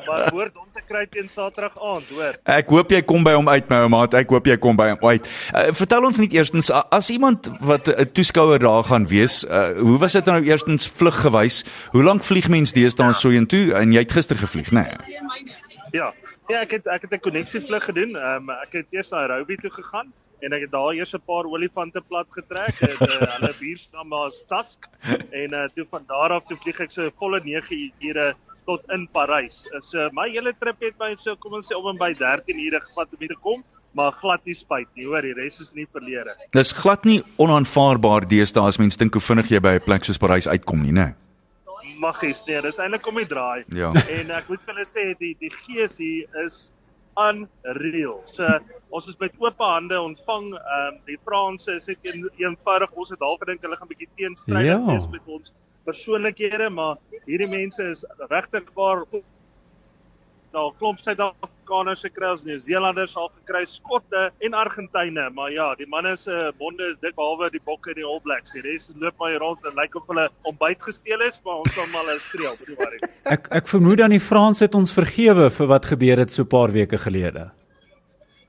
Maar 0.08 0.32
hoort 0.32 0.56
om 0.56 0.67
te 0.74 0.82
kry 0.88 1.06
teen 1.12 1.28
Saterdag 1.30 1.76
aand, 1.76 2.08
hoor. 2.15 2.39
Ek 2.45 2.72
hoop 2.72 2.91
jy 2.91 3.02
kom 3.04 3.24
by 3.28 3.36
hom 3.36 3.52
uit 3.52 3.69
my 3.69 3.84
ou 3.84 3.91
maat. 3.91 4.15
Ek 4.15 4.32
hoop 4.32 4.48
jy 4.48 4.58
kom 4.58 4.80
by 4.80 4.89
hom 4.93 5.04
uit. 5.04 5.28
Uh, 5.54 5.67
vertel 5.76 6.08
ons 6.08 6.19
net 6.24 6.34
eerstens 6.34 6.72
as 6.72 7.12
iemand 7.12 7.52
wat 7.60 7.88
'n 7.91 8.12
toeskouer 8.15 8.60
daar 8.60 8.84
gaan 8.84 9.08
wees, 9.08 9.43
uh, 9.43 9.76
hoe 9.76 10.00
was 10.00 10.15
dit 10.15 10.26
nou 10.26 10.39
eerstens 10.43 10.88
vluggewys? 10.88 11.65
Hoe 11.91 12.04
lank 12.04 12.24
vlieg 12.24 12.48
mens 12.48 12.72
deesdae 12.72 13.13
so 13.13 13.30
intoe 13.30 13.74
en 13.76 13.91
jy 13.91 14.00
het 14.00 14.12
gister 14.12 14.38
gevlieg, 14.38 14.72
né? 14.72 14.88
Nee? 14.88 15.18
Ja. 15.91 16.13
Ja, 16.49 16.62
ek 16.62 16.71
het 16.71 16.88
ek 16.88 17.02
het 17.02 17.13
'n 17.13 17.19
koneksievlug 17.19 17.84
gedoen. 17.84 18.15
Ehm 18.15 18.49
um, 18.49 18.49
ek 18.49 18.71
het 18.71 18.88
eers 18.89 19.10
na 19.10 19.17
Nairobi 19.28 19.56
toe 19.56 19.71
gegaan 19.71 20.13
en 20.41 20.54
ek 20.54 20.62
het 20.62 20.71
daar 20.71 20.93
eers 20.93 21.13
'n 21.13 21.21
paar 21.25 21.45
olifante 21.45 22.02
plat 22.02 22.28
getrek. 22.30 22.75
Het, 22.80 23.02
uh, 23.02 23.21
hulle 23.36 23.54
buursnaam 23.60 24.10
was 24.10 24.43
Tusk 24.47 24.88
en 25.32 25.54
uh, 25.54 25.67
toe 25.75 25.86
van 25.89 26.04
daar 26.08 26.32
af 26.32 26.43
toe 26.45 26.58
vlieg 26.58 26.80
ek 26.80 26.91
so 26.91 27.06
'n 27.06 27.12
volle 27.19 27.41
9 27.43 27.93
ure 27.99 28.36
tot 28.65 28.82
in 28.91 29.08
Parys. 29.12 29.65
Uh, 29.73 29.80
So 29.82 30.10
my 30.12 30.30
hele 30.30 30.54
trip 30.60 30.82
het 30.82 30.95
my 30.99 31.15
so 31.15 31.36
kom 31.36 31.54
ons 31.54 31.71
sê 31.71 31.75
om 31.75 31.88
en 31.89 31.97
by 31.97 32.13
13 32.13 32.60
ure 32.60 32.80
gevat 32.80 33.08
om 33.13 33.19
hier 33.19 33.30
te 33.30 33.39
kom, 33.41 33.63
maar 33.93 34.12
glad 34.12 34.45
nie 34.45 34.54
spyt 34.54 34.88
nie. 34.95 35.06
Hoor, 35.06 35.21
die 35.21 35.34
res 35.34 35.60
is 35.62 35.73
nie 35.73 35.88
verlede. 35.91 36.36
Dis 36.52 36.73
glad 36.73 37.06
nie 37.06 37.23
onaanvaarbaar 37.38 38.28
deesdae 38.28 38.67
as 38.67 38.78
mens 38.78 38.97
dink 38.97 39.13
hoe 39.13 39.21
vinnig 39.21 39.49
jy 39.49 39.60
by 39.60 39.73
'n 39.75 39.86
plek 39.86 40.04
soos 40.04 40.17
Parys 40.17 40.47
uitkom 40.47 40.82
nie, 40.82 40.91
né? 40.91 41.15
Maggies, 41.99 42.45
nee, 42.47 42.62
dis 42.63 42.79
eintlik 42.79 43.07
om 43.07 43.17
die 43.19 43.27
draai. 43.27 43.63
Ja. 43.75 43.91
En 44.17 44.31
ek 44.31 44.47
moet 44.51 44.63
vir 44.63 44.73
hulle 44.73 44.85
sê 44.88 45.05
die 45.19 45.33
die 45.39 45.51
gees 45.51 45.97
hier 45.99 46.43
is 46.45 46.59
unreal. 47.19 48.21
So 48.29 48.47
ons 48.95 49.07
is 49.12 49.17
met 49.19 49.35
oop 49.43 49.59
hande 49.63 49.97
ontvang. 50.01 50.53
Ehm 50.55 50.93
um, 50.93 50.99
die 51.09 51.17
Franse 51.25 51.75
is 51.75 51.88
net 51.91 52.07
een, 52.07 52.29
eenvoudig. 52.39 52.93
Ons 52.95 53.12
het 53.13 53.19
half 53.25 53.41
gedink 53.43 53.65
hulle 53.67 53.77
gaan 53.77 53.91
bietjie 53.91 54.09
teenstrydig 54.15 54.71
Ja. 54.71 54.79
wees 54.88 55.09
met 55.12 55.27
ons 55.27 55.53
persoonlikhede, 55.85 56.69
maar 56.69 56.97
hierdie 57.25 57.49
mense 57.49 57.83
is 57.83 58.05
regtig 58.29 58.63
waar 58.75 59.05
daar 60.55 60.71
klomp 60.79 60.99
Suid-Afrikaners 61.03 62.01
gekry, 62.05 62.31
ons 62.33 62.45
Nieu-Zeelanders 62.47 63.15
al 63.19 63.29
gekry, 63.39 63.62
Skotte 63.69 64.29
en 64.45 64.57
Argentyne, 64.57 65.27
maar 65.35 65.51
ja, 65.53 65.67
die 65.79 65.88
manne 65.89 66.15
se 66.17 66.51
monde 66.59 66.89
is 66.89 66.97
dik 67.03 67.15
behalwe 67.19 67.51
die 67.53 67.62
bokke 67.65 67.93
en 67.93 67.99
die 68.01 68.07
All 68.07 68.21
Blacks. 68.25 68.55
Die 68.55 68.63
res 68.65 68.89
loop 68.97 69.17
maar 69.21 69.38
rond 69.41 69.65
en 69.69 69.77
lyk 69.77 69.95
of 69.99 70.09
hulle 70.09 70.27
ontbyt 70.49 70.81
gesteel 70.89 71.23
is, 71.27 71.39
maar 71.45 71.62
ons 71.62 71.77
sal 71.77 71.88
maar 71.93 72.07
hulle 72.07 72.19
streel, 72.25 72.57
moenie 72.62 72.79
worry. 72.81 72.99
Ek 73.29 73.49
ek 73.62 73.69
vermoed 73.69 74.01
dan 74.01 74.15
die 74.15 74.23
Frans 74.23 74.63
het 74.65 74.75
ons 74.75 74.93
vergewe 74.95 75.49
vir 75.53 75.71
wat 75.75 75.89
gebeur 75.93 76.25
het 76.25 76.33
so 76.33 76.43
'n 76.43 76.53
paar 76.55 76.73
weke 76.73 76.97
gelede. 76.97 77.49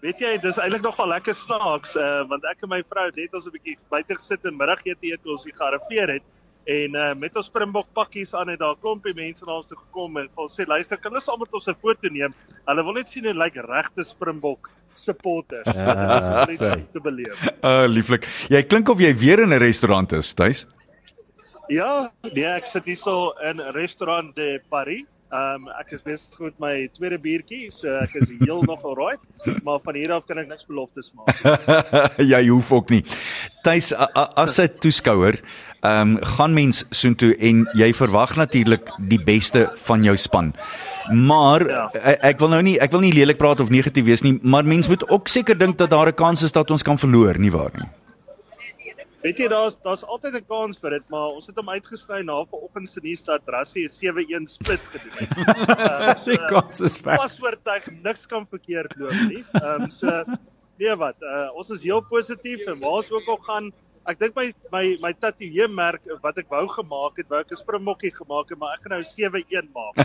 Weet 0.00 0.20
jy, 0.20 0.36
dis 0.40 0.56
eintlik 0.56 0.82
nogal 0.82 1.10
lekker 1.12 1.34
snaaks, 1.36 1.96
uh, 1.96 2.24
want 2.28 2.44
ek 2.48 2.62
en 2.64 2.70
my 2.72 2.82
vrou 2.88 3.04
het 3.04 3.16
net 3.16 3.34
ons 3.34 3.46
'n 3.46 3.52
bietjie 3.52 3.76
buite 3.90 4.14
gesit 4.16 4.46
en 4.48 4.56
middagete 4.56 5.12
eet 5.12 5.22
toe 5.22 5.32
ons 5.32 5.44
hier 5.44 5.54
gearriveer 5.54 6.08
het. 6.16 6.22
En 6.66 6.94
uh, 6.94 7.14
met 7.14 7.36
ons 7.36 7.46
Springbok 7.46 7.86
pakkies 7.94 8.34
aan 8.34 8.48
het 8.48 8.58
daar 8.60 8.74
'n 8.76 8.80
klompie 8.80 9.14
mense 9.14 9.44
na 9.46 9.52
ons 9.56 9.66
toe 9.66 9.76
gekom 9.78 10.16
en 10.18 10.28
ons 10.36 10.60
sê 10.60 10.66
luister, 10.66 10.96
kan 10.98 11.10
hulle 11.12 11.22
saam 11.22 11.38
met 11.38 11.54
ons 11.54 11.66
'n 11.68 11.74
foto 11.80 12.08
neem? 12.10 12.34
Hulle 12.66 12.84
wil 12.84 12.92
net 12.92 13.08
sien 13.08 13.24
hoe 13.24 13.34
lyk 13.34 13.54
regte 13.56 14.04
Springbok 14.04 14.70
supporters. 14.94 15.74
Ja, 15.74 16.44
Dis 16.46 16.58
sê. 16.60 16.72
om 16.76 16.86
te 16.92 17.00
beleef. 17.00 17.38
Uh 17.62 17.86
lieflik. 17.88 18.26
Jy 18.50 18.62
klink 18.62 18.88
of 18.88 19.00
jy 19.00 19.14
weer 19.16 19.38
in 19.40 19.48
'n 19.52 19.58
restaurant 19.58 20.12
is, 20.12 20.34
Tuis. 20.34 20.66
Ja, 21.68 22.10
nee, 22.34 22.44
ek 22.44 22.66
sit 22.66 22.84
hierso 22.84 23.30
in 23.46 23.60
Restaurant 23.60 24.34
de 24.36 24.60
Paris. 24.68 25.06
Ehm 25.30 25.62
um, 25.62 25.68
ek 25.78 25.92
is 25.94 26.02
besig 26.02 26.38
met 26.42 26.56
my 26.58 26.88
tweede 26.98 27.18
biertjie, 27.18 27.70
so 27.70 27.86
ek 28.02 28.14
is 28.18 28.32
heel 28.40 28.62
nog 28.66 28.82
alright, 28.84 29.20
maar 29.62 29.78
van 29.78 29.94
hier 29.94 30.10
af 30.12 30.26
kan 30.26 30.38
ek 30.38 30.48
niks 30.48 30.66
beloftes 30.66 31.12
maak. 31.14 31.38
jy 32.32 32.48
hoef 32.48 32.72
ook 32.72 32.90
nie. 32.90 33.04
Tuis 33.62 33.92
a- 33.94 34.10
as 34.34 34.58
'n 34.58 34.68
toeskouer, 34.82 35.38
ehm 35.80 36.16
um, 36.16 36.18
gaan 36.36 36.52
mens 36.54 36.84
soontoe 36.90 37.36
en 37.36 37.68
jy 37.74 37.92
verwag 37.94 38.36
natuurlik 38.36 38.90
die 39.08 39.20
beste 39.24 39.72
van 39.84 40.02
jou 40.04 40.16
span. 40.16 40.54
Maar 41.12 41.68
Ja. 41.68 41.90
ek, 41.92 42.18
ek 42.22 42.38
wil 42.38 42.48
nou 42.48 42.62
nie 42.62 42.78
ek 42.80 42.90
wil 42.90 43.00
nie 43.00 43.12
lelik 43.12 43.38
praat 43.38 43.60
of 43.60 43.70
negatief 43.70 44.04
wees 44.04 44.22
nie, 44.22 44.38
maar 44.42 44.64
mens 44.64 44.88
moet 44.88 45.08
ook 45.08 45.28
seker 45.28 45.58
dink 45.58 45.78
dat 45.78 45.90
daar 45.90 46.08
'n 46.08 46.14
kans 46.14 46.42
is 46.42 46.52
dat 46.52 46.70
ons 46.70 46.82
kan 46.82 46.98
verloor, 46.98 47.38
nie 47.38 47.50
waar 47.50 47.70
nie? 47.74 47.88
Weet 49.20 49.36
jy 49.38 49.48
daar's 49.52 49.76
daar's 49.84 50.02
altyd 50.04 50.34
'n 50.34 50.44
kans 50.48 50.78
vir 50.80 50.90
dit, 50.90 51.02
maar 51.12 51.28
ons 51.36 51.46
het 51.46 51.56
hom 51.56 51.68
uitgesny 51.68 52.22
na 52.24 52.44
vanoggend 52.50 52.88
se 52.88 53.00
nuus 53.02 53.24
dat 53.24 53.42
Rassie 53.46 53.84
'n 53.84 53.88
7-1 53.88 54.46
split 54.48 54.80
gedoen 54.92 55.16
het. 55.16 55.30
Uh, 55.80 56.24
Die 56.24 56.38
kans 56.46 56.80
is 56.80 57.00
weg. 57.00 57.16
Pas 57.16 57.36
oortuig 57.42 57.84
niks 58.02 58.26
kan 58.26 58.46
verkeerd 58.50 58.94
loop 58.96 59.12
nie. 59.28 59.44
Ehm 59.52 59.82
um, 59.82 59.90
so 59.90 60.24
nee 60.78 60.96
wat, 60.96 61.16
uh, 61.20 61.48
ons 61.54 61.70
is 61.70 61.82
heel 61.82 62.00
positief 62.00 62.64
en 62.66 62.78
waar 62.80 62.90
ons 63.00 63.10
ook 63.10 63.26
al 63.28 63.36
gaan 63.42 63.72
Ek 64.08 64.16
dink 64.18 64.34
my 64.34 64.52
my 64.72 64.96
my 65.02 65.12
tatoeëermerk 65.12 66.00
wat 66.24 66.38
ek 66.40 66.46
wou 66.48 66.64
gemaak 66.72 67.18
het, 67.20 67.28
wou 67.28 67.40
ek 67.40 67.52
'n 67.52 67.56
springbokkie 67.60 68.12
gemaak 68.16 68.48
het, 68.48 68.58
maar 68.58 68.72
ek 68.78 68.82
gaan 68.86 68.96
nou 68.96 69.04
7-1 69.04 69.68
maak. 69.76 69.94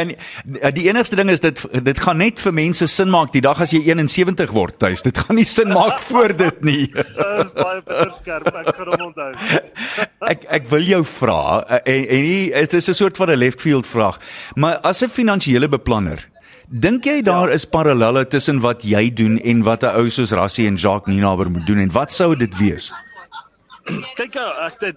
en 0.00 0.14
eh, 0.14 0.72
die 0.74 0.86
enigste 0.86 1.16
ding 1.16 1.30
is 1.30 1.40
dit 1.42 1.58
dit 1.84 1.98
gaan 1.98 2.18
net 2.22 2.40
vir 2.40 2.52
mense 2.54 2.86
sin 2.86 3.10
maak 3.10 3.32
die 3.34 3.42
dag 3.42 3.60
as 3.60 3.72
jy 3.74 3.82
71 3.82 4.52
word, 4.54 4.78
tuis. 4.78 5.02
Dit 5.02 5.18
gaan 5.18 5.36
nie 5.36 5.48
sin 5.48 5.68
maak 5.74 5.98
voor 6.06 6.36
dit 6.36 6.62
nie. 6.62 6.86
Dit 6.94 7.46
is 7.46 7.52
baie 7.56 7.82
bitter 7.82 8.12
skerp. 8.14 8.54
Ek 8.54 8.76
gaan 8.76 8.88
hom 8.94 9.02
onthou. 9.10 9.32
ek 10.32 10.44
ek 10.60 10.70
wil 10.70 10.86
jou 10.86 11.04
vra 11.04 11.64
eh, 11.66 11.80
en 11.82 12.08
en 12.14 12.22
nie 12.30 12.50
dit 12.54 12.74
is 12.78 12.88
'n 12.88 12.94
soort 12.94 13.16
van 13.16 13.30
'n 13.34 13.42
left 13.42 13.60
field 13.60 13.86
vraag. 13.86 14.18
Maar 14.54 14.78
as 14.86 15.02
'n 15.02 15.10
finansiële 15.10 15.68
beplanner, 15.68 16.30
Dink 16.74 17.04
jy 17.06 17.20
daar 17.22 17.52
ja. 17.52 17.54
is 17.54 17.64
parallelle 17.70 18.24
tussen 18.26 18.58
wat 18.58 18.82
jy 18.82 19.06
doen 19.14 19.36
en 19.38 19.60
wat 19.62 19.84
'n 19.86 19.94
ou 19.94 20.08
soos 20.10 20.32
Rassie 20.34 20.66
en 20.66 20.74
Jacques 20.74 21.06
Ninaber 21.06 21.50
moet 21.50 21.66
doen 21.66 21.78
en 21.78 21.90
wat 21.92 22.12
sou 22.12 22.34
dit 22.36 22.50
wees? 22.58 22.90
Kyk 24.18 24.34
ek 24.34 24.80
dit 24.80 24.96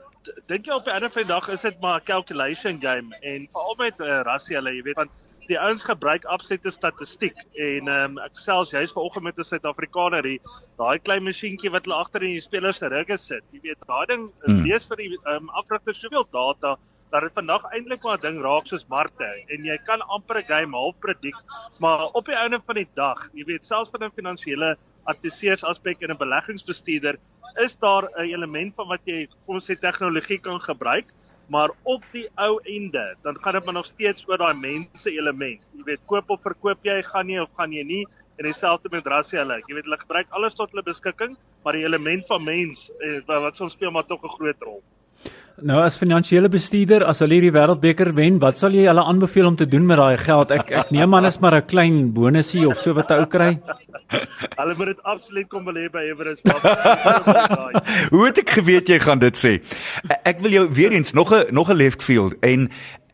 dink 0.49 0.65
jy 0.65 0.73
op 0.73 0.85
die 0.87 0.93
einde 0.93 1.09
van 1.13 1.21
die 1.21 1.29
dag 1.29 1.49
is 1.53 1.61
dit 1.61 1.77
maar 1.81 1.99
'n 1.99 2.05
calculation 2.05 2.81
game 2.81 3.13
en 3.21 3.47
veral 3.53 3.75
met 3.77 4.01
uh, 4.01 4.21
Rassie 4.25 4.55
hulle 4.55 4.73
jy 4.73 4.81
weet 4.89 4.97
want 4.97 5.11
die 5.47 5.59
ouens 5.59 5.83
gebruik 5.83 6.25
absolute 6.25 6.71
statistiek 6.71 7.37
en 7.53 7.87
ehm 7.87 8.17
um, 8.17 8.17
ek 8.25 8.41
selfs 8.41 8.73
jy's 8.73 8.91
vanoggend 8.91 9.23
met 9.23 9.37
'n 9.37 9.43
Suid-Afrikaner 9.43 10.25
hier 10.25 10.41
daai 10.81 10.97
klein 10.99 11.23
masjienkie 11.23 11.69
wat 11.69 11.85
hulle 11.85 12.01
agter 12.01 12.23
in 12.23 12.33
die 12.33 12.41
spelers 12.41 12.77
se 12.81 12.89
rugge 12.89 13.17
sit 13.17 13.43
jy 13.53 13.59
weet 13.69 13.87
daai 13.87 14.05
ding 14.05 14.31
hmm. 14.45 14.65
lees 14.65 14.89
vir 14.89 14.97
die 14.97 15.13
ehm 15.13 15.45
um, 15.45 15.49
afrigter 15.49 15.93
soveel 15.93 16.25
data 16.31 16.77
dat 17.11 17.21
dit 17.21 17.33
vandag 17.39 17.63
eintlik 17.71 18.03
maar 18.03 18.17
'n 18.17 18.21
ding 18.21 18.41
raak 18.41 18.67
soos 18.67 18.87
markte 18.87 19.29
en 19.47 19.65
jy 19.65 19.77
kan 19.85 20.01
amper 20.01 20.37
'n 20.37 20.47
game 20.47 20.77
half 20.77 20.95
predik 20.99 21.35
maar 21.79 22.05
op 22.13 22.25
die 22.25 22.35
einde 22.35 22.59
van 22.65 22.75
die 22.75 22.89
dag 22.93 23.29
jy 23.33 23.45
weet 23.45 23.65
selfs 23.65 23.91
van 23.91 24.03
'n 24.03 24.17
finansiële 24.19 24.77
adviseurs 25.03 25.63
aspek 25.63 26.01
en 26.01 26.11
'n 26.11 26.17
beleggingsbestuurder 26.17 27.17
is 27.63 27.77
daar 27.77 28.03
'n 28.03 28.29
element 28.35 28.75
van 28.75 28.87
wat 28.87 29.05
jy 29.05 29.27
ons 29.45 29.69
sê 29.69 29.75
tegnologie 29.79 30.39
kan 30.39 30.59
gebruik 30.59 31.13
maar 31.47 31.71
op 31.83 32.03
die 32.11 32.27
ou 32.35 32.59
einde 32.63 33.15
dan 33.23 33.37
gaan 33.41 33.53
dit 33.53 33.65
maar 33.65 33.73
nog 33.73 33.85
steeds 33.85 34.27
oor 34.27 34.37
daai 34.37 34.53
mense 34.53 35.11
element. 35.11 35.67
Jy 35.77 35.83
weet 35.83 36.05
koop 36.05 36.29
of 36.29 36.41
verkoop 36.41 36.83
jy 36.83 37.03
gaan 37.03 37.29
jy 37.29 37.39
of 37.39 37.49
gaan 37.55 37.71
jy 37.71 37.83
nie 37.83 38.05
en 38.37 38.45
dieselfde 38.45 38.89
met 38.91 39.07
rassie 39.07 39.39
hulle 39.39 39.57
jy 39.65 39.77
weet 39.77 39.87
hulle 39.87 39.99
gebruik 40.01 40.29
alles 40.37 40.57
tot 40.57 40.71
hulle 40.73 40.83
beskikking 40.85 41.37
maar 41.63 41.77
die 41.77 41.85
element 41.87 42.27
van 42.29 42.43
mens 42.43 42.89
eh, 42.99 43.21
wat 43.25 43.57
soms 43.57 43.73
speel 43.73 43.91
maar 43.91 44.05
tog 44.05 44.23
'n 44.23 44.35
groot 44.37 44.61
rol 44.61 44.83
Nou 45.57 45.79
as 45.81 45.95
finansiële 45.97 46.51
bestuurder, 46.53 47.01
as 47.09 47.23
hulle 47.23 47.33
hierdie 47.33 47.53
wêreldbeker 47.55 48.11
wen, 48.13 48.35
wat 48.37 48.59
sal 48.61 48.75
jy 48.77 48.83
hulle 48.85 49.01
aanbeveel 49.09 49.47
om 49.49 49.55
te 49.57 49.65
doen 49.65 49.87
met 49.89 49.97
daai 49.97 50.19
geld? 50.21 50.51
Ek 50.53 50.69
ek 50.83 50.91
neem 50.93 51.15
aan 51.17 51.25
is 51.25 51.39
maar 51.41 51.55
'n 51.57 51.65
klein 51.65 52.13
bonusie 52.13 52.67
of 52.67 52.77
so 52.77 52.93
wat 52.93 53.09
ou 53.11 53.25
kry. 53.25 53.57
Hulle 54.59 54.75
moet 54.77 54.87
dit 54.93 55.01
absoluut 55.03 55.47
kom 55.49 55.65
belê 55.65 55.89
by 55.91 56.05
Everest. 56.13 56.45
Hoe 58.13 58.25
het 58.25 58.37
ek 58.37 58.49
geweet 58.49 58.87
jy 58.87 58.99
gaan 58.99 59.19
dit 59.19 59.35
sê? 59.35 59.57
Ek 60.23 60.39
wil 60.45 60.51
jou 60.51 60.65
weer 60.71 60.91
eens 60.93 61.13
nog 61.13 61.33
'n 61.33 61.49
nog 61.49 61.69
'n 61.73 61.75
left 61.75 62.03
field 62.03 62.37
en 62.41 62.69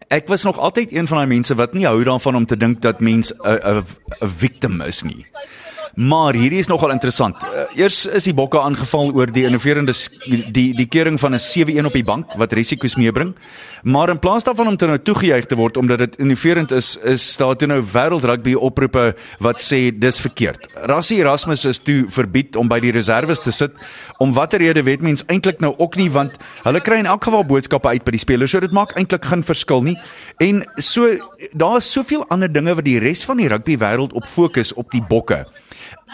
ek 0.09 0.27
was 0.27 0.43
nog 0.43 0.59
altyd 0.59 0.91
een 0.91 1.07
van 1.07 1.17
daai 1.17 1.27
mense 1.27 1.55
wat 1.55 1.73
nie 1.73 1.87
hou 1.87 2.03
daarvan 2.03 2.35
om 2.35 2.45
te 2.45 2.57
dink 2.57 2.81
dat 2.81 2.99
mens 2.99 3.31
'n 3.31 3.39
'n 3.39 3.85
'n 4.21 4.29
victim 4.37 4.81
is 4.81 5.03
nie. 5.03 5.25
Maar 5.93 6.33
hierdie 6.33 6.57
is 6.57 6.67
nogal 6.67 6.89
interessant. 6.89 7.37
Uh, 7.45 7.67
eers 7.77 8.07
is 8.09 8.25
die 8.25 8.33
bokke 8.33 8.57
aangeval 8.57 9.11
oor 9.13 9.29
die 9.29 9.43
innoverende 9.45 9.93
die 10.55 10.71
die 10.73 10.87
kering 10.89 11.19
van 11.21 11.35
'n 11.35 11.39
7-1 11.39 11.85
op 11.85 11.93
die 11.93 12.03
bank 12.03 12.33
wat 12.33 12.53
risiko's 12.53 12.95
meebring. 12.95 13.35
Maar 13.83 14.09
in 14.09 14.19
plaas 14.19 14.43
daarvan 14.43 14.67
om 14.67 14.77
te 14.77 14.85
nou 14.85 14.97
toegejuig 14.97 15.45
te 15.45 15.55
word 15.55 15.77
omdat 15.77 15.97
dit 15.97 16.15
innoverend 16.15 16.71
is, 16.71 16.97
is 16.97 17.37
daar 17.37 17.55
toe 17.55 17.67
nou 17.67 17.83
wêreld 17.93 18.23
rugby 18.25 18.53
oproepe 18.53 19.15
wat 19.39 19.61
sê 19.61 19.91
dis 19.93 20.19
verkeerd. 20.19 20.67
Rassie 20.73 21.19
Erasmus 21.19 21.65
is 21.65 21.77
toe 21.77 22.05
verbied 22.09 22.55
om 22.55 22.67
by 22.67 22.79
die 22.79 22.91
reserves 22.91 23.39
te 23.39 23.51
sit. 23.51 23.71
Om 24.17 24.33
watter 24.33 24.59
rede 24.59 24.83
weet 24.83 25.01
mens 25.01 25.23
eintlik 25.27 25.59
nou 25.59 25.75
ook 25.77 25.95
nie 25.95 26.09
want 26.09 26.31
hulle 26.63 26.81
kry 26.81 26.97
in 26.97 27.05
elk 27.05 27.23
geval 27.23 27.45
boodskappe 27.45 27.87
uit 27.87 28.03
by 28.03 28.11
die 28.11 28.19
spelers. 28.19 28.51
So 28.51 28.59
dit 28.59 28.71
maak 28.71 28.97
eintlik 28.97 29.25
geen 29.25 29.43
verskil 29.43 29.81
nie. 29.81 29.97
En 30.39 30.65
so 30.77 31.05
daar 31.53 31.77
is 31.77 31.91
soveel 31.91 32.25
ander 32.29 32.51
dinge 32.51 32.73
wat 32.73 32.85
die 32.85 32.99
res 32.99 33.23
van 33.25 33.37
die 33.37 33.47
rugby 33.47 33.77
wêreld 33.77 34.13
op 34.13 34.25
fokus 34.25 34.73
op 34.73 34.89
die 34.91 35.03
bokke 35.09 35.45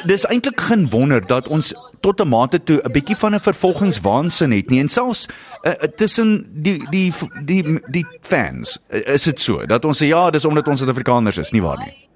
dis 0.05 0.26
eintlik 0.26 0.59
geen 0.61 0.89
wonder 0.89 1.26
dat 1.28 1.47
ons 1.47 1.74
tot 2.01 2.22
'n 2.22 2.28
mate 2.28 2.63
toe 2.63 2.82
'n 2.84 2.91
bietjie 2.91 3.15
van 3.15 3.36
'n 3.36 3.39
vervolgingswaansin 3.39 4.51
het 4.51 4.70
nie. 4.70 4.80
En 4.80 4.89
selfs 4.89 5.28
uh, 5.61 5.72
tussen 5.72 6.45
die 6.63 6.89
die 6.89 7.13
die 7.45 7.63
die, 7.63 7.82
die 7.88 8.05
fans 8.22 8.80
uh, 8.89 9.13
is 9.13 9.24
dit 9.24 9.39
so 9.39 9.65
dat 9.65 9.86
ons 9.86 10.03
sê 10.03 10.05
ja 10.05 10.30
dis 10.30 10.45
omdat 10.45 10.67
ons 10.67 10.80
Suid-Afrikaners 10.80 11.38
is 11.38 11.51
nie 11.51 11.61
waar 11.61 11.78
nie? 11.78 12.09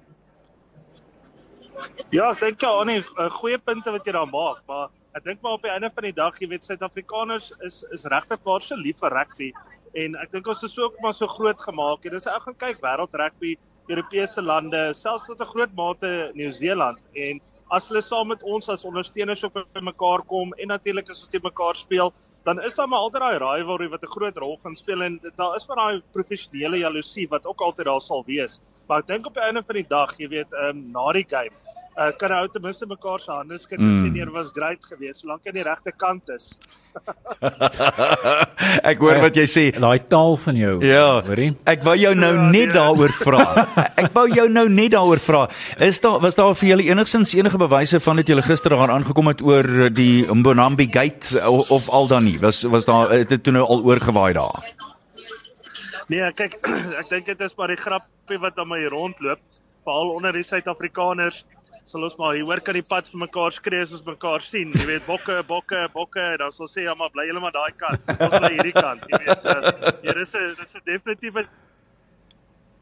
Ja, 2.10 2.30
ek 2.30 2.40
dink 2.40 2.60
ja, 2.60 2.84
nee, 2.84 3.02
goeie 3.40 3.58
punte 3.58 3.90
wat 3.90 4.04
jy 4.06 4.12
daar 4.12 4.28
maak, 4.30 4.60
maar 4.70 4.88
ek 5.18 5.24
dink 5.24 5.40
maar 5.42 5.56
op 5.56 5.62
die 5.62 5.70
einde 5.70 5.90
van 5.94 6.04
die 6.06 6.14
dag, 6.14 6.36
jy 6.38 6.48
weet 6.48 6.64
Suid-Afrikaners 6.64 7.52
is 7.66 7.84
is 7.90 8.04
regtig 8.12 8.42
baie 8.46 8.60
so 8.60 8.76
lief 8.76 9.00
vir 9.02 9.10
rugby. 9.10 9.52
En 9.94 10.14
ek 10.22 10.30
dink 10.34 10.46
ons 10.50 10.62
is 10.62 10.78
ook 10.78 10.94
maar 11.02 11.14
so 11.14 11.26
groot 11.26 11.60
gemaak. 11.60 12.02
Dit 12.02 12.14
is 12.18 12.26
ou 12.30 12.38
gaan 12.46 12.56
kyk 12.58 12.82
wêreld 12.82 13.18
rugby, 13.18 13.56
Europese 13.88 14.42
lande, 14.42 14.94
selfs 14.94 15.26
tot 15.28 15.40
'n 15.40 15.50
groot 15.52 15.72
mate 15.76 16.30
Nieu-Seeland 16.34 17.00
en 17.14 17.40
as 17.70 17.88
hulle 17.88 18.02
saam 18.02 18.28
met 18.28 18.42
ons 18.42 18.68
as 18.68 18.84
ondersteuners 18.84 19.44
op 19.44 19.58
mekaar 19.80 20.22
kom 20.28 20.52
en 20.58 20.68
natuurlik 20.68 21.10
as 21.10 21.20
ons 21.20 21.28
te 21.28 21.40
mekaar 21.42 21.76
speel, 21.76 22.12
dan 22.44 22.60
is 22.62 22.74
daar 22.74 22.88
maar 22.88 23.04
altyd 23.04 23.20
daai 23.20 23.38
rivalry 23.38 23.88
wat 23.88 24.02
'n 24.02 24.14
groot 24.16 24.36
rol 24.36 24.58
gaan 24.62 24.76
speel 24.76 25.02
en 25.02 25.20
daar 25.36 25.56
is 25.56 25.66
maar 25.68 25.76
daai 25.76 26.02
professionele 26.12 26.78
jaloesie 26.78 27.28
wat 27.28 27.46
ook 27.46 27.60
altyd 27.60 27.86
daar 27.86 28.00
sal 28.00 28.24
wees. 28.26 28.60
Maar 28.88 28.98
ek 28.98 29.06
dink 29.06 29.26
op 29.26 29.34
die 29.34 29.42
einde 29.42 29.62
van 29.62 29.74
die 29.74 29.88
dag, 29.88 30.16
jy 30.18 30.28
weet, 30.28 30.52
ehm 30.52 30.76
um, 30.76 30.90
na 30.92 31.12
die 31.12 31.26
game, 31.28 31.52
uh, 31.98 32.10
kan 32.18 32.32
ou 32.38 32.46
ten 32.48 32.62
minste 32.62 32.86
mekaar 32.86 33.20
se 33.20 33.32
hande 33.32 33.58
skud 33.58 33.78
en 33.78 33.92
sê 33.98 34.12
nee, 34.12 34.30
was 34.34 34.50
great 34.54 34.84
geweest 34.84 35.22
solank 35.22 35.46
aan 35.46 35.58
die 35.58 35.66
regte 35.66 35.92
kant 35.92 36.32
is. 36.34 36.52
ek 38.90 39.00
hoor 39.02 39.18
wat 39.24 39.36
jy 39.38 39.44
sê. 39.50 39.64
Daai 39.74 40.04
taal 40.10 40.36
van 40.44 40.58
jou, 40.58 40.74
ja, 40.86 41.06
hoorie? 41.26 41.50
Ek 41.70 41.82
wou 41.86 41.96
jou 41.98 42.12
nou 42.18 42.32
ja, 42.36 42.44
net 42.54 42.68
nee. 42.70 42.74
daaroor 42.74 43.14
vra. 43.18 43.46
Ek 44.04 44.12
wou 44.14 44.26
jou 44.30 44.46
nou 44.52 44.66
net 44.70 44.94
daaroor 44.94 45.22
vra. 45.22 45.42
Is 45.82 46.00
daar 46.04 46.20
was 46.22 46.38
daar 46.38 46.54
vir 46.58 46.74
julle 46.74 46.88
enigstens 46.90 47.34
enige 47.34 47.58
bewyse 47.60 48.00
van 48.04 48.22
dat 48.22 48.30
julle 48.30 48.46
gister 48.46 48.76
daar 48.76 48.94
aangekom 48.94 49.32
het 49.32 49.42
oor 49.42 49.68
die 49.94 50.24
Mbonambi 50.30 50.88
Gate 50.94 51.42
of, 51.50 51.70
of 51.74 51.90
al 51.90 52.10
dan 52.10 52.26
nie? 52.28 52.38
Was 52.42 52.62
was 52.70 52.86
daar 52.88 53.10
het 53.14 53.32
dit 53.34 53.42
toe 53.42 53.54
nou 53.54 53.66
al 53.66 53.84
oorgewaai 53.86 54.32
daar? 54.38 54.62
Nee, 56.12 56.24
kyk, 56.36 56.58
ek 57.00 57.10
dink 57.10 57.28
dit 57.32 57.44
is 57.46 57.58
maar 57.58 57.72
die 57.72 57.80
grappie 57.80 58.40
wat 58.42 58.58
aan 58.60 58.70
my 58.70 58.82
rondloop, 58.92 59.42
veral 59.84 60.14
onder 60.14 60.36
die 60.36 60.44
Suid-Afrikaners 60.46 61.42
sal 61.84 62.04
ons 62.06 62.16
maar 62.16 62.34
hier 62.34 62.46
hoor 62.48 62.60
kan 62.64 62.74
die 62.78 62.82
pad 62.82 63.08
vir 63.12 63.20
mekaar 63.26 63.52
skree 63.52 63.82
as 63.84 63.92
ons 63.92 64.06
mekaar 64.06 64.40
sien. 64.44 64.72
Jy 64.72 64.86
weet 64.88 65.06
bokke, 65.06 65.42
bokke, 65.48 65.88
bokke, 65.92 66.28
dan 66.40 66.54
sal 66.54 66.70
sê 66.72 66.86
ja 66.86 66.94
maar 66.94 67.12
bly 67.12 67.26
julle 67.28 67.42
maar 67.44 67.52
daai 67.56 67.74
kant. 67.76 68.00
Ons 68.14 68.38
bly 68.38 68.54
hierdie 68.56 68.76
kant. 68.76 69.04
Jy 69.10 69.20
weet, 69.26 69.44
so, 69.44 69.98
hier 70.06 70.22
is 70.22 70.34
'n 70.34 70.56
dis 70.60 70.74
'n 70.74 70.88
definitiewe 70.88 71.44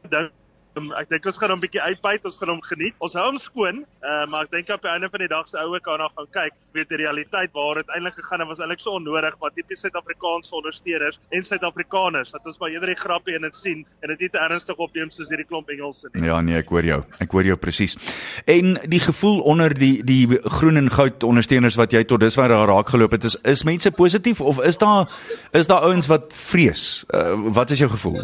ding 0.09 0.31
Um, 0.31 0.42
ek 0.73 1.09
dink 1.11 1.25
ons 1.29 1.37
gaan 1.37 1.51
hom 1.53 1.59
'n 1.59 1.65
bietjie 1.65 1.81
uitbyt, 1.81 2.25
ons 2.25 2.37
gaan 2.37 2.49
hom 2.49 2.61
geniet. 2.61 2.95
Ons 2.99 3.13
hou 3.13 3.25
hom 3.25 3.37
skoon, 3.37 3.85
uh, 4.01 4.25
maar 4.25 4.43
ek 4.43 4.51
dink 4.51 4.69
op 4.69 4.81
die 4.81 4.89
einde 4.89 5.09
van 5.09 5.19
die 5.19 5.27
dag 5.27 5.47
se 5.47 5.57
ouer 5.57 5.79
kan 5.79 5.99
nog 5.99 6.11
gaan 6.17 6.27
kyk, 6.31 6.53
weet 6.73 6.89
die 6.89 6.97
realiteit 6.97 7.51
waar 7.53 7.75
dit 7.75 7.89
eintlik 7.95 8.15
gegaan 8.17 8.39
het 8.39 8.47
was 8.47 8.59
eintlik 8.59 8.79
so 8.79 8.97
onnodig, 8.97 9.35
maar 9.39 9.51
tipies 9.53 9.83
Suid-Afrikaanse 9.83 10.55
ondersteuners 10.55 11.19
en 11.31 11.43
Suid-Afrikaners 11.43 12.31
dat 12.31 12.45
ons 12.45 12.57
maar 12.59 12.69
eerder 12.69 12.93
die 12.93 13.01
grappie 13.01 13.35
in 13.35 13.41
dit 13.41 13.55
sien 13.55 13.85
en 14.01 14.09
dit 14.09 14.19
nie 14.19 14.29
te 14.29 14.39
ernstig 14.39 14.77
opneem 14.77 15.11
soos 15.11 15.29
hierdie 15.29 15.45
klomp 15.45 15.69
Engelse 15.69 16.09
nie. 16.13 16.25
Ja 16.25 16.41
nee, 16.41 16.57
ek 16.57 16.69
hoor 16.69 16.83
jou. 16.83 17.03
Ek 17.19 17.31
hoor 17.31 17.43
jou 17.43 17.57
presies. 17.57 17.97
En 18.45 18.77
die 18.89 18.99
gevoel 18.99 19.41
onder 19.41 19.73
die 19.73 20.03
die 20.03 20.25
groen 20.57 20.77
en 20.77 20.89
goud 20.89 21.23
ondersteuners 21.23 21.77
wat 21.77 21.93
jy 21.93 22.03
tot 22.03 22.19
dusver 22.19 22.49
daar 22.49 22.67
raak 22.67 22.89
geloop 22.89 23.11
het, 23.11 23.23
is 23.23 23.37
is 23.43 23.63
mense 23.63 23.91
positief 23.91 24.41
of 24.41 24.61
is 24.63 24.77
daar 24.77 25.11
is 25.53 25.67
daar 25.67 25.85
ouens 25.85 26.07
wat 26.07 26.33
vrees? 26.33 27.05
Uh, 27.13 27.37
wat 27.53 27.71
is 27.71 27.77
jou 27.77 27.89
gevoel? 27.89 28.23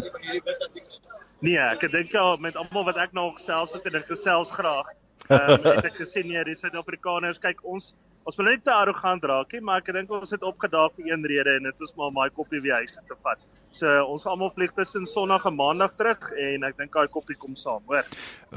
Nee, 1.40 1.56
ek 1.56 1.86
dink 1.88 2.12
ja 2.12 2.36
met 2.40 2.56
almal 2.60 2.84
wat 2.90 2.98
ek 3.00 3.14
nog 3.16 3.40
selfs 3.40 3.72
het 3.76 3.86
en 3.88 3.96
ek 4.02 4.10
gesels 4.12 4.52
graag. 4.52 4.90
Ehm 5.30 5.56
um, 5.56 5.66
het 5.70 5.86
ek 5.86 5.98
gesien 6.00 6.26
nee, 6.28 6.42
die 6.44 6.56
Suid-Afrikaners, 6.58 7.40
kyk 7.40 7.60
ons 7.64 7.94
ons 8.28 8.36
wil 8.36 8.50
net 8.50 8.60
te 8.66 8.72
arrogant 8.74 9.24
raak 9.24 9.54
nie, 9.54 9.62
maar 9.64 9.80
ek 9.80 9.88
dink 9.96 10.10
ons 10.12 10.30
het 10.34 10.42
opgedaag 10.44 10.92
vir 10.98 11.08
een 11.08 11.24
rede 11.26 11.54
en 11.56 11.68
dit 11.70 11.86
is 11.86 11.94
maar 11.96 12.12
my 12.12 12.26
koppie 12.36 12.60
wie 12.62 12.74
huis 12.76 12.98
te 12.98 13.16
vat. 13.24 13.40
So 13.74 13.88
ons 14.12 14.26
almal 14.28 14.52
vlieg 14.54 14.74
tussen 14.76 15.06
Sondag 15.08 15.46
en 15.48 15.56
Maandag 15.56 15.96
terug 15.96 16.28
en 16.36 16.66
ek 16.68 16.76
dink 16.78 16.92
daai 16.94 17.08
koppie 17.08 17.38
kom 17.40 17.56
saam, 17.56 17.80
hoor. 17.88 18.04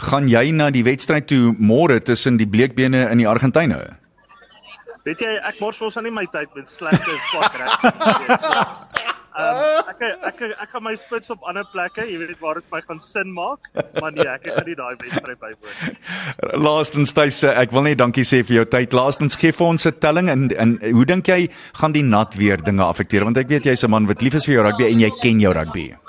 Gaan 0.09 0.27
jy 0.29 0.49
na 0.51 0.69
die 0.73 0.83
wedstryd 0.85 1.29
toe 1.31 1.55
môre 1.57 2.01
tussen 2.03 2.37
die 2.41 2.49
Bleekbene 2.49 3.05
en 3.07 3.23
die 3.23 3.29
Argentynë? 3.29 3.79
Weet 5.07 5.23
jy, 5.23 5.33
ek 5.47 5.63
mors 5.63 5.79
mos 5.83 5.97
aan 5.99 6.07
nie 6.07 6.15
my 6.15 6.27
tyd 6.31 6.51
met 6.55 6.69
slegte 6.69 7.17
swak 7.31 7.59
reg. 7.63 9.09
Um, 9.33 9.87
ek 9.89 10.03
ek 10.29 10.41
ek 10.61 10.69
gaan 10.69 10.83
my 10.85 10.93
spits 10.99 11.31
op 11.33 11.41
ander 11.49 11.65
plekke, 11.71 12.05
jy 12.05 12.19
weet 12.21 12.41
waar 12.43 12.59
dit 12.59 12.67
my 12.73 12.81
gaan 12.85 12.99
sin 13.01 13.31
maak, 13.33 13.69
maar 13.97 14.13
nee, 14.13 14.27
ek 14.29 14.45
gaan 14.45 14.67
nie 14.69 14.77
daai 14.77 14.93
wedstryd 15.01 15.39
bywoon. 15.41 15.97
Laastens 16.61 17.15
tuis, 17.17 17.41
ek 17.49 17.73
wil 17.73 17.87
net 17.89 17.97
dankie 17.97 18.27
sê 18.29 18.43
vir 18.45 18.59
jou 18.61 18.67
tyd. 18.77 18.93
Laastens 18.93 19.39
gee 19.41 19.51
vir 19.51 19.67
ons 19.67 19.87
'n 19.89 19.97
telling 19.99 20.29
en 20.29 20.51
en 20.53 20.77
hoe 20.83 21.05
dink 21.05 21.27
jy 21.27 21.49
gaan 21.81 21.97
die 21.97 22.05
nat 22.05 22.37
weer 22.37 22.61
dinge 22.61 22.85
afekteer 22.85 23.25
want 23.25 23.37
ek 23.37 23.49
weet 23.49 23.65
jy's 23.65 23.83
'n 23.83 23.89
man 23.89 24.05
wat 24.05 24.21
lief 24.21 24.35
is 24.35 24.45
vir 24.45 24.55
jou 24.55 24.63
rugby 24.69 24.91
en 24.91 24.99
jy 24.99 25.11
ken 25.21 25.39
jou 25.39 25.53
rugby. 25.53 26.02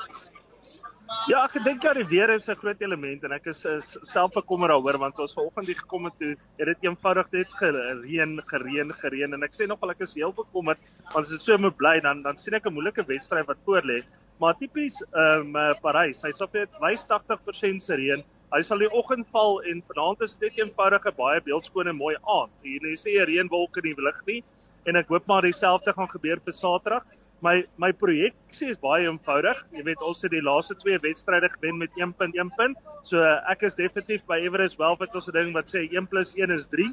Ja, 1.24 1.46
ek 1.46 1.54
dink 1.64 1.80
dat 1.80 1.96
die 1.96 2.04
weer 2.04 2.28
is 2.34 2.50
'n 2.52 2.58
groot 2.60 2.82
element 2.84 3.22
en 3.24 3.32
ek 3.32 3.46
is, 3.48 3.64
is 3.64 3.96
self 4.04 4.34
bekommer 4.34 4.68
daaroor 4.68 4.98
want 4.98 5.18
ons 5.18 5.32
vanoggend 5.32 5.70
hier 5.70 5.78
gekom 5.78 6.04
het 6.04 6.18
toe 6.20 6.34
het 6.58 6.66
dit 6.68 6.84
eenvoudig 6.84 7.30
net 7.32 7.54
gereën, 7.60 8.34
gereën, 8.50 8.92
gereën 8.92 9.32
en 9.32 9.42
ek 9.42 9.56
sê 9.56 9.66
nogal 9.66 9.94
ek 9.94 10.02
is 10.04 10.12
heel 10.14 10.34
bekommerd 10.36 10.78
want 11.14 11.24
as 11.24 11.32
dit 11.32 11.40
so 11.40 11.56
moet 11.56 11.76
bly 11.78 11.94
dan 12.04 12.20
dan 12.22 12.36
sien 12.36 12.52
ek 12.52 12.66
'n 12.66 12.74
moeilike 12.76 13.06
wedstryd 13.08 13.46
wat 13.46 13.56
voor 13.64 13.80
lê. 13.80 14.02
Maar 14.38 14.54
tipies 14.60 15.00
ehm 15.14 15.56
um, 15.56 15.74
Parys, 15.80 16.20
hy 16.20 16.30
sê 16.30 16.44
dit 16.52 16.76
wys 16.82 17.06
80% 17.08 17.80
se 17.80 17.96
reën. 17.96 18.22
Hy 18.52 18.62
sal 18.62 18.78
die 18.78 18.92
oggend 18.92 19.26
val 19.32 19.62
en 19.64 19.80
vanaand 19.88 20.20
is 20.20 20.36
dit 20.36 20.52
eenvoudig 20.60 21.06
'n 21.06 21.16
baie 21.16 21.40
beeldskone 21.40 21.92
mooi 21.92 22.16
aand. 22.20 22.52
Hier 22.62 22.84
jy 22.84 22.96
sê 23.00 23.16
'n 23.16 23.28
reënwolk 23.32 23.76
in 23.78 23.94
die 23.94 23.96
lug 23.96 24.20
nie 24.26 24.44
en 24.84 24.96
ek 24.96 25.08
hoop 25.08 25.26
maar 25.26 25.42
dieselfde 25.42 25.92
gaan 25.92 26.08
gebeur 26.08 26.36
vir 26.44 26.52
Saterdag 26.52 27.04
my 27.40 27.64
my 27.78 27.92
projek 27.92 28.34
koneksie 28.54 28.70
is 28.70 28.78
baie 28.78 29.08
eenvoudig. 29.08 29.58
Jy 29.74 29.82
weet 29.82 30.02
ons 30.06 30.20
het 30.22 30.30
die 30.30 30.42
laaste 30.42 30.76
twee 30.78 30.98
wedstryde 31.02 31.48
gewen 31.56 31.78
met 31.78 31.90
1 31.98 32.12
punt 32.14 32.36
1 32.38 32.52
punt. 32.56 32.78
So 33.02 33.18
ek 33.50 33.64
is 33.66 33.74
definitief 33.74 34.22
by 34.30 34.38
Everest 34.46 34.78
wel 34.78 34.94
wat 35.00 35.14
ons 35.14 35.26
ding 35.34 35.50
wat 35.56 35.66
sê 35.68 35.82
1 35.90 36.06
+ 36.06 36.38
1 36.38 36.54
is 36.54 36.66
3. 36.70 36.86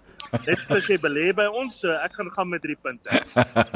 Net 0.47 0.59
as 0.73 0.87
jy 0.89 0.97
belê 0.97 1.29
by 1.35 1.45
ons, 1.45 1.77
so 1.83 1.91
ek 1.93 2.17
gaan 2.17 2.31
gaan 2.33 2.49
met 2.49 2.61
3 2.65 2.75
punte. 2.81 3.21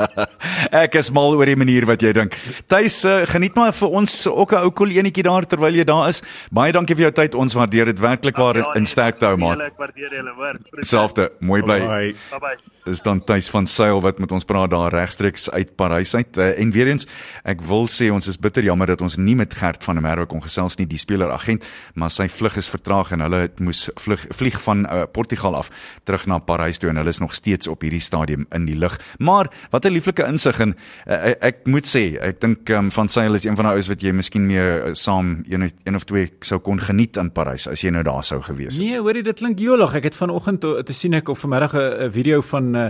ek 0.86 0.98
is 1.00 1.12
mal 1.12 1.38
oor 1.38 1.46
die 1.46 1.56
manier 1.56 1.86
wat 1.86 2.02
jy 2.02 2.12
dink. 2.18 2.36
Tuis, 2.68 3.04
uh, 3.06 3.22
geniet 3.30 3.56
maar 3.56 3.72
vir 3.72 3.90
ons 4.02 4.28
ook 4.28 4.52
'n 4.52 4.66
ou 4.66 4.72
koel 4.72 4.98
enetjie 4.98 5.24
daar 5.24 5.46
terwyl 5.46 5.76
jy 5.76 5.86
daar 5.86 6.10
is. 6.10 6.24
Baie 6.52 6.74
dankie 6.74 6.96
vir 6.96 7.12
jou 7.12 7.14
tyd. 7.22 7.36
Ons 7.36 7.54
waardeer 7.54 7.86
dit 7.86 8.00
werklik 8.00 8.36
waar 8.36 8.56
Ja, 8.56 8.74
in 8.76 8.84
nee, 8.84 8.90
sterkte 8.90 9.26
hou 9.26 9.38
maat. 9.38 9.62
Ek 9.62 9.78
waardeer 9.78 10.12
julle 10.12 10.34
hoor. 10.34 10.58
Selfde, 10.82 11.32
mooi 11.40 11.62
bly. 11.62 11.80
Bye. 11.80 12.16
Bye 12.32 12.40
bye. 12.40 12.58
Dis 12.86 13.02
dan 13.02 13.24
Tuis 13.24 13.50
van 13.50 13.68
Sail 13.68 14.02
wat 14.02 14.20
met 14.20 14.32
ons 14.32 14.46
praat 14.46 14.70
daar 14.70 14.94
regstreeks 14.94 15.50
uit 15.50 15.76
Parys 15.76 16.16
uit. 16.16 16.38
Uh, 16.38 16.60
en 16.60 16.72
weer 16.72 16.88
eens, 16.88 17.08
ek 17.44 17.62
wil 17.62 17.75
sê 17.92 18.08
ons 18.14 18.28
is 18.32 18.38
bitter 18.40 18.64
jammer 18.64 18.88
dat 18.88 19.02
ons 19.04 19.18
nie 19.18 19.36
met 19.36 19.54
Gert 19.54 19.84
van 19.84 19.96
der 20.00 20.04
Merwe 20.06 20.26
kon 20.32 20.42
gesels 20.42 20.78
nie, 20.80 20.86
die 20.88 20.98
speler 20.98 21.32
agent, 21.36 21.66
maar 22.00 22.10
sy 22.10 22.28
vlug 22.32 22.56
is 22.58 22.70
vertraag 22.72 23.12
en 23.12 23.20
hulle 23.26 23.42
het 23.46 23.60
moes 23.60 23.90
vlug 24.00 24.24
vlieg 24.32 24.56
van 24.64 24.86
uh, 24.86 25.04
Portugal 25.12 25.56
af 25.56 25.70
terug 26.08 26.26
na 26.28 26.40
Parys 26.40 26.78
toe 26.78 26.90
en 26.90 26.96
hulle 27.02 27.10
is 27.10 27.20
nog 27.20 27.34
steeds 27.36 27.68
op 27.68 27.82
hierdie 27.82 28.02
stadium 28.02 28.46
in 28.56 28.66
die 28.66 28.76
lug. 28.80 28.96
Maar 29.20 29.50
wat 29.72 29.86
'n 29.86 29.92
lieflike 29.92 30.24
insig 30.28 30.60
en 30.60 30.76
uh, 31.08 31.34
ek, 31.42 31.66
moet 31.68 31.86
sê, 31.86 32.16
ek 32.22 32.40
dink 32.42 32.70
um, 32.70 32.92
van 32.92 33.08
Sail 33.10 33.34
is 33.36 33.44
een 33.46 33.56
van 33.56 33.66
daai 33.66 33.76
ouens 33.76 33.88
wat 33.90 34.02
jy 34.02 34.12
miskien 34.12 34.48
mee 34.48 34.58
uh, 34.62 34.94
saam 34.94 35.44
een, 35.50 35.64
of- 35.64 35.74
een 35.84 35.96
of 35.96 36.04
twee 36.04 36.32
sou 36.42 36.60
kon 36.60 36.80
geniet 36.80 37.18
in 37.18 37.32
Parys 37.32 37.68
as 37.68 37.82
jy 37.82 37.90
nou 37.92 38.04
daar 38.04 38.24
sou 38.24 38.42
gewees 38.42 38.74
het. 38.74 38.82
Nee, 38.84 39.00
hoorie, 39.00 39.24
dit 39.24 39.36
klink 39.38 39.60
jolig. 39.60 39.94
Ek 39.96 40.04
het 40.04 40.16
vanoggend 40.16 40.62
te, 40.62 40.94
sien 40.94 41.14
ek 41.14 41.30
of 41.30 41.40
vanmiddag 41.40 41.74
'n 41.74 42.12
video 42.12 42.42
van 42.42 42.72
'n 42.72 42.76
uh, 42.76 42.90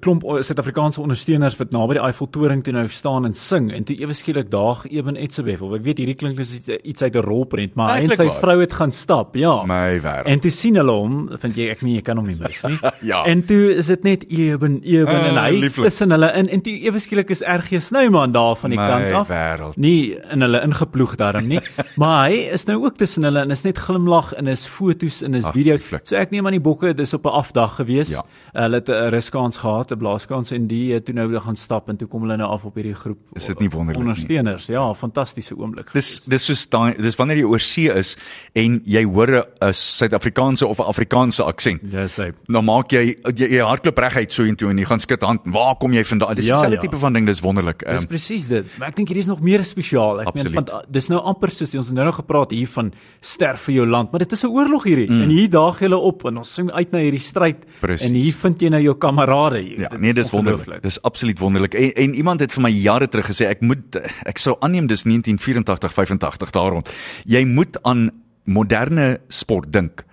klomp 0.00 0.22
Suid-Afrikaanse 0.42 1.00
ondersteuners 1.00 1.56
wat 1.56 1.70
naby 1.70 1.94
die 1.94 2.02
Eiffeltoring 2.02 2.62
toe 2.64 2.72
nou 2.72 2.88
staan 2.88 3.24
en 3.24 3.34
sing 3.34 3.72
en 3.72 3.84
toe 3.84 3.96
ewe 4.00 4.12
skielik 4.26 4.50
daag 4.50 4.84
Eben 4.90 5.16
Etzebeth 5.16 5.62
of 5.62 5.74
ek 5.78 5.84
weet 5.86 6.00
hierdie 6.02 6.16
klink 6.18 6.40
soos 6.40 6.56
iets, 6.82 7.02
uit 7.02 7.14
'n 7.16 7.22
rolprent, 7.22 7.74
maar 7.78 7.94
hy 7.96 8.02
en 8.04 8.16
sy 8.16 8.26
waar. 8.26 8.40
vrou 8.40 8.60
het 8.60 8.72
gaan 8.72 8.92
stap, 8.92 9.36
ja. 9.36 9.62
My 9.64 10.00
wêreld. 10.02 10.26
En 10.26 10.40
toe 10.40 10.50
sien 10.50 10.74
hulle 10.76 10.90
hom, 10.92 11.28
vind 11.38 11.54
jy 11.56 11.68
ek 11.70 11.82
nie 11.82 11.94
jy 11.96 12.02
kan 12.02 12.16
hom 12.16 12.26
nie 12.26 12.36
mis 12.36 12.62
nie. 12.64 12.78
Ja. 13.12 13.24
En 13.24 13.44
toe 13.46 13.74
is 13.76 13.86
dit 13.86 14.02
net 14.04 14.24
Eben 14.30 14.80
Eben 14.82 15.14
Ah, 15.16 15.26
en 15.26 15.36
hy 15.36 15.60
lieflik. 15.60 15.84
tussen 15.86 16.10
hulle 16.10 16.32
in 16.34 16.48
en 16.48 16.60
toe 16.60 16.72
ewe 16.72 16.98
skielik 16.98 17.30
is 17.30 17.42
RG 17.42 17.80
Snyman 17.80 18.32
daar 18.32 18.56
van 18.56 18.70
die 18.70 18.78
My 18.78 18.88
kant 18.88 19.12
af. 19.14 19.28
wêreld. 19.28 19.76
Nie 19.76 20.16
in 20.32 20.40
hulle 20.40 20.60
ingeploeg 20.62 21.16
daarin 21.16 21.46
nie, 21.48 21.60
maar 22.00 22.28
hy 22.28 22.48
is 22.52 22.64
nou 22.66 22.84
ook 22.84 22.96
tussen 22.96 23.22
hulle 23.22 23.40
en 23.40 23.50
is 23.50 23.62
net 23.64 23.78
glimlag 23.78 24.32
en 24.34 24.46
is 24.48 24.66
fotos 24.66 25.22
en 25.22 25.34
is 25.34 25.44
Ag, 25.44 25.52
video's. 25.54 25.78
lieflik. 25.80 26.00
So 26.04 26.16
ek 26.16 26.30
neem 26.30 26.46
aan 26.46 26.52
die 26.52 26.60
bokke 26.60 26.94
dis 26.94 27.14
op 27.14 27.24
'n 27.26 27.28
afdag 27.30 27.76
gewees. 27.76 28.08
Ja. 28.10 28.22
Hulle 28.54 28.74
het 28.76 28.88
'n 28.88 29.10
ruskans 29.10 29.56
gehad, 29.58 29.92
'n 29.92 29.98
blaaskans 29.98 30.50
en 30.52 30.66
die 30.66 31.00
toe 31.02 31.14
nou 31.14 31.36
gaan 31.40 31.56
stap 31.56 31.88
en 31.88 31.96
toe 31.96 32.08
kom 32.08 32.22
hulle 32.22 32.36
nou 32.36 32.50
af 32.50 32.64
op 32.64 32.74
hierdie 32.74 32.94
groep. 32.94 33.18
Is 33.34 33.46
dit 33.46 33.58
nie 33.60 33.68
wonderlik? 33.70 34.15
Ondersteuners, 34.16 34.66
ja, 34.66 34.94
fantastiese 34.94 35.54
oomblik. 35.56 35.92
Dis 35.92 36.24
dis 36.24 36.44
soos 36.44 36.66
daai 36.72 36.94
dis 37.02 37.16
wanneer 37.16 37.36
jy 37.38 37.44
oor 37.44 37.60
see 37.60 37.88
is 37.92 38.16
en 38.54 38.80
jy 38.84 39.04
hoor 39.04 39.44
'n 39.60 39.72
Suid-Afrikaanse 39.72 40.66
of 40.66 40.78
'n 40.78 40.86
Afrikaanse 40.88 41.42
aksent. 41.44 41.80
Ja, 41.90 42.06
sê. 42.08 42.32
Dan 42.46 42.64
maak 42.64 42.90
jy 42.92 43.16
jy, 43.36 43.48
jy 43.50 43.60
hardloop 43.64 43.98
reguit 43.98 44.32
so 44.32 44.42
intoe 44.44 44.70
en 44.70 44.78
jy 44.78 44.84
gaan 44.84 45.00
skud 45.00 45.22
hand. 45.22 45.40
Waar 45.44 45.76
kom 45.76 45.92
jy 45.92 46.04
vandaan? 46.04 46.34
Dis 46.34 46.46
Ja, 46.46 46.54
dieselfde 46.54 46.76
ja. 46.76 46.80
tipe 46.80 46.96
van 46.98 47.12
ding, 47.12 47.26
dis 47.26 47.40
wonderlik. 47.40 47.84
Dis 47.86 48.02
Um, 48.02 48.06
presies 48.08 48.46
dit. 48.46 48.64
Maar 48.78 48.88
ek 48.88 48.96
dink 48.96 49.08
hier 49.08 49.16
is 49.18 49.26
nog 49.26 49.40
meer 49.40 49.64
spesiaal. 49.64 50.20
Ek 50.20 50.34
meen 50.34 50.52
want 50.52 50.68
uh, 50.70 50.80
dis 50.88 51.08
nou 51.08 51.20
amper 51.20 51.50
soos 51.50 51.74
ons 51.74 51.90
nou 51.92 52.04
nog 52.04 52.14
gepraat 52.16 52.50
hier 52.50 52.68
van 52.68 52.92
sterf 53.20 53.60
vir 53.60 53.74
jou 53.74 53.86
land, 53.86 54.10
maar 54.12 54.18
dit 54.20 54.32
is 54.32 54.44
'n 54.44 54.46
oorlog 54.48 54.84
hierdie. 54.84 55.10
Mm. 55.10 55.22
En 55.22 55.28
hier 55.28 55.50
daag 55.50 55.78
julle 55.80 55.96
op 55.96 56.24
en 56.26 56.36
ons 56.38 56.54
sing 56.54 56.70
uit 56.70 56.92
na 56.92 56.98
hierdie 56.98 57.20
stryd 57.20 57.56
Presies. 57.80 58.08
en 58.08 58.14
hier 58.14 58.32
vind 58.32 58.60
jy 58.60 58.68
nou 58.68 58.82
jou 58.82 58.94
kamerade 58.94 59.58
hier. 59.62 59.80
Ja, 59.80 59.88
Dit 59.88 60.00
nee, 60.00 60.12
dis 60.12 60.30
wonderlik. 60.30 60.82
Dis 60.82 61.02
absoluut 61.02 61.38
wonderlik. 61.38 61.74
En, 61.74 61.92
en 61.94 62.14
iemand 62.14 62.40
het 62.40 62.52
vir 62.52 62.62
my 62.62 62.70
jare 62.70 63.08
terug 63.08 63.26
gesê 63.26 63.46
ek 63.48 63.60
moet 63.60 63.95
ek 64.26 64.38
sou 64.42 64.56
aanneem 64.60 64.88
dis 64.90 65.04
1984, 65.06 65.92
85 65.92 66.54
daar 66.54 66.74
rond. 66.76 66.90
Jy 67.24 67.44
moet 67.48 67.78
aan 67.82 68.10
moderne 68.44 69.20
sport 69.28 69.72
dink 69.72 70.04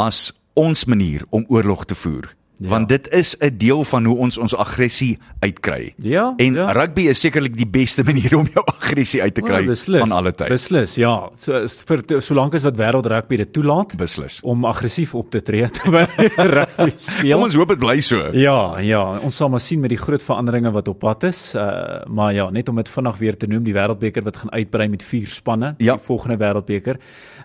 as 0.00 0.30
ons 0.58 0.84
manier 0.84 1.24
om 1.30 1.44
oorlog 1.48 1.84
te 1.84 1.94
voer. 1.94 2.30
Ja. 2.56 2.68
Want 2.68 2.88
dit 2.88 3.08
is 3.14 3.36
'n 3.40 3.56
deel 3.58 3.84
van 3.84 4.04
hoe 4.04 4.16
ons 4.18 4.38
ons 4.38 4.54
aggressie 4.56 5.18
uitkry. 5.40 5.94
Ja, 5.98 6.34
En 6.36 6.54
ja. 6.54 6.72
rugby 6.72 7.00
is 7.08 7.20
sekerlik 7.20 7.56
die 7.56 7.66
beste 7.66 8.02
manier 8.08 8.36
om 8.38 8.46
jou 8.54 8.64
aggressie 8.66 9.22
uit 9.22 9.34
te 9.34 9.40
kry 9.40 9.60
Ja, 9.60 9.66
beslis. 9.66 10.00
van 10.00 10.12
alle 10.12 10.32
tye. 10.34 10.48
Beslis, 10.48 10.94
ja. 10.94 11.28
So 11.36 11.66
vir 11.86 12.20
solank 12.22 12.54
as 12.54 12.62
wat 12.62 12.76
wêreld 12.76 13.06
rugby 13.06 13.36
dit 13.36 13.52
toelaat 13.52 13.96
Beslis. 13.96 14.40
om 14.42 14.64
aggressief 14.64 15.14
op 15.14 15.30
te 15.30 15.42
tree 15.42 15.70
terwyl 15.76 16.06
rugby 16.36 16.92
speel. 16.96 17.34
Kom 17.36 17.42
ons 17.44 17.54
hoop 17.54 17.68
dit 17.68 17.78
bly 17.78 18.00
so. 18.00 18.28
Ja, 18.32 18.78
ja, 18.78 19.18
ons 19.18 19.36
sal 19.36 19.48
maar 19.48 19.60
sien 19.60 19.80
met 19.80 19.90
die 19.90 19.98
groot 19.98 20.22
veranderinge 20.22 20.70
wat 20.70 20.88
op 20.88 20.98
pad 20.98 21.22
is. 21.22 21.54
Uh 21.54 22.04
maar 22.06 22.34
ja, 22.34 22.50
net 22.50 22.68
om 22.68 22.76
dit 22.76 22.88
vinnig 22.88 23.18
weer 23.18 23.36
te 23.36 23.46
noem, 23.46 23.62
die 23.64 23.74
Wêreldbeker 23.74 24.22
wat 24.22 24.36
gaan 24.36 24.52
uitbrei 24.52 24.88
met 24.88 25.02
vier 25.02 25.26
spanne, 25.26 25.74
Ja. 25.78 25.94
die 25.96 26.04
volgende 26.04 26.36
Wêreldbeker 26.36 26.96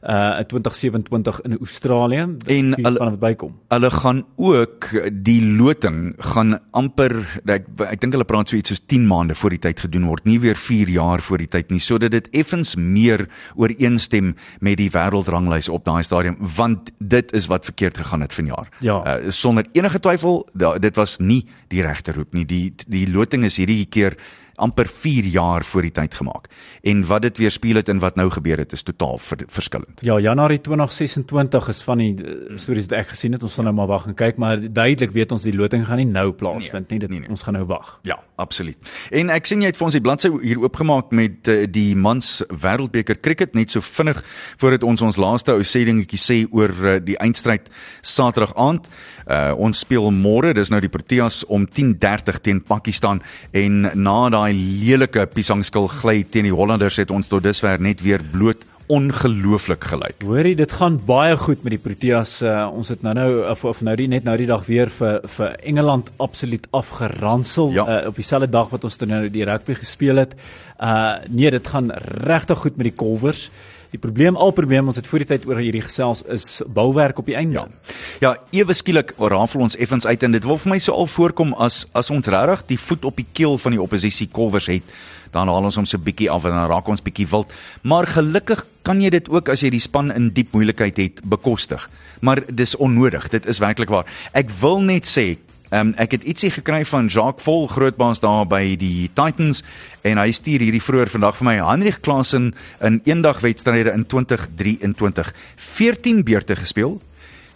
uh 0.03 0.39
in 0.39 0.45
2027 0.45 1.41
in 1.41 1.57
Australië. 1.57 2.27
En 2.45 2.73
hulle- 2.75 2.99
wat 2.99 3.19
bykom. 3.19 3.55
Hulle 3.67 3.89
gaan 3.91 4.25
ook 4.35 4.89
die 5.11 5.41
loting 5.57 6.13
gaan 6.17 6.59
amper 6.71 7.41
ek 7.45 7.65
ek 7.79 8.01
dink 8.01 8.13
hulle 8.13 8.25
praat 8.25 8.49
so 8.49 8.55
iets 8.55 8.69
soos 8.69 8.81
10 8.85 9.07
maande 9.07 9.35
voor 9.35 9.49
die 9.49 9.59
tyd 9.59 9.79
gedoen 9.79 10.05
word, 10.05 10.25
nie 10.25 10.39
weer 10.39 10.55
4 10.55 10.89
jaar 10.89 11.21
voor 11.21 11.37
die 11.37 11.47
tyd 11.47 11.69
nie, 11.69 11.79
sodat 11.79 12.11
dit 12.11 12.27
effens 12.31 12.75
meer 12.75 13.27
ooreenstem 13.55 14.35
met 14.59 14.77
die 14.77 14.89
wêreldranglys 14.89 15.69
op 15.69 15.85
daai 15.85 16.03
stadium, 16.03 16.37
want 16.39 16.91
dit 16.99 17.31
is 17.33 17.47
wat 17.47 17.65
verkeerd 17.65 17.97
gegaan 17.97 18.21
het 18.21 18.33
vanjaar. 18.33 18.69
Ja. 18.79 18.97
Uh, 19.03 19.31
sonder 19.31 19.65
enige 19.71 19.99
twyfel, 19.99 20.47
da, 20.53 20.77
dit 20.77 20.95
was 20.95 21.17
nie 21.19 21.45
die 21.67 21.81
regte 21.81 22.13
roep 22.13 22.33
nie. 22.33 22.45
Die 22.45 22.73
die 22.87 23.05
loting 23.11 23.43
is 23.47 23.57
hierdie 23.57 23.85
keer 23.85 24.17
amper 24.57 24.87
4 24.89 25.25
jaar 25.29 25.65
voor 25.65 25.85
die 25.85 25.91
tyd 25.93 26.13
gemaak. 26.17 26.47
En 26.81 27.03
wat 27.05 27.21
dit 27.21 27.37
weerspieël 27.37 27.81
het 27.81 27.89
en 27.89 27.99
wat 28.01 28.15
nou 28.17 28.29
gebeur 28.33 28.57
het 28.57 28.73
is 28.73 28.83
totaal 28.83 29.17
ver, 29.21 29.43
verskillend. 29.47 30.01
Ja, 30.01 30.17
Januarie 30.19 30.61
2026 30.61 31.67
is 31.67 31.81
van 31.85 32.01
die 32.01 32.13
uh, 32.17 32.57
stories 32.57 32.89
wat 32.89 32.97
ek 32.99 33.11
gesien 33.13 33.37
het. 33.37 33.43
Ons 33.45 33.57
sal 33.59 33.67
nou 33.67 33.75
maar 33.77 33.89
wag 33.91 34.07
en 34.09 34.17
kyk, 34.17 34.39
maar 34.41 34.57
duidelik 34.61 35.13
weet 35.13 35.35
ons 35.35 35.45
die 35.45 35.53
loting 35.53 35.85
gaan 35.85 36.01
nie 36.01 36.07
nou 36.09 36.31
plaasvind 36.37 36.89
nie. 36.89 36.99
Dit 37.03 37.13
nee, 37.13 37.21
nee. 37.25 37.29
ons 37.29 37.45
gaan 37.45 37.57
nou 37.59 37.65
wag. 37.69 37.99
Ja, 38.09 38.17
absoluut. 38.41 38.77
En 39.11 39.29
ek 39.33 39.49
sien 39.49 39.61
jy 39.61 39.69
het 39.71 39.77
vir 39.77 39.89
ons 39.89 39.97
die 39.99 40.03
bladsy 40.03 40.31
hier 40.41 40.63
oopgemaak 40.63 41.13
met 41.13 41.51
uh, 41.53 41.59
die 41.69 41.93
mans 41.95 42.39
wêreldbeker 42.49 43.21
cricket 43.21 43.53
net 43.57 43.75
so 43.75 43.85
vinnig 43.85 44.23
voordat 44.57 44.87
ons 44.87 45.05
ons 45.05 45.21
laaste 45.21 45.53
ou 45.53 45.61
sê 45.61 45.83
dingetjie 45.85 46.21
sê 46.21 46.39
oor 46.49 46.73
uh, 46.81 46.97
die 47.03 47.19
eindstryd 47.21 47.69
Saterdag 48.01 48.55
aand. 48.57 48.89
Uh, 49.27 49.51
ons 49.59 49.83
speel 49.83 50.09
môre, 50.15 50.53
dis 50.55 50.69
nou 50.71 50.79
die 50.81 50.91
Proteas 50.91 51.43
om 51.51 51.67
10:30 51.67 52.41
teen 52.41 52.61
Pakistan 52.63 53.21
en 53.51 53.89
na 53.93 54.19
daai 54.33 54.46
lelike 54.53 55.25
piesangskil 55.33 55.87
gly 55.87 56.23
teen 56.29 56.43
die 56.43 56.53
Hollanders 56.55 56.97
het 56.97 57.11
ons 57.11 57.27
tot 57.27 57.43
dusver 57.43 57.79
net 57.81 58.01
weer 58.01 58.21
bloot 58.31 58.65
ongelooflik 58.87 59.83
gelyk. 59.83 60.21
Hoorie, 60.23 60.55
dit 60.55 60.71
gaan 60.71 60.95
baie 61.05 61.35
goed 61.37 61.63
met 61.65 61.73
die 61.75 61.81
Proteas. 61.81 62.37
Uh, 62.41 62.69
ons 62.71 62.87
het 62.87 63.01
nou 63.03 63.13
nou 63.17 63.29
of, 63.51 63.65
of 63.67 63.81
nou 63.83 63.95
die 63.99 64.07
net 64.07 64.23
nou 64.23 64.37
die 64.39 64.47
dag 64.47 64.63
weer 64.69 64.87
vir 64.89 65.19
vir 65.27 65.55
Engeland 65.67 66.11
absoluut 66.23 66.67
afgeransel 66.71 67.73
Ja. 67.75 67.83
uh, 67.83 68.07
op 68.07 68.15
dieselfde 68.15 68.49
dag 68.49 68.69
wat 68.71 68.83
ons 68.87 68.97
dan 68.97 69.09
nou 69.11 69.29
die 69.29 69.43
rugby 69.43 69.75
gespeel 69.75 70.23
het. 70.23 70.37
Uh 70.79 71.17
nee, 71.29 71.51
dit 71.51 71.67
gaan 71.67 71.91
regtig 72.23 72.57
goed 72.63 72.77
met 72.77 72.87
die 72.91 72.95
Colvers. 72.95 73.49
Die 73.93 73.99
probleem 74.01 74.35
al 74.35 74.51
probleem 74.51 74.87
ons 74.91 74.99
het 74.99 75.07
voor 75.07 75.23
die 75.23 75.29
tyd 75.29 75.45
oor 75.47 75.61
hierdie 75.63 75.83
gesels 75.85 76.23
is 76.33 76.61
bouwerk 76.67 77.19
op 77.19 77.29
die 77.29 77.37
einde. 77.39 77.63
Ja. 77.63 77.93
Ja, 78.19 78.33
ewe 78.51 78.73
skielik 78.73 79.13
rafel 79.17 79.61
ons 79.63 79.77
effens 79.77 80.05
uit 80.05 80.23
en 80.23 80.33
dit 80.35 80.43
wil 80.43 80.57
vir 80.57 80.73
my 80.73 80.79
so 80.83 80.95
al 80.97 81.07
voorkom 81.07 81.53
as 81.61 81.85
as 81.97 82.11
ons 82.13 82.27
regtig 82.27 82.65
die 82.73 82.79
voet 82.81 83.05
op 83.05 83.19
die 83.19 83.27
keel 83.37 83.57
van 83.61 83.75
die 83.75 83.81
oppositie 83.81 84.27
kolwers 84.33 84.67
het, 84.71 84.95
dan 85.31 85.51
haal 85.51 85.69
ons 85.69 85.77
hom 85.79 85.87
so 85.87 86.01
bietjie 86.01 86.29
af 86.31 86.47
en 86.47 86.55
dan 86.55 86.69
raak 86.71 86.87
ons 86.91 87.03
bietjie 87.03 87.27
wild. 87.31 87.53
Maar 87.83 88.09
gelukkig 88.11 88.65
kan 88.87 89.01
jy 89.03 89.11
dit 89.13 89.29
ook 89.29 89.51
as 89.53 89.63
jy 89.63 89.71
die 89.73 89.83
span 89.83 90.11
in 90.15 90.31
diep 90.35 90.53
moeilikheid 90.55 90.97
het 90.97 91.21
bekostig. 91.23 91.89
Maar 92.19 92.43
dis 92.49 92.75
onnodig, 92.75 93.29
dit 93.29 93.45
is 93.45 93.61
werklik 93.63 93.91
waar. 93.93 94.07
Ek 94.33 94.51
wil 94.61 94.81
net 94.81 95.07
sê 95.07 95.35
um, 95.71 95.93
ek 95.97 96.11
het 96.11 96.23
ietsie 96.23 96.51
gekry 96.51 96.85
van 96.85 97.07
Jacques 97.07 97.43
Vol, 97.43 97.67
grootbaas 97.67 98.19
daar 98.19 98.45
by 98.47 98.75
die 98.79 99.09
Titans 99.13 99.63
en 100.01 100.17
hy 100.17 100.31
stuur 100.31 100.59
hierdie 100.63 100.83
vroeër 100.83 101.09
vandag 101.09 101.37
vir 101.39 101.45
my 101.49 101.57
Hendrik 101.61 102.01
Klaasen 102.01 102.53
in 102.81 103.01
eendagwedstryde 103.05 103.91
in 103.93 104.05
2023 104.05 105.33
14 105.55 106.23
beurte 106.23 106.55
gespeel 106.55 107.01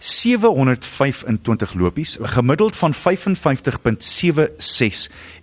725 0.02 1.74
lopies, 1.74 2.18
gemiddeld 2.20 2.76
van 2.76 2.94
55.76 2.94 3.00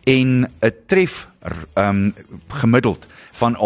en 0.04 0.52
'n 0.60 0.74
tref 0.86 1.28
ehm 1.74 1.96
um, 1.96 2.14
gemiddeld 2.48 3.08
van 3.32 3.56
147.95. 3.56 3.62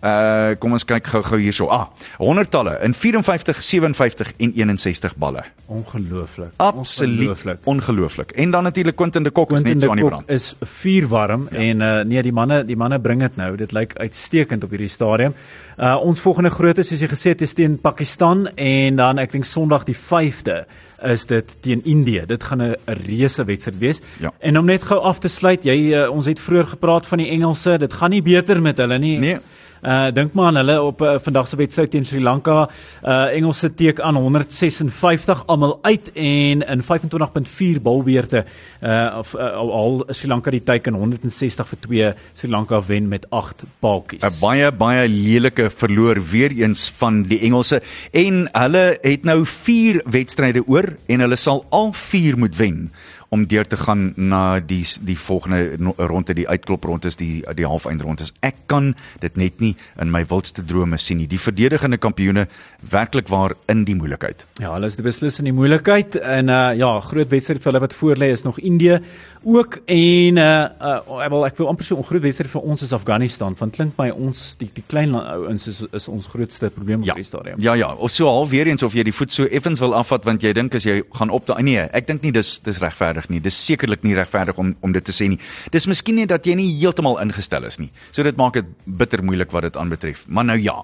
Uh 0.00 0.54
kom 0.58 0.72
ons 0.72 0.84
kyk 0.84 1.06
gou-gou 1.10 1.38
hierso. 1.42 1.66
Ah, 1.74 1.88
honderdtalle 2.18 2.78
in 2.86 2.94
54, 2.94 3.62
57 3.62 4.32
en 4.38 4.52
61 4.54 5.16
balle. 5.16 5.42
Ongelooflik. 5.66 6.52
Absoluut 6.56 7.44
Ongelooflik. 7.64 8.30
En 8.30 8.50
dan 8.50 8.62
natuurlik 8.62 8.96
Quentin 8.96 9.22
de 9.22 9.30
Kok 9.30 9.50
is 9.50 9.60
Quentin 9.60 9.72
net 9.72 9.80
de 9.80 9.86
so 9.86 9.90
aan 9.90 9.96
die 9.96 10.06
brand. 10.06 10.30
is 10.30 10.54
vuurwarm 10.60 11.48
ja. 11.50 11.58
en 11.58 11.80
uh, 11.80 12.04
nee 12.04 12.22
die 12.22 12.32
manne 12.32 12.64
die 12.64 12.76
manne 12.76 13.00
bring 13.00 13.20
dit 13.20 13.36
nou. 13.36 13.56
Dit 13.56 13.72
lyk 13.72 13.96
uitstekend 13.98 14.64
op 14.64 14.70
hierdie 14.70 14.88
stadium. 14.88 15.34
Uh 15.76 15.96
ons 16.00 16.20
volgende 16.20 16.50
grootte 16.50 16.82
soos 16.82 17.00
jy 17.00 17.08
gesê 17.10 17.34
het 17.34 17.42
is 17.42 17.52
teen 17.52 17.78
Pakistan 17.80 18.46
en 18.54 18.96
dan 18.96 19.18
ek 19.18 19.32
dink 19.32 19.44
Sondag 19.44 19.84
die 19.84 19.98
5de 19.98 20.62
is 21.02 21.26
dit 21.26 21.56
teen 21.60 21.84
Indië. 21.84 22.24
Dit 22.26 22.44
gaan 22.44 22.62
'n 22.62 22.74
reuse 22.86 23.44
wedstryd 23.44 23.78
wees. 23.78 24.00
Ja. 24.18 24.32
En 24.38 24.58
om 24.58 24.64
net 24.64 24.82
gou 24.82 25.00
af 25.00 25.18
te 25.18 25.28
sluit, 25.28 25.64
jy 25.64 25.92
uh, 25.92 26.10
ons 26.10 26.26
het 26.26 26.40
vroeër 26.40 26.66
gepraat 26.66 27.06
van 27.06 27.18
die 27.18 27.30
Engelse. 27.30 27.78
Dit 27.78 27.92
gaan 27.92 28.10
nie 28.10 28.22
beter 28.22 28.62
met 28.62 28.76
hulle 28.76 28.98
nie. 28.98 29.18
Nee. 29.18 29.38
Uh 29.82 30.08
dink 30.10 30.32
maar 30.34 30.50
aan 30.50 30.56
hulle 30.60 30.76
op 30.82 31.02
uh, 31.02 31.14
vandag 31.22 31.48
se 31.48 31.56
wedstryd 31.56 31.90
teen 31.90 32.04
Sri 32.04 32.20
Lanka. 32.20 32.68
Uh 33.02 33.34
Engelse 33.36 33.74
teek 33.74 34.00
aan 34.00 34.16
156 34.16 35.46
almal 35.46 35.78
uit 35.82 36.10
en 36.14 36.62
in 36.62 36.82
25.4 36.82 37.82
balbeurte 37.82 38.44
uh 38.82 39.16
of 39.18 39.34
uh, 39.34 39.52
al 39.54 40.02
Sri 40.08 40.28
Lanka 40.28 40.50
die 40.50 40.62
teiken 40.62 40.94
160 40.94 41.68
vir 41.68 41.78
2 41.86 42.14
Sri 42.34 42.50
Lanka 42.50 42.82
wen 42.86 43.08
met 43.08 43.26
8 43.30 43.64
paaltjies. 43.80 44.22
'n 44.22 44.40
baie 44.40 44.72
baie 44.72 45.08
lelike 45.08 45.70
verloor 45.70 46.18
weer 46.30 46.50
eens 46.50 46.90
van 46.98 47.22
die 47.22 47.40
Engelse 47.40 47.82
en 48.10 48.48
hulle 48.52 48.98
het 49.02 49.24
nou 49.24 49.44
4 49.46 50.02
wedstryde 50.04 50.64
oor 50.66 50.96
en 51.06 51.20
hulle 51.20 51.36
sal 51.36 51.64
al 51.70 51.92
4 51.92 52.38
moet 52.38 52.56
wen 52.56 52.90
om 53.30 53.46
deur 53.46 53.66
te 53.66 53.76
gaan 53.76 54.12
na 54.16 54.58
die 54.60 54.84
die 55.04 55.16
volgende 55.18 55.76
ronde 55.96 56.34
die 56.34 56.48
uitkloprondes 56.48 57.16
die 57.16 57.42
die 57.54 57.66
halfeindrondes. 57.66 58.32
Ek 58.40 58.54
kan 58.66 58.94
dit 59.20 59.36
net 59.36 59.60
nie 59.60 59.74
in 60.00 60.10
my 60.10 60.24
wildste 60.30 60.64
drome 60.64 60.96
sien 60.98 61.18
nie. 61.18 61.26
Die 61.26 61.38
verdedigende 61.38 61.98
kampioene 61.98 62.46
werklik 62.80 63.28
waar 63.28 63.54
in 63.68 63.84
die 63.84 63.94
moeilikheid. 63.94 64.46
Ja, 64.58 64.72
hulle 64.72 64.86
is 64.86 64.96
die 64.96 65.02
beslis 65.04 65.38
in 65.38 65.44
die 65.44 65.52
moeilikheid 65.52 66.16
en 66.16 66.48
uh 66.48 66.72
ja, 66.78 67.00
groot 67.00 67.28
wedstryd 67.30 67.62
vir 67.62 67.72
hulle 67.72 67.80
wat 67.80 67.92
voor 67.94 68.16
lê 68.16 68.30
is 68.32 68.42
nog 68.44 68.58
Indië 68.58 68.98
ook 69.44 69.78
en 69.86 70.36
uh, 70.36 70.68
uh 70.80 71.20
ek 71.24 71.30
wil 71.30 71.44
ek 71.46 71.56
wil 71.58 71.68
amper 71.68 71.84
so 71.84 71.96
'n 71.98 72.04
groot 72.04 72.22
wedstryd 72.22 72.50
vir 72.50 72.62
ons 72.62 72.82
is 72.82 72.92
Afghanistan 72.92 73.54
want 73.58 73.74
klink 73.76 73.92
my 73.98 74.10
ons 74.10 74.56
die 74.58 74.70
die 74.74 74.84
klein 74.86 75.14
ouens 75.14 75.68
is 75.68 75.84
is 75.92 76.08
ons 76.08 76.26
grootste 76.26 76.70
probleem 76.70 77.00
op 77.00 77.06
Ja. 77.06 77.14
hierdie 77.14 77.26
stadium. 77.28 77.60
Ja 77.60 77.74
ja, 77.74 77.94
of 77.94 78.10
so 78.10 78.26
half 78.26 78.48
weer 78.50 78.66
eens 78.66 78.82
of 78.82 78.92
jy 78.94 79.02
die 79.04 79.12
voet 79.12 79.32
so 79.32 79.44
effens 79.44 79.80
wil 79.80 79.94
afvat 79.94 80.24
want 80.24 80.42
jy 80.42 80.52
dink 80.52 80.74
as 80.74 80.84
jy 80.84 81.02
gaan 81.12 81.30
op 81.30 81.46
daai 81.46 81.62
nee, 81.62 81.78
ek 81.92 82.06
dink 82.06 82.22
nie 82.22 82.32
dis 82.32 82.58
dis 82.58 82.78
regverdig 82.78 83.17
nie. 83.28 83.40
Dis 83.42 83.58
sekerlik 83.66 84.04
nie 84.06 84.14
regverdig 84.14 84.58
om 84.58 84.76
om 84.80 84.92
dit 84.92 85.04
te 85.04 85.12
sê 85.12 85.26
nie. 85.28 85.38
Dis 85.74 85.86
miskien 85.90 86.14
net 86.14 86.28
dat 86.30 86.46
jy 86.46 86.54
nie 86.54 86.68
heeltemal 86.78 87.18
ingestel 87.24 87.64
is 87.64 87.78
nie. 87.82 87.90
So 88.12 88.22
dit 88.22 88.36
maak 88.38 88.54
dit 88.54 88.64
bitter 88.86 89.22
moeilik 89.22 89.50
wat 89.52 89.62
dit 89.66 89.76
aanbetref. 89.76 90.22
Maar 90.28 90.44
nou 90.44 90.58
ja. 90.62 90.76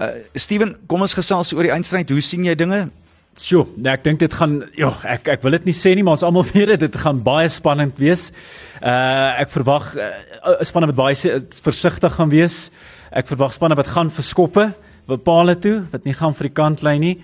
Uh 0.00 0.10
Steven, 0.34 0.76
kom 0.88 1.02
ons 1.02 1.14
gesels 1.14 1.52
oor 1.52 1.62
die 1.68 1.72
eindstryd. 1.74 2.10
Hoe 2.10 2.20
sien 2.24 2.44
jy 2.44 2.54
dinge? 2.54 2.88
Sjoe, 3.40 3.66
nee, 3.76 3.92
ek 3.92 4.02
dink 4.04 4.18
dit 4.20 4.32
gaan 4.34 4.58
ja, 4.76 4.90
ek 5.04 5.28
ek 5.28 5.42
wil 5.42 5.54
dit 5.56 5.64
nie 5.70 5.72
sê 5.76 5.94
nie, 5.94 6.02
maar 6.04 6.16
ons 6.18 6.24
almal 6.26 6.44
weet 6.52 6.72
dit, 6.74 6.80
dit 6.88 6.96
gaan 7.00 7.20
baie 7.24 7.48
spannend 7.48 7.98
wees. 8.00 8.30
Uh 8.82 9.40
ek 9.44 9.52
verwag 9.54 9.92
uh, 9.96 10.10
spanne 10.66 10.88
wat 10.90 10.98
baie 10.98 11.14
se- 11.16 11.38
versigtig 11.64 12.14
gaan 12.16 12.32
wees. 12.32 12.70
Ek 13.12 13.28
verwag 13.30 13.52
spanne 13.54 13.76
wat 13.78 13.86
gaan 13.94 14.10
verskoppe, 14.10 14.72
bepale 15.08 15.56
toe, 15.58 15.80
wat 15.92 16.04
nie 16.04 16.14
gaan 16.14 16.34
vir 16.36 16.48
die 16.50 16.54
kantlyn 16.54 17.00
nie. 17.00 17.14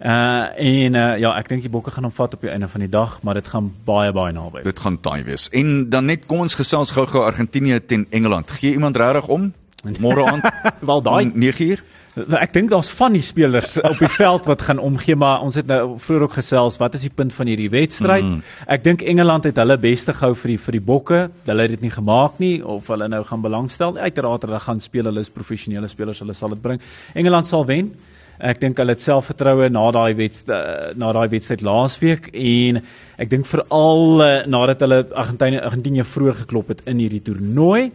Uh 0.00 0.44
en 0.56 0.94
uh, 0.94 1.18
ja, 1.18 1.32
ek 1.38 1.48
dink 1.48 1.62
die 1.64 1.72
bokke 1.72 1.90
gaan 1.94 2.04
hom 2.04 2.14
vat 2.14 2.34
op 2.34 2.42
die 2.44 2.50
einde 2.52 2.68
van 2.68 2.84
die 2.84 2.90
dag, 2.92 3.18
maar 3.22 3.34
dit 3.34 3.48
gaan 3.48 3.70
baie 3.84 4.12
baie 4.12 4.32
naby. 4.32 4.62
Dit 4.66 4.80
gaan 4.80 5.00
taai 5.00 5.22
wees. 5.24 5.48
En 5.56 5.88
dan 5.90 6.10
net 6.10 6.26
kom 6.26 6.44
ons 6.44 6.54
gesels 6.54 6.92
gou-gou 6.96 7.24
Argentinië 7.24 7.80
teen 7.86 8.06
Engeland. 8.10 8.50
Gee 8.50 8.72
iemand 8.76 8.96
regtig 8.96 9.28
om? 9.28 9.52
Môre 10.02 10.24
aand 10.26 10.44
Wel 10.80 11.02
daai 11.02 11.24
om 11.30 11.36
9uur? 11.40 11.84
Ek 12.16 12.54
dink 12.54 12.70
daar's 12.72 12.88
van 12.96 13.12
die 13.12 13.20
spelers 13.24 13.74
op 13.90 13.98
die 14.00 14.08
veld 14.08 14.46
wat 14.48 14.62
gaan 14.64 14.78
omgee, 14.80 15.16
maar 15.20 15.42
ons 15.44 15.58
het 15.60 15.68
nou 15.68 15.98
vroeër 16.00 16.24
ook 16.24 16.38
gesels, 16.38 16.78
wat 16.80 16.96
is 16.96 17.04
die 17.04 17.12
punt 17.12 17.34
van 17.36 17.50
hierdie 17.50 17.68
wedstryd? 17.68 18.24
Mm. 18.24 18.38
Ek 18.72 18.86
dink 18.86 19.04
Engeland 19.04 19.44
het 19.44 19.60
hulle 19.60 19.76
beste 19.80 20.14
gehou 20.16 20.32
vir 20.32 20.54
die 20.54 20.58
vir 20.64 20.78
die 20.78 20.84
bokke. 20.92 21.18
Hulle 21.44 21.66
het 21.68 21.74
dit 21.76 21.84
nie 21.84 21.92
gemaak 21.92 22.40
nie 22.40 22.54
of 22.64 22.88
hulle 22.88 23.10
nou 23.12 23.20
gaan 23.28 23.44
belangstel. 23.44 23.98
Uiteraard 24.00 24.48
hulle 24.48 24.60
gaan 24.64 24.80
speel, 24.80 25.10
hulle 25.10 25.24
is 25.26 25.32
professionele 25.32 25.92
spelers, 25.92 26.22
hulle 26.24 26.36
sal 26.36 26.56
dit 26.56 26.62
bring. 26.64 26.80
Engeland 27.12 27.52
sal 27.52 27.68
wen. 27.68 27.92
Ek 28.38 28.60
dink 28.60 28.76
hulle 28.80 28.92
het 28.92 29.04
selfvertroue 29.04 29.70
na 29.72 29.86
daai 29.96 30.14
wedstryd 30.18 30.96
na 31.00 31.12
daai 31.16 31.28
wedstryd 31.32 31.64
laasweek 31.64 32.30
en 32.32 32.82
ek 33.16 33.30
dink 33.32 33.48
veral 33.48 34.20
uh, 34.20 34.30
nadat 34.44 34.84
hulle 34.84 35.02
Argentinië 35.08 35.62
Argentinië 35.64 36.04
vroeër 36.04 36.40
geklop 36.42 36.74
het 36.74 36.82
in 36.90 37.00
hierdie 37.00 37.22
toernooi. 37.24 37.90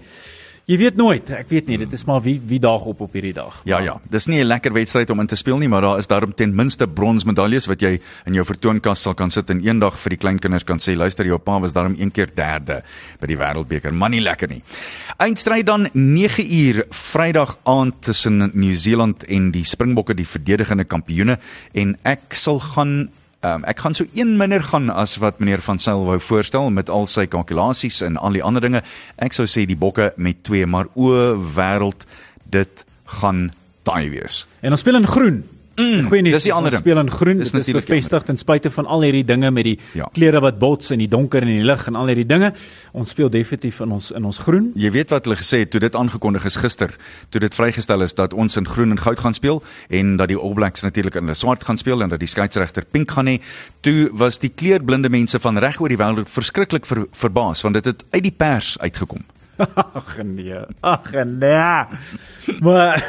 Jy 0.72 0.78
weet 0.80 0.96
nooit, 0.96 1.28
ek 1.36 1.50
weet 1.52 1.68
nie, 1.68 1.76
dit 1.82 1.92
is 1.98 2.06
maar 2.08 2.22
wie 2.24 2.38
wie 2.48 2.60
daag 2.64 2.86
op 2.88 3.02
op 3.04 3.16
hierdie 3.18 3.34
dag. 3.36 3.58
Ja 3.68 3.82
ja, 3.84 3.98
dis 4.10 4.28
nie 4.32 4.40
'n 4.40 4.48
lekker 4.48 4.72
wedstryd 4.72 5.10
om 5.10 5.20
in 5.20 5.28
te 5.28 5.36
speel 5.36 5.58
nie, 5.58 5.68
maar 5.68 5.82
daar 5.82 5.98
is 6.00 6.08
daarom 6.08 6.34
ten 6.34 6.56
minste 6.56 6.88
bronsmedaljes 6.88 7.68
wat 7.68 7.82
jy 7.82 8.00
in 8.26 8.34
jou 8.34 8.46
vertoonkas 8.46 9.02
sal 9.02 9.14
kan 9.14 9.30
sit 9.30 9.50
en 9.50 9.60
eendag 9.60 10.00
vir 10.00 10.10
die 10.10 10.18
kleinkinders 10.18 10.64
kan 10.64 10.80
sê, 10.80 10.96
luister 10.96 11.26
jou 11.26 11.38
pa 11.40 11.60
was 11.60 11.74
daarom 11.74 11.96
een 12.00 12.12
keer 12.12 12.30
derde 12.34 12.84
by 13.20 13.28
die 13.28 13.38
wêreldbeker, 13.38 13.92
man 13.92 14.12
nie 14.12 14.22
lekker 14.22 14.48
nie. 14.48 14.62
Eindstryd 15.18 15.66
dan 15.66 15.90
9 15.94 16.46
uur 16.46 16.86
Vrydag 16.90 17.58
aand 17.66 18.02
tussen 18.02 18.52
Nieu-Seeland 18.54 19.24
en 19.24 19.52
die 19.52 19.66
Springbokke, 19.66 20.16
die 20.16 20.26
verdedigende 20.26 20.86
kampioene 20.86 21.38
en 21.74 21.98
ek 22.04 22.34
sal 22.34 22.60
gaan 22.60 23.10
Um, 23.42 23.64
ek 23.66 23.80
gaan 23.82 23.96
so 23.98 24.06
een 24.14 24.36
minder 24.38 24.62
gaan 24.62 24.92
as 24.94 25.16
wat 25.18 25.40
meneer 25.42 25.64
van 25.66 25.80
Sail 25.82 26.04
wou 26.06 26.20
voorstel 26.22 26.70
met 26.70 26.90
al 26.94 27.08
sy 27.10 27.24
kalkulasies 27.26 28.04
en 28.06 28.20
al 28.22 28.38
die 28.38 28.44
ander 28.46 28.62
dinge. 28.62 28.84
Ek 29.18 29.34
sou 29.34 29.48
sê 29.50 29.64
die 29.66 29.78
bokke 29.78 30.12
met 30.22 30.44
2, 30.46 30.68
maar 30.70 30.92
o 30.94 31.10
wêreld, 31.56 32.06
dit 32.54 32.86
gaan 33.18 33.48
taai 33.82 34.12
wees. 34.14 34.44
En 34.62 34.78
ons 34.78 34.84
speel 34.86 35.00
in 35.02 35.10
groen. 35.10 35.42
Mm, 35.76 36.08
Goeie 36.10 36.22
nuus. 36.22 36.34
dis 36.34 36.44
die 36.44 36.54
ander 36.54 36.72
ding. 36.72 36.82
speel 36.82 36.98
in 37.00 37.10
groen. 37.12 37.38
Dis 37.40 37.52
Dit 37.52 37.68
is 37.68 37.74
bevestig 37.74 38.24
ten 38.28 38.38
spyte 38.38 38.70
van 38.72 38.86
al 38.86 39.02
hierdie 39.02 39.24
dinge 39.26 39.52
met 39.52 39.64
die 39.64 39.80
Ja. 39.94 40.10
kleure 40.14 40.40
wat 40.42 40.60
bots 40.60 40.92
en 40.92 41.00
die 41.00 41.08
donker 41.08 41.42
en 41.42 41.48
die 41.48 41.64
lig 41.64 41.88
en 41.88 41.96
al 41.96 42.08
hierdie 42.08 42.26
dinge. 42.26 42.54
Ons 42.92 43.10
speel 43.10 43.30
definitief 43.30 43.80
in 43.80 43.92
ons 43.92 44.12
in 44.12 44.26
ons 44.26 44.38
groen. 44.38 44.72
Jy 44.76 44.92
weet 44.92 45.10
wat 45.10 45.26
hulle 45.26 45.38
gesê 45.38 45.60
het 45.64 45.72
toe 45.72 45.80
dit 45.80 45.96
aangekondig 45.96 46.46
is 46.46 46.56
gister, 46.56 46.96
toe 47.30 47.40
dit 47.42 47.56
vrygestel 47.56 48.02
is 48.02 48.14
dat 48.14 48.34
ons 48.34 48.58
in 48.58 48.68
groen 48.68 48.92
en 48.92 49.00
goud 49.00 49.20
gaan 49.20 49.34
speel 49.34 49.64
en 49.90 50.18
dat 50.18 50.28
die 50.28 50.38
All 50.38 50.54
Blacks 50.54 50.82
natuurlik 50.82 51.16
in 51.16 51.22
hulle 51.24 51.36
swart 51.36 51.64
gaan 51.64 51.78
speel 51.78 52.02
en 52.02 52.10
dat 52.10 52.20
die 52.20 52.28
skeieregter 52.28 52.84
pink 52.92 53.12
gaan 53.12 53.28
hê. 53.28 53.40
Toe 53.82 54.10
was 54.14 54.38
die 54.40 54.50
kleurblinde 54.56 55.10
mense 55.10 55.40
van 55.40 55.58
reg 55.58 55.80
oor 55.82 55.90
die 55.90 55.98
wêreld 55.98 56.28
verskriklik 56.30 56.86
ver, 56.86 57.06
verbaas 57.12 57.62
want 57.64 57.74
dit 57.76 57.86
het 57.86 58.04
uit 58.12 58.24
die 58.24 58.32
pers 58.38 58.78
uitgekom. 58.80 59.24
Ag 59.96 60.18
nee. 60.24 60.58
Ag 60.82 61.12
nee. 61.26 61.86
Maar 62.60 63.04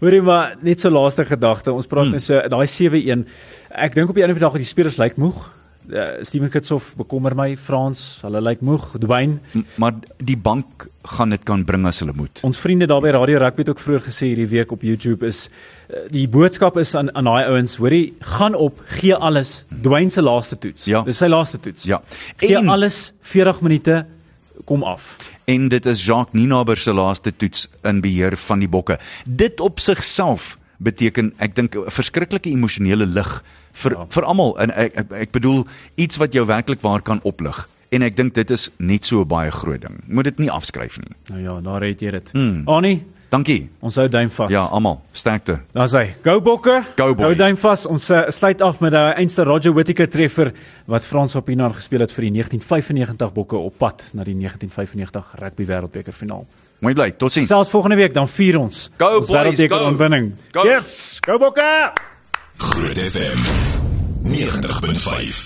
hoorie 0.00 0.22
maar 0.22 0.56
net 0.60 0.80
so 0.80 0.90
laaste 0.90 1.24
gedagte. 1.24 1.72
Ons 1.72 1.86
praat 1.90 2.08
hmm. 2.08 2.18
net 2.18 2.22
so 2.22 2.40
daai 2.52 2.66
7-1. 2.66 3.26
Ek 3.70 3.94
dink 3.94 4.10
op 4.10 4.16
die 4.16 4.24
einde 4.24 4.36
van 4.36 4.42
die 4.42 4.46
dag 4.48 4.58
dat 4.58 4.64
die 4.64 4.72
spelers 4.72 5.00
lyk 5.02 5.18
moeg. 5.20 5.50
Uh, 5.86 6.24
Steven 6.26 6.50
Kitsoff 6.50 6.96
bekommer 6.98 7.34
my 7.38 7.52
Frans, 7.56 8.00
hulle 8.24 8.40
lyk 8.42 8.62
moeg. 8.66 8.88
Dwayne 8.98 9.38
M 9.54 9.62
maar 9.78 9.94
die 10.18 10.36
bank 10.36 10.88
gaan 11.06 11.30
dit 11.30 11.44
kan 11.46 11.62
bring 11.64 11.86
as 11.86 12.00
hulle 12.02 12.14
moet. 12.16 12.42
Ons 12.46 12.58
vriende 12.58 12.88
daar 12.90 13.04
by 13.04 13.12
Radio 13.14 13.38
Rugby 13.38 13.62
het 13.62 13.70
ook 13.70 13.82
vroeër 13.84 14.02
gesê 14.08 14.32
hierdie 14.32 14.48
week 14.50 14.72
op 14.74 14.82
YouTube 14.82 15.26
is 15.28 15.44
eh, 15.46 16.08
die 16.10 16.26
boodskap 16.26 16.80
is 16.82 16.96
aan 16.98 17.12
aan 17.14 17.30
daai 17.30 17.52
ouens, 17.52 17.76
hoorie, 17.78 18.16
gaan 18.34 18.58
op, 18.58 18.82
gee 18.98 19.14
alles. 19.14 19.60
Dwayne 19.70 20.10
se 20.10 20.24
laaste 20.26 20.58
toets. 20.58 20.88
Ja. 20.90 21.04
Dis 21.06 21.22
sy 21.22 21.30
laaste 21.30 21.62
toets. 21.62 21.86
Ja. 21.86 22.02
Gee 22.42 22.56
En- 22.58 22.72
alles 22.74 23.12
40 23.22 23.62
minute 23.62 24.06
kom 24.64 24.82
af. 24.82 25.16
En 25.44 25.68
dit 25.68 25.86
is 25.86 26.04
Jacques 26.04 26.34
Nienaber 26.34 26.76
se 26.76 26.92
laaste 26.92 27.36
toets 27.36 27.68
in 27.82 28.00
beheer 28.00 28.36
van 28.36 28.58
die 28.58 28.68
bokke. 28.68 28.98
Dit 29.24 29.60
op 29.60 29.80
sigself 29.80 30.58
beteken 30.76 31.32
ek 31.38 31.54
dink 31.54 31.74
'n 31.74 31.90
verskriklike 31.90 32.50
emosionele 32.50 33.06
lig 33.06 33.42
vir 33.72 33.92
ja. 33.92 34.06
vir 34.08 34.24
almal 34.24 34.58
en 34.60 34.70
ek, 34.70 34.96
ek 34.96 35.12
ek 35.12 35.30
bedoel 35.32 35.66
iets 35.94 36.16
wat 36.16 36.32
jou 36.32 36.46
werklik 36.46 36.80
waar 36.80 37.02
kan 37.02 37.20
oplig. 37.22 37.68
En 37.88 38.02
ek 38.02 38.16
dink 38.16 38.34
dit 38.34 38.50
is 38.50 38.70
net 38.78 39.04
so 39.04 39.20
'n 39.20 39.28
baie 39.28 39.50
groot 39.50 39.80
ding. 39.80 40.02
Moet 40.06 40.24
dit 40.24 40.38
nie 40.38 40.50
afskryf 40.50 40.98
nie. 40.98 41.14
Nou 41.30 41.40
ja, 41.42 41.60
daar 41.60 41.82
het 41.82 42.00
jy 42.00 42.10
dit. 42.10 42.30
Hmm. 42.32 42.62
Annie, 42.66 43.04
Dankie. 43.36 43.68
ons 43.84 43.96
hou 44.00 44.06
duim 44.08 44.30
vas. 44.32 44.50
Ja, 44.50 44.64
almal, 44.72 45.00
sterkte. 45.12 45.58
Daar's 45.76 45.92
hy. 45.96 46.14
Go 46.24 46.38
Bokke. 46.40 46.78
Go 46.96 47.12
boys. 47.14 47.26
Hou 47.26 47.34
duim 47.36 47.56
vas. 47.60 47.86
Ons 47.86 48.08
uh, 48.10 48.24
sluit 48.32 48.62
af 48.64 48.80
met 48.80 48.92
'n 48.92 48.96
uh, 48.96 49.18
einste 49.20 49.44
Roger 49.44 49.72
Whittaker 49.76 50.08
treffer 50.08 50.52
wat 50.86 51.04
Frans 51.04 51.34
op 51.36 51.44
Pienaar 51.44 51.74
gespeel 51.74 52.00
het 52.00 52.12
vir 52.12 52.22
die 52.30 52.32
1995 52.32 53.32
Bokke 53.32 53.56
op 53.56 53.78
pad 53.78 54.02
na 54.12 54.24
die 54.24 54.34
1995 54.34 55.34
Rugby 55.38 55.64
Wêreldbeker 55.66 56.12
finaal. 56.12 56.46
Mooi 56.80 56.94
bly. 56.94 57.10
Totsiens. 57.16 57.46
Selfs 57.46 57.70
volgende 57.70 57.96
week 57.96 58.14
dan 58.14 58.28
vier 58.28 58.58
ons 58.58 58.90
Go, 58.98 59.16
ons 59.16 59.26
boys, 59.26 59.38
Wêreldbeker 59.38 59.78
go. 59.78 59.84
oorwinning. 59.84 60.32
Go. 60.52 60.64
Yes, 60.64 61.18
go 61.20 61.38
Bokke. 61.38 61.92
Groot 62.56 62.98
FM 62.98 63.38
90.5 64.24 65.44